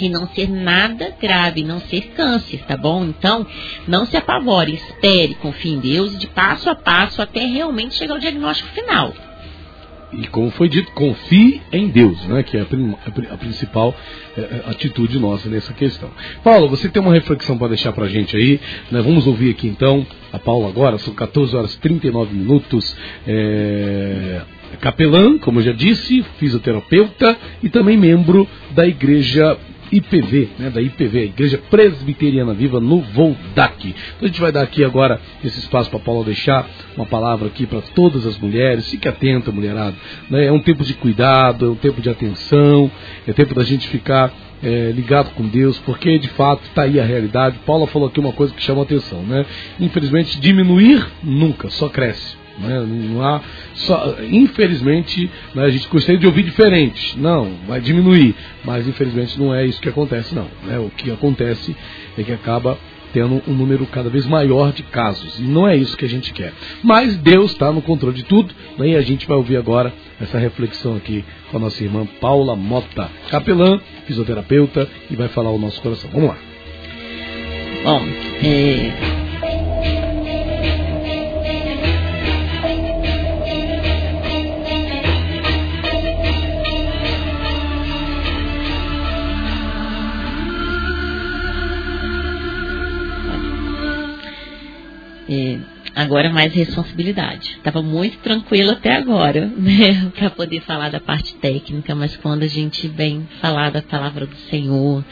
[0.01, 3.05] e não ser nada grave, não ser câncer, tá bom?
[3.05, 3.47] Então,
[3.87, 8.21] não se apavore, espere, confie em Deus de passo a passo até realmente chegar ao
[8.21, 9.13] diagnóstico final.
[10.13, 12.43] E como foi dito, confie em Deus, né?
[12.43, 13.95] Que é a, a principal
[14.37, 16.11] é, atitude nossa nessa questão.
[16.45, 18.61] Paulo, você tem uma reflexão para deixar para a gente aí?
[18.91, 19.03] Né?
[19.03, 22.97] Vamos ouvir aqui então a Paula agora, são 14 horas e 39 minutos.
[23.27, 24.43] É,
[24.81, 29.59] capelã, como eu já disse, fisioterapeuta e também membro da Igreja
[29.91, 33.89] IPV, né, da IPV, Igreja Presbiteriana Viva no Voldac.
[33.89, 37.67] Então a gente vai dar aqui agora esse espaço para Paula deixar uma palavra aqui
[37.67, 38.89] para todas as mulheres.
[38.89, 39.95] Fique atenta, mulherada.
[40.31, 40.47] Né?
[40.47, 42.91] É um tempo de cuidado, é um tempo de atenção,
[43.27, 44.33] é tempo da gente ficar
[44.63, 47.59] é, ligado com Deus, porque de fato está aí a realidade.
[47.67, 49.45] Paula falou aqui uma coisa que chama atenção, né?
[49.79, 52.46] Infelizmente, diminuir nunca, só cresce.
[52.59, 52.81] Né?
[53.11, 53.41] Não há
[53.75, 57.19] só, infelizmente, né, a gente gostaria de ouvir diferente.
[57.19, 58.35] Não, vai diminuir.
[58.65, 60.49] Mas infelizmente não é isso que acontece, não.
[60.65, 60.79] Né?
[60.79, 61.77] O que acontece
[62.17, 62.79] é que acaba
[63.13, 65.39] tendo um número cada vez maior de casos.
[65.39, 66.53] E não é isso que a gente quer.
[66.83, 68.55] Mas Deus está no controle de tudo.
[68.79, 68.89] Né?
[68.89, 73.11] E a gente vai ouvir agora essa reflexão aqui com a nossa irmã Paula Mota,
[73.31, 76.11] capelã, fisioterapeuta, e vai falar o nosso coração.
[76.13, 76.37] Vamos lá.
[77.85, 78.03] Bom,
[78.43, 79.26] é
[95.29, 95.59] É,
[95.95, 97.57] agora mais responsabilidade.
[97.57, 102.49] Estava muito tranquilo até agora, né, para poder falar da parte técnica, mas quando a
[102.49, 105.05] gente vem falar da palavra do Senhor,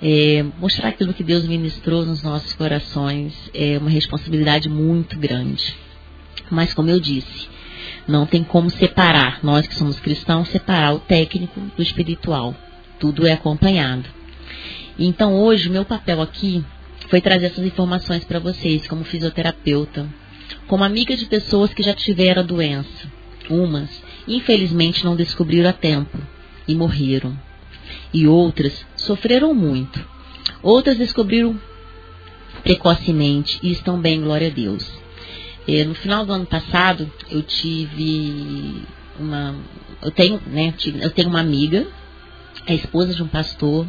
[0.00, 5.74] é, mostrar aquilo que Deus ministrou nos nossos corações é uma responsabilidade muito grande.
[6.50, 7.48] Mas como eu disse,
[8.06, 12.54] não tem como separar, nós que somos cristãos, separar o técnico do espiritual.
[12.98, 14.04] Tudo é acompanhado.
[14.98, 16.64] Então hoje o meu papel aqui
[17.08, 20.08] foi trazer essas informações para vocês, como fisioterapeuta,
[20.66, 23.10] como amiga de pessoas que já tiveram a doença.
[23.48, 26.18] Umas, infelizmente, não descobriram a tempo
[26.66, 27.36] e morreram.
[28.12, 30.04] E outras sofreram muito.
[30.62, 31.58] Outras descobriram
[32.62, 34.86] precocemente e estão bem, glória a Deus.
[35.66, 38.82] E, no final do ano passado, eu tive
[39.18, 39.54] uma.
[40.02, 41.86] Eu tenho, né, eu tenho uma amiga,
[42.66, 43.86] a esposa de um pastor,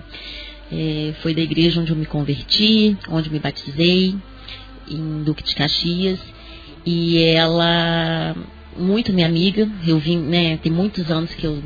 [0.71, 4.15] é, foi da igreja onde eu me converti, onde me batizei,
[4.89, 6.19] em Duque de Caxias.
[6.85, 8.35] E ela,
[8.77, 11.61] muito minha amiga, eu vim, né, tem muitos anos que eu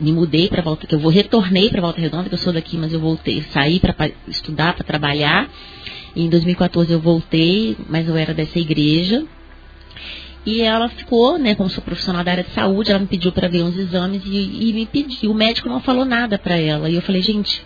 [0.00, 2.76] me mudei para volta, que eu vou retornei para Volta Redonda, que eu sou daqui,
[2.76, 5.48] mas eu voltei, saí para estudar, para trabalhar.
[6.16, 9.24] E em 2014 eu voltei, mas eu era dessa igreja.
[10.46, 13.48] E ela ficou, né, como sou profissional da área de saúde, ela me pediu para
[13.48, 15.30] ver uns exames e, e, me pediu.
[15.30, 16.90] O médico não falou nada para ela.
[16.90, 17.64] E eu falei, gente,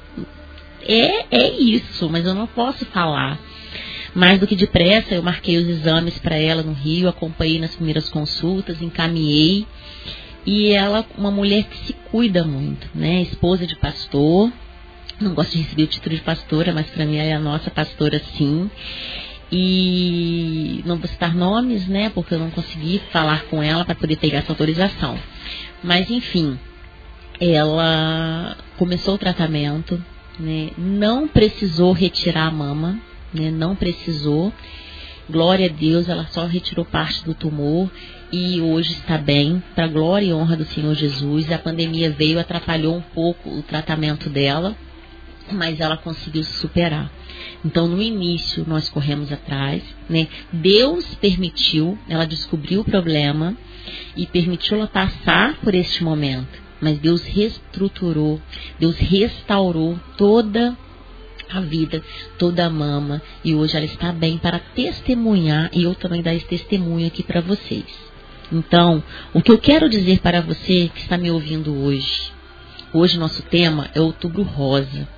[0.83, 3.39] é, é isso, mas eu não posso falar.
[4.15, 8.09] Mais do que depressa, eu marquei os exames para ela no Rio, acompanhei nas primeiras
[8.09, 9.67] consultas, encaminhei.
[10.47, 13.23] E ela, uma mulher que se cuida muito, né?
[13.23, 14.51] Esposa de pastor.
[15.21, 18.21] Não gosto de receber o título de pastora, mas para mim é a nossa pastora
[18.37, 18.71] sim.
[19.53, 22.11] E não vou citar nomes, né?
[22.11, 25.19] Porque eu não consegui falar com ela para poder pegar essa autorização.
[25.83, 26.59] Mas enfim,
[27.41, 30.03] ela começou o tratamento,
[30.39, 30.71] né?
[30.77, 32.99] Não precisou retirar a mama,
[33.33, 33.51] né?
[33.51, 34.53] Não precisou.
[35.29, 37.91] Glória a Deus, ela só retirou parte do tumor
[38.33, 41.51] e hoje está bem, para glória e honra do Senhor Jesus.
[41.53, 44.75] A pandemia veio, atrapalhou um pouco o tratamento dela,
[45.53, 47.11] mas ela conseguiu superar.
[47.65, 50.29] Então, no início, nós corremos atrás, né?
[50.53, 53.57] Deus permitiu, ela descobriu o problema
[54.17, 56.58] e permitiu ela passar por este momento.
[56.81, 58.41] Mas Deus reestruturou,
[58.79, 60.77] Deus restaurou toda
[61.51, 62.03] a vida,
[62.37, 66.47] toda a mama, e hoje ela está bem para testemunhar, e eu também dar esse
[66.47, 67.87] testemunho aqui para vocês.
[68.53, 69.03] Então,
[69.35, 72.31] o que eu quero dizer para você que está me ouvindo hoje,
[72.93, 75.09] hoje nosso tema é Outubro Rosa,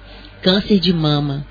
[0.43, 1.47] câncer de mama.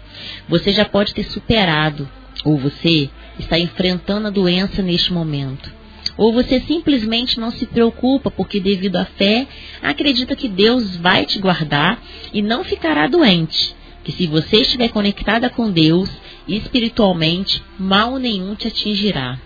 [0.48, 2.08] Você já pode ter superado,
[2.44, 5.79] ou você está enfrentando a doença neste momento.
[6.20, 9.48] Ou você simplesmente não se preocupa porque, devido à fé,
[9.82, 11.98] acredita que Deus vai te guardar
[12.34, 13.74] e não ficará doente
[14.04, 16.10] que se você estiver conectada com Deus
[16.46, 19.40] espiritualmente, mal nenhum te atingirá.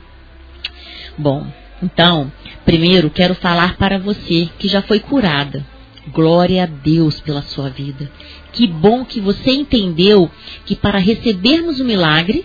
[1.15, 1.45] Bom,
[1.81, 2.31] então,
[2.65, 5.63] primeiro quero falar para você que já foi curada.
[6.07, 8.11] Glória a Deus pela sua vida.
[8.51, 10.31] Que bom que você entendeu
[10.65, 12.43] que para recebermos o milagre,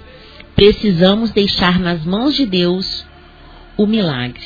[0.55, 3.08] precisamos deixar nas mãos de Deus
[3.79, 4.45] o milagre.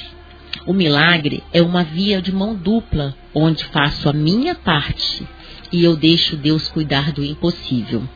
[0.67, 5.27] O milagre é uma via de mão dupla, onde faço a minha parte
[5.73, 8.07] e eu deixo Deus cuidar do impossível.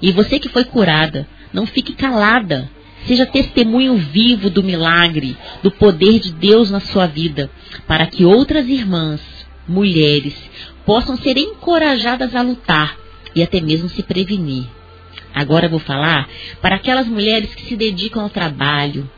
[0.00, 2.68] E você que foi curada, não fique calada.
[3.06, 7.50] Seja testemunho vivo do milagre, do poder de Deus na sua vida,
[7.86, 9.20] para que outras irmãs,
[9.68, 10.34] mulheres,
[10.86, 12.96] possam ser encorajadas a lutar
[13.34, 14.64] e até mesmo se prevenir.
[15.34, 16.28] Agora vou falar
[16.62, 19.10] para aquelas mulheres que se dedicam ao trabalho,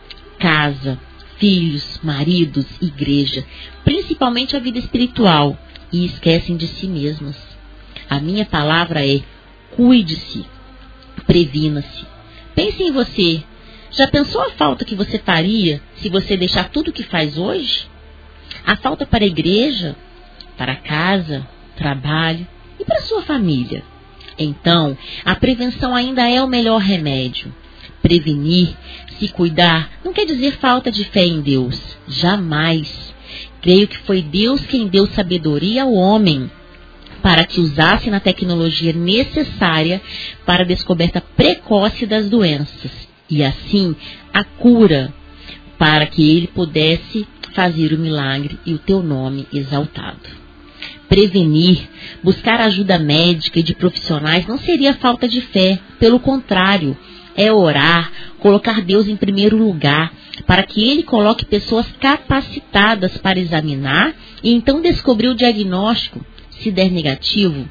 [0.45, 1.01] casa,
[1.39, 3.47] filhos, maridos, igreja,
[3.83, 5.57] principalmente a vida espiritual,
[5.91, 7.35] e esquecem de si mesmas.
[8.11, 9.23] A minha palavra é:
[9.75, 10.45] cuide-se,
[11.27, 12.05] previna-se.
[12.55, 13.43] Pense em você.
[13.91, 17.87] Já pensou a falta que você faria se você deixar tudo o que faz hoje?
[18.66, 19.97] A falta para a igreja,
[20.59, 22.47] para casa, trabalho
[22.79, 23.83] e para sua família.
[24.37, 27.55] Então, a prevenção ainda é o melhor remédio.
[28.03, 28.77] Prevenir,
[29.19, 31.81] se cuidar, não quer dizer falta de fé em Deus.
[32.07, 33.15] Jamais.
[33.61, 36.51] Creio que foi Deus quem deu sabedoria ao homem
[37.23, 40.03] para que usasse na tecnologia necessária
[40.45, 42.91] para a descoberta precoce das doenças
[43.31, 43.97] e assim
[44.32, 45.12] a cura
[45.78, 50.45] para que ele pudesse fazer o milagre e o teu nome exaltado.
[51.09, 51.89] Prevenir,
[52.23, 56.97] buscar ajuda médica e de profissionais não seria falta de fé, pelo contrário,
[57.36, 60.12] é orar, colocar Deus em primeiro lugar,
[60.47, 66.24] para que Ele coloque pessoas capacitadas para examinar e então descobrir o diagnóstico.
[66.51, 67.69] Se der negativo,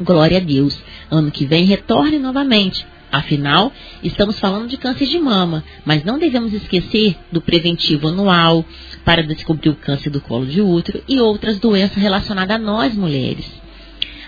[0.00, 0.78] glória a Deus.
[1.10, 2.86] Ano que vem retorne novamente.
[3.10, 3.70] Afinal,
[4.02, 8.64] estamos falando de câncer de mama, mas não devemos esquecer do preventivo anual
[9.04, 13.44] para descobrir o câncer do colo de útero e outras doenças relacionadas a nós mulheres.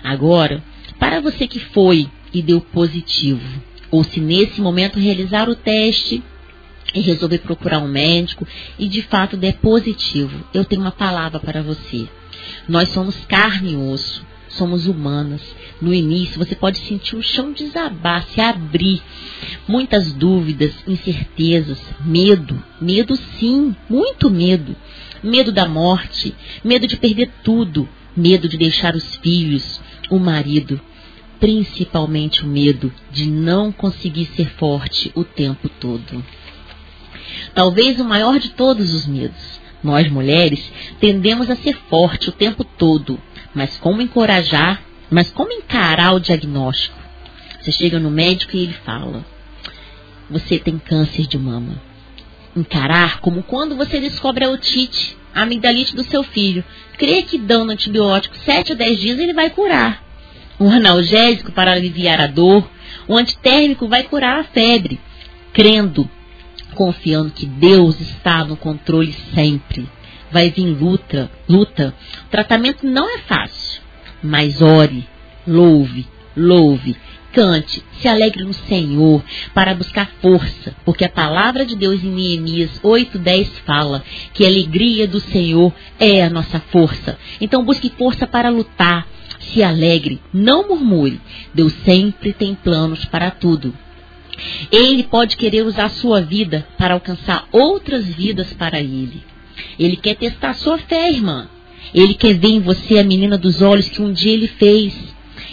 [0.03, 0.63] Agora,
[0.99, 3.41] para você que foi e deu positivo,
[3.91, 6.23] ou se nesse momento realizar o teste
[6.93, 8.47] e resolver procurar um médico
[8.77, 12.07] e de fato der positivo, eu tenho uma palavra para você.
[12.67, 15.41] Nós somos carne e osso, somos humanas.
[15.81, 19.01] No início você pode sentir o chão desabar, se abrir,
[19.67, 24.75] muitas dúvidas, incertezas, medo, medo sim, muito medo.
[25.23, 30.79] Medo da morte, medo de perder tudo, medo de deixar os filhos, o marido,
[31.39, 36.23] principalmente o medo de não conseguir ser forte o tempo todo.
[37.53, 39.59] Talvez o maior de todos os medos.
[39.83, 43.19] Nós mulheres tendemos a ser forte o tempo todo,
[43.53, 44.81] mas como encorajar,
[45.11, 46.97] mas como encarar o diagnóstico?
[47.61, 49.23] Você chega no médico e ele fala:
[50.29, 51.81] você tem câncer de mama.
[52.55, 56.63] Encarar como quando você descobre a otite, a amigdalite do seu filho.
[56.97, 60.04] Crê que dando antibiótico 7 a 10 dias ele vai curar
[60.59, 62.69] um analgésico para aliviar a dor,
[63.07, 64.99] o antitérmico vai curar a febre.
[65.53, 66.09] Crendo,
[66.73, 69.87] confiando que Deus está no controle sempre.
[70.31, 71.93] Vai vir luta, luta.
[72.27, 73.81] O tratamento não é fácil,
[74.21, 75.07] mas ore,
[75.47, 76.97] louve, louve,
[77.31, 79.21] cante, se alegre no Senhor
[79.53, 84.03] para buscar força, porque a palavra de Deus em Neemias 8:10 fala
[84.33, 87.17] que a alegria do Senhor é a nossa força.
[87.39, 89.05] Então busque força para lutar,
[89.51, 91.19] se alegre, não murmure.
[91.53, 93.73] Deus sempre tem planos para tudo.
[94.71, 99.23] Ele pode querer usar sua vida para alcançar outras vidas para ele.
[99.79, 101.47] Ele quer testar sua fé, irmã.
[101.93, 104.93] Ele quer ver em você a menina dos olhos que um dia ele fez.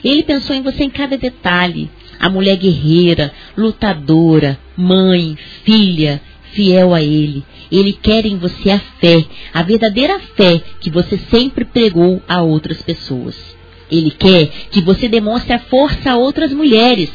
[0.03, 1.91] Ele pensou em você em cada detalhe.
[2.19, 6.21] A mulher guerreira, lutadora, mãe, filha,
[6.53, 7.45] fiel a ele.
[7.71, 12.83] Ele quer em você a fé, a verdadeira fé que você sempre pregou a outras
[12.83, 13.57] pessoas.
[13.93, 17.11] Ele quer que você demonstre a força a outras mulheres.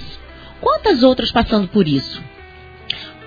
[0.62, 2.22] Quantas outras passando por isso?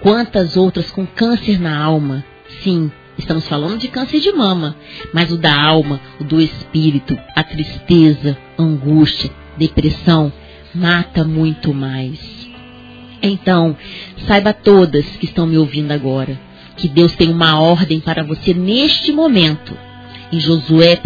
[0.00, 2.24] Quantas outras com câncer na alma?
[2.62, 4.76] Sim, estamos falando de câncer de mama,
[5.12, 10.32] mas o da alma, o do espírito, a tristeza, angústia, depressão,
[10.72, 12.18] mata muito mais.
[13.20, 13.76] Então,
[14.28, 16.40] saiba todas que estão me ouvindo agora,
[16.76, 19.76] que Deus tem uma ordem para você neste momento.
[20.32, 20.98] Em Josué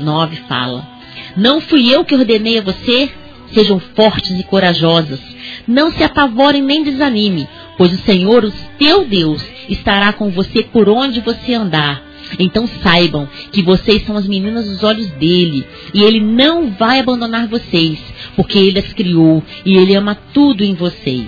[0.00, 0.91] 1, 9 fala:
[1.36, 3.10] Não fui eu que ordenei a você?
[3.52, 5.20] Sejam fortes e corajosas.
[5.66, 10.88] Não se apavorem nem desanime, pois o Senhor, o teu Deus, estará com você por
[10.88, 12.02] onde você andar.
[12.38, 17.46] Então saibam que vocês são as meninas dos olhos dele e ele não vai abandonar
[17.46, 17.98] vocês,
[18.34, 21.26] porque ele as criou e ele ama tudo em vocês.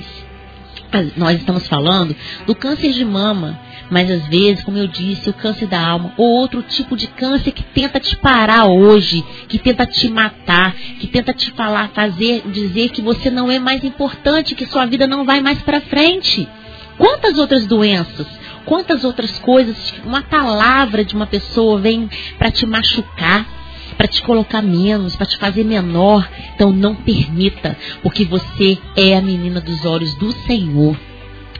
[1.16, 2.14] Nós estamos falando
[2.46, 3.58] do câncer de mama,
[3.90, 7.52] mas às vezes, como eu disse, o câncer da alma, ou outro tipo de câncer
[7.52, 12.90] que tenta te parar hoje, que tenta te matar, que tenta te falar, fazer, dizer
[12.90, 16.48] que você não é mais importante, que sua vida não vai mais para frente.
[16.96, 18.26] Quantas outras doenças,
[18.64, 22.08] quantas outras coisas, uma palavra de uma pessoa vem
[22.38, 23.46] para te machucar,
[23.96, 26.28] para te colocar menos, para te fazer menor.
[26.54, 30.96] Então não permita, porque você é a menina dos olhos do Senhor.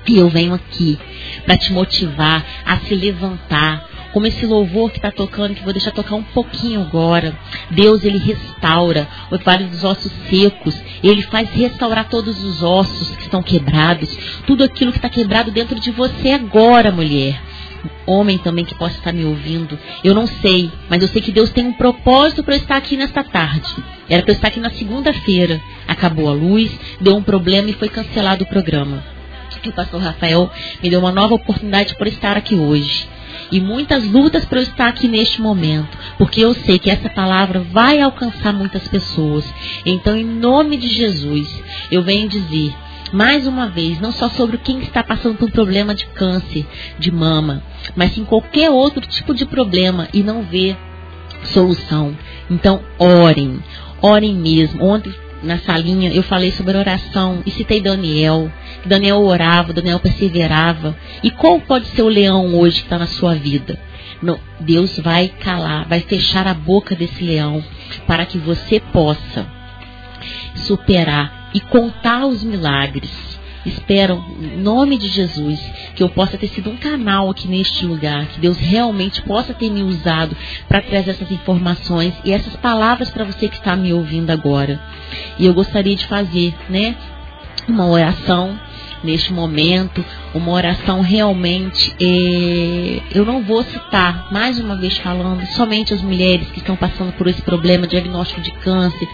[0.07, 0.99] E eu venho aqui
[1.47, 5.91] para te motivar a se levantar, como esse louvor que está tocando, que vou deixar
[5.91, 7.37] tocar um pouquinho agora.
[7.71, 10.81] Deus, Ele restaura o vale dos ossos secos.
[11.03, 14.17] Ele faz restaurar todos os ossos que estão quebrados.
[14.47, 17.41] Tudo aquilo que está quebrado dentro de você agora, mulher.
[18.07, 19.79] Homem também que possa estar me ouvindo.
[20.03, 22.97] Eu não sei, mas eu sei que Deus tem um propósito para eu estar aqui
[22.97, 23.75] nesta tarde.
[24.09, 25.61] Era para eu estar aqui na segunda-feira.
[25.89, 26.71] Acabou a luz,
[27.01, 29.14] deu um problema e foi cancelado o programa.
[29.65, 30.51] E o pastor Rafael
[30.83, 33.09] me deu uma nova oportunidade por estar aqui hoje
[33.51, 37.61] e muitas lutas para eu estar aqui neste momento, porque eu sei que essa palavra
[37.61, 39.45] vai alcançar muitas pessoas.
[39.85, 42.75] Então, em nome de Jesus, eu venho dizer
[43.13, 46.67] mais uma vez, não só sobre quem está passando por um problema de câncer
[46.99, 47.63] de mama,
[47.95, 50.77] mas sim qualquer outro tipo de problema e não vê
[51.45, 52.17] solução.
[52.51, 53.63] Então, orem,
[54.03, 54.85] orem mesmo.
[54.85, 58.51] Ontem na salinha, eu falei sobre oração e citei Daniel.
[58.85, 60.97] Daniel orava, Daniel perseverava.
[61.23, 63.79] E qual pode ser o leão hoje que está na sua vida?
[64.61, 67.63] Deus vai calar, vai fechar a boca desse leão
[68.07, 69.47] para que você possa
[70.55, 73.34] superar e contar os milagres
[73.65, 75.59] Espero, em nome de Jesus,
[75.95, 79.71] que eu possa ter sido um canal aqui neste lugar, que Deus realmente possa ter
[79.71, 80.37] me usado
[80.69, 84.79] para trazer essas informações e essas palavras para você que está me ouvindo agora.
[85.39, 86.95] E eu gostaria de fazer, né,
[87.67, 88.59] uma oração
[89.03, 90.05] neste momento,
[90.35, 91.95] uma oração realmente.
[91.99, 97.13] É, eu não vou citar, mais uma vez falando, somente as mulheres que estão passando
[97.13, 99.09] por esse problema diagnóstico de câncer,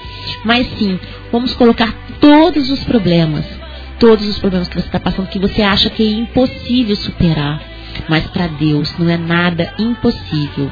[0.44, 0.98] mas sim,
[1.30, 3.59] vamos colocar todos os problemas
[4.00, 7.62] todos os problemas que você está passando que você acha que é impossível superar.
[8.08, 10.70] Mas para Deus não é nada impossível.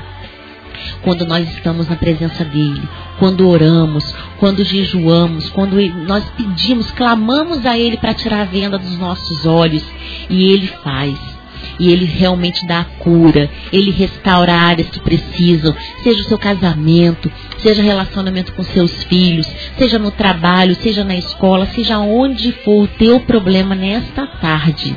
[1.02, 2.88] Quando nós estamos na presença dEle,
[3.18, 5.76] quando oramos, quando jejuamos, quando
[6.06, 9.84] nós pedimos, clamamos a Ele para tirar a venda dos nossos olhos,
[10.30, 11.37] e Ele faz
[11.78, 17.30] e ele realmente dá a cura, ele restaura áreas que precisam, seja o seu casamento,
[17.58, 19.46] seja relacionamento com seus filhos,
[19.76, 24.96] seja no trabalho, seja na escola, seja onde for o teu problema nesta tarde.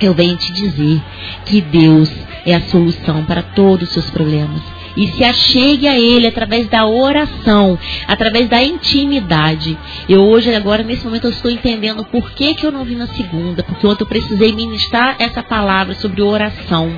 [0.00, 1.02] Eu venho te dizer
[1.44, 2.10] que Deus
[2.46, 6.84] é a solução para todos os seus problemas e se achegue a Ele através da
[6.84, 9.78] oração, através da intimidade.
[10.08, 13.06] Eu hoje, agora, nesse momento, eu estou entendendo por que, que eu não vim na
[13.06, 16.90] segunda, porque ontem eu precisei ministrar essa palavra sobre oração.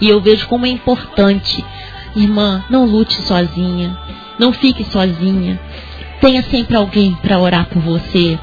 [0.00, 1.62] E eu vejo como é importante.
[2.16, 3.94] Irmã, não lute sozinha,
[4.38, 5.60] não fique sozinha.
[6.20, 8.38] Tenha sempre alguém para orar por você,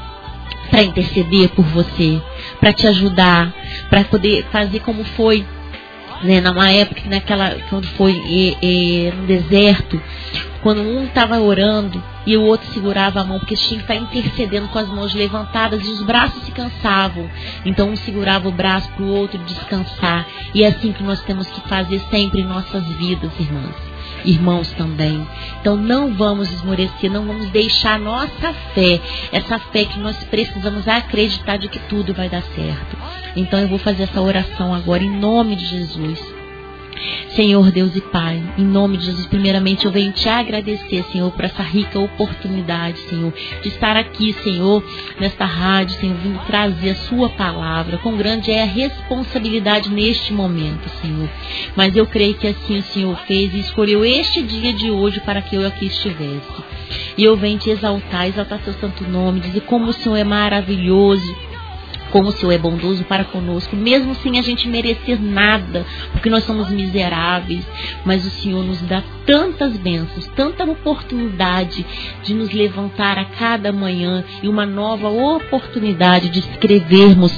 [0.70, 2.22] para interceder por você,
[2.60, 3.52] para te ajudar,
[3.90, 5.44] para poder fazer como foi
[6.22, 10.00] né, numa época naquela quando foi e, e, no deserto,
[10.62, 14.68] quando um estava orando e o outro segurava a mão, porque tinha que estar intercedendo
[14.68, 17.28] com as mãos levantadas e os braços se cansavam.
[17.64, 20.26] Então um segurava o braço para o outro descansar.
[20.54, 23.91] E é assim que nós temos que fazer sempre em nossas vidas, irmãs.
[24.24, 25.26] Irmãos também.
[25.60, 29.00] Então não vamos esmorecer, não vamos deixar nossa fé,
[29.32, 32.96] essa fé que nós precisamos acreditar de que tudo vai dar certo.
[33.36, 36.41] Então eu vou fazer essa oração agora em nome de Jesus.
[37.30, 41.44] Senhor Deus e Pai, em nome de Jesus, primeiramente eu venho te agradecer, Senhor, por
[41.44, 44.84] essa rica oportunidade, Senhor, de estar aqui, Senhor,
[45.18, 47.98] nesta rádio, Senhor, vindo trazer a Sua palavra.
[47.98, 51.28] Quão grande é a responsabilidade neste momento, Senhor.
[51.74, 55.40] Mas eu creio que assim o Senhor fez e escolheu este dia de hoje para
[55.40, 56.62] que eu aqui estivesse.
[57.16, 61.51] E eu venho te exaltar, exaltar seu santo nome, dizer como o Senhor é maravilhoso
[62.12, 66.44] como o Senhor é bondoso para conosco, mesmo sem a gente merecer nada, porque nós
[66.44, 67.66] somos miseráveis,
[68.04, 71.84] mas o Senhor nos dá tantas bênçãos, tanta oportunidade
[72.22, 77.32] de nos levantar a cada manhã e uma nova oportunidade de escrevermos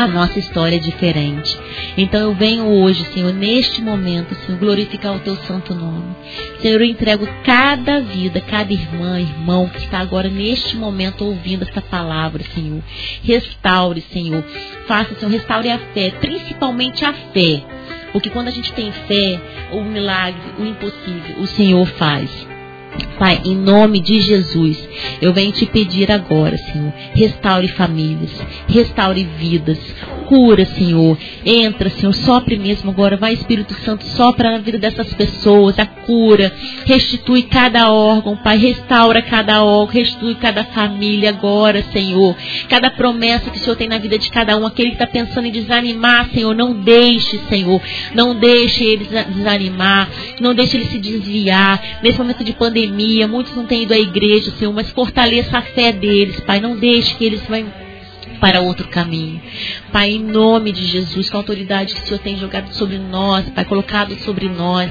[0.00, 1.58] a nossa história é diferente.
[1.96, 6.16] Então eu venho hoje, Senhor, neste momento, Senhor, glorificar o teu santo nome.
[6.60, 11.80] Senhor, eu entrego cada vida, cada irmã, irmão que está agora neste momento ouvindo esta
[11.80, 12.82] palavra, Senhor.
[13.22, 14.42] Restaure, Senhor.
[14.86, 17.62] Faça, Senhor, restaure a fé, principalmente a fé.
[18.12, 19.40] Porque quando a gente tem fé,
[19.72, 22.49] o milagre, o impossível, o Senhor faz.
[23.18, 24.88] Pai, em nome de Jesus,
[25.20, 28.30] eu venho te pedir agora, Senhor, restaure famílias,
[28.66, 29.78] restaure vidas,
[30.30, 31.18] cura, Senhor.
[31.44, 33.16] Entra, Senhor, sopre mesmo agora.
[33.16, 36.52] Vai, Espírito Santo, sopra na vida dessas pessoas, a cura.
[36.86, 38.56] Restitui cada órgão, Pai.
[38.56, 42.36] Restaura cada órgão, restitui cada família agora, Senhor.
[42.68, 45.46] Cada promessa que o Senhor tem na vida de cada um, aquele que está pensando
[45.46, 47.82] em desanimar, Senhor, não deixe, Senhor.
[48.14, 50.08] Não deixe ele desanimar,
[50.40, 52.00] não deixe ele se desviar.
[52.02, 52.89] Nesse momento de pandemia,
[53.28, 56.60] muitos não têm ido à igreja, Senhor, mas fortaleça a fé deles, Pai.
[56.60, 57.89] Não deixe que eles vão
[58.40, 59.40] para outro caminho.
[59.92, 63.48] Pai, em nome de Jesus, com a autoridade que o Senhor tem jogado sobre nós,
[63.50, 64.90] Pai, colocado sobre nós,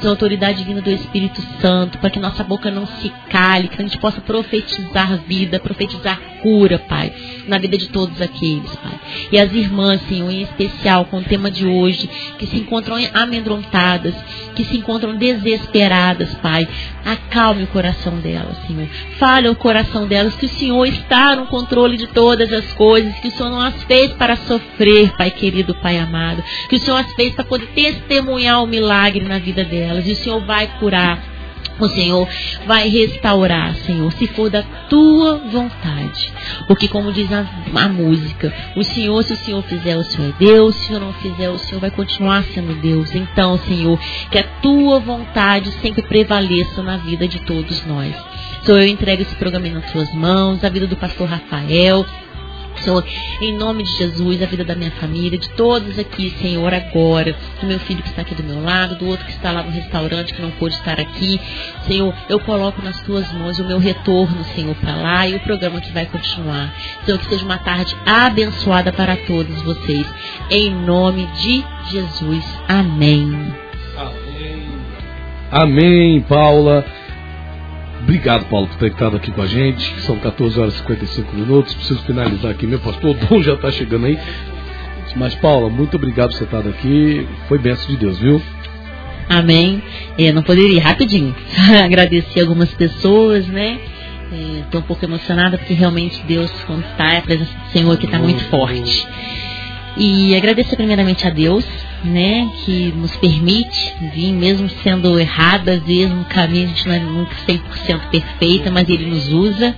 [0.00, 3.80] com a autoridade vinda do Espírito Santo, para que nossa boca não se cale, que
[3.80, 7.12] a gente possa profetizar vida, profetizar cura, Pai,
[7.48, 9.00] na vida de todos aqueles, Pai.
[9.32, 12.08] E as irmãs, Senhor, em especial, com o tema de hoje,
[12.38, 14.14] que se encontram amedrontadas,
[14.54, 16.68] que se encontram desesperadas, Pai,
[17.04, 18.86] acalme o coração delas, Senhor.
[19.18, 23.14] Fale ao coração delas que o Senhor está no controle de todas as coisas coisas
[23.20, 26.42] que o Senhor não as fez para sofrer, Pai querido, Pai amado.
[26.68, 30.08] Que o Senhor as fez para poder testemunhar o milagre na vida delas.
[30.08, 31.22] E o Senhor vai curar.
[31.78, 32.28] O Senhor
[32.66, 36.32] vai restaurar, Senhor, se for da tua vontade.
[36.66, 37.46] Porque, como diz a,
[37.76, 40.74] a, música, o Senhor, se o Senhor fizer, o Senhor é Deus.
[40.74, 43.14] Se o Senhor não fizer, o Senhor vai continuar sendo Deus.
[43.14, 43.98] Então, Senhor,
[44.32, 48.16] que a tua vontade sempre prevaleça na vida de todos nós.
[48.64, 52.04] Senhor, eu entrego esse programa nas tuas mãos, a vida do pastor Rafael,
[52.82, 53.04] Senhor,
[53.40, 57.66] em nome de Jesus, a vida da minha família, de todos aqui, Senhor, agora, do
[57.66, 60.34] meu filho que está aqui do meu lado, do outro que está lá no restaurante
[60.34, 61.40] que não pôde estar aqui,
[61.86, 65.80] Senhor, eu coloco nas tuas mãos o meu retorno, Senhor, para lá e o programa
[65.80, 66.74] que vai continuar.
[67.04, 70.06] Senhor, que seja uma tarde abençoada para todos vocês,
[70.50, 72.44] em nome de Jesus.
[72.68, 73.52] Amém.
[73.96, 74.80] Amém.
[75.50, 76.84] Amém, Paula.
[78.02, 80.00] Obrigado, Paulo, por ter estado aqui com a gente.
[80.02, 81.74] São 14 horas e 55 minutos.
[81.74, 82.66] Preciso finalizar aqui.
[82.66, 84.18] Meu pastor Dom já está chegando aí.
[85.16, 87.26] Mas, Paula, muito obrigado por ter estado aqui.
[87.48, 88.40] Foi benção de Deus, viu?
[89.28, 89.82] Amém.
[90.18, 91.34] É, não poderia ir rapidinho.
[91.84, 93.78] Agradecer algumas pessoas, né?
[94.64, 98.06] Estou é, um pouco emocionada porque realmente Deus, quando está, a presença do Senhor aqui
[98.06, 99.06] está muito forte.
[99.96, 101.64] E agradecer primeiramente a Deus,
[102.04, 106.94] né, que nos permite vir, mesmo sendo errada, às vezes no caminho a gente não
[106.94, 109.74] é nunca 100% perfeita, mas Ele nos usa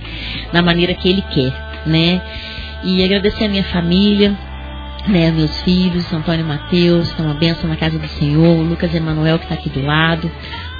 [0.51, 1.53] da maneira que Ele quer,
[1.85, 2.21] né.
[2.83, 4.37] E agradecer a minha família,
[5.07, 8.93] né, meus filhos, Antônio e Mateus, que é uma bênção na casa do Senhor, Lucas
[8.93, 10.31] Emanuel que está aqui do lado,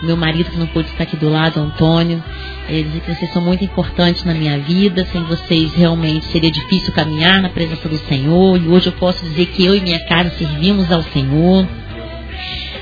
[0.06, 2.24] meu marido que não pôde estar aqui do lado, Antônio,
[2.68, 6.94] é, dizer que vocês são muito importantes na minha vida, sem vocês realmente seria difícil
[6.94, 10.30] caminhar na presença do Senhor, e hoje eu posso dizer que eu e minha casa
[10.32, 11.68] servimos ao Senhor.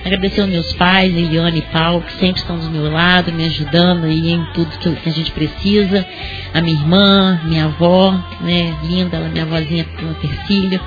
[0.03, 4.05] Agradecer aos meus pais, Eliane e Paulo, que sempre estão do meu lado, me ajudando
[4.05, 6.05] aí em tudo que a gente precisa.
[6.53, 8.11] A minha irmã, minha avó,
[8.41, 10.81] né, linda, ela, minha avózinha, uma Persília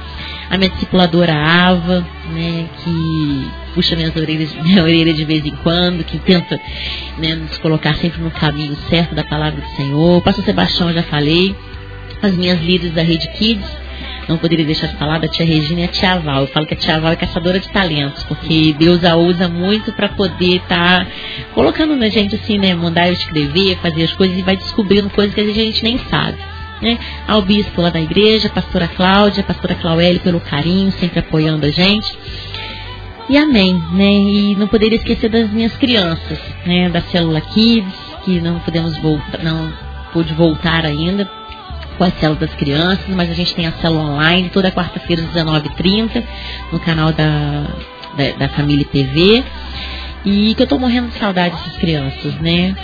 [0.50, 6.04] a minha discipuladora Ava, né, que puxa minhas orelhas, minha orelha de vez em quando,
[6.04, 6.60] que tenta
[7.18, 10.18] né, nos colocar sempre no caminho certo da palavra do Senhor.
[10.18, 11.54] O pastor Sebastião, já falei,
[12.22, 13.66] as minhas líderes da Rede Kids,
[14.28, 16.42] não poderia deixar de falar da tia Regina e a tia Val.
[16.42, 19.92] Eu falo que a tia Val é caçadora de talentos, porque Deus a usa muito
[19.92, 21.10] para poder estar tá
[21.52, 22.74] colocando na gente assim, né?
[22.74, 26.38] Mandar eu escrever, fazer as coisas e vai descobrindo coisas que a gente nem sabe.
[26.82, 26.98] Né?
[27.26, 31.66] Ao bispo lá da igreja, a pastora Cláudia, a pastora Claueli pelo carinho, sempre apoiando
[31.66, 32.18] a gente.
[33.28, 34.10] E amém, né?
[34.12, 36.90] E não poderia esquecer das minhas crianças, né?
[36.90, 37.94] Da célula Kids,
[38.24, 39.72] que não podemos voltar, não
[40.12, 41.28] pude voltar ainda
[41.96, 45.28] com a célula das crianças, mas a gente tem a célula online toda quarta-feira às
[45.30, 46.22] 19h30
[46.72, 47.66] no canal da,
[48.16, 49.44] da, da família TV.
[50.24, 52.74] E que eu tô morrendo de saudade dessas crianças, né?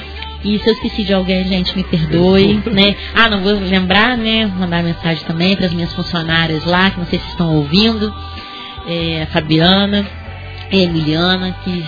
[0.44, 2.96] E se eu esqueci de alguém, gente, me perdoe, né?
[3.14, 4.46] Ah, não vou lembrar, né?
[4.46, 8.12] Mandar mensagem também para as minhas funcionárias lá, que não sei se estão ouvindo.
[8.86, 10.06] É, a Fabiana,
[10.72, 11.84] a Emiliana, que,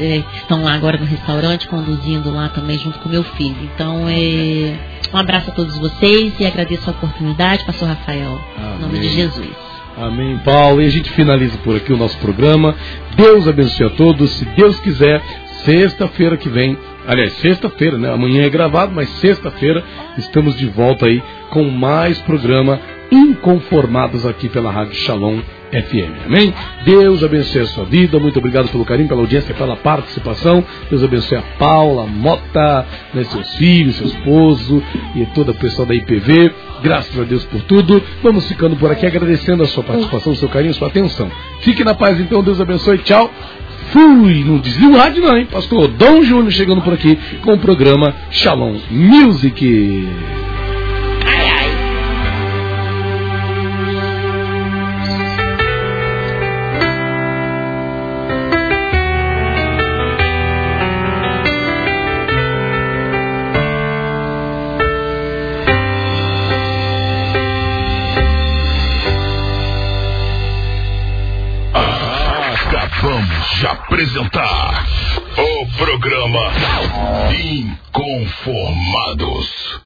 [0.00, 3.56] é, estão lá agora no restaurante, conduzindo lá também junto com meu filho.
[3.74, 4.78] Então, é,
[5.12, 8.76] um abraço a todos vocês e agradeço a oportunidade, pastor Rafael, Amém.
[8.76, 9.72] em nome de Jesus.
[9.96, 10.80] Amém, Paulo.
[10.80, 12.74] E a gente finaliza por aqui o nosso programa.
[13.14, 14.30] Deus abençoe a todos.
[14.30, 15.22] Se Deus quiser,
[15.64, 18.12] sexta-feira que vem Aliás, sexta-feira, né?
[18.12, 19.82] Amanhã é gravado, mas sexta-feira
[20.16, 22.80] estamos de volta aí com mais programa
[23.10, 26.26] Inconformados aqui pela Rádio Shalom FM.
[26.26, 26.54] Amém?
[26.84, 28.18] Deus abençoe a sua vida.
[28.18, 30.64] Muito obrigado pelo carinho, pela audiência, pela participação.
[30.88, 34.82] Deus abençoe a Paula, a Mota, né, seus filhos, seu esposo
[35.14, 36.54] e toda a pessoa da IPV.
[36.82, 38.02] Graças a Deus por tudo.
[38.22, 41.30] Vamos ficando por aqui agradecendo a sua participação, o seu carinho, a sua atenção.
[41.60, 42.42] Fique na paz então.
[42.42, 42.98] Deus abençoe.
[42.98, 43.30] Tchau.
[43.92, 44.42] Fui!
[44.44, 45.46] Não desliga o rádio não, hein?
[45.50, 50.08] Pastor Dom Júnior chegando por aqui com o programa Shalom Music.
[73.58, 74.86] De apresentar
[75.36, 76.52] o programa
[77.32, 79.80] Inconformados.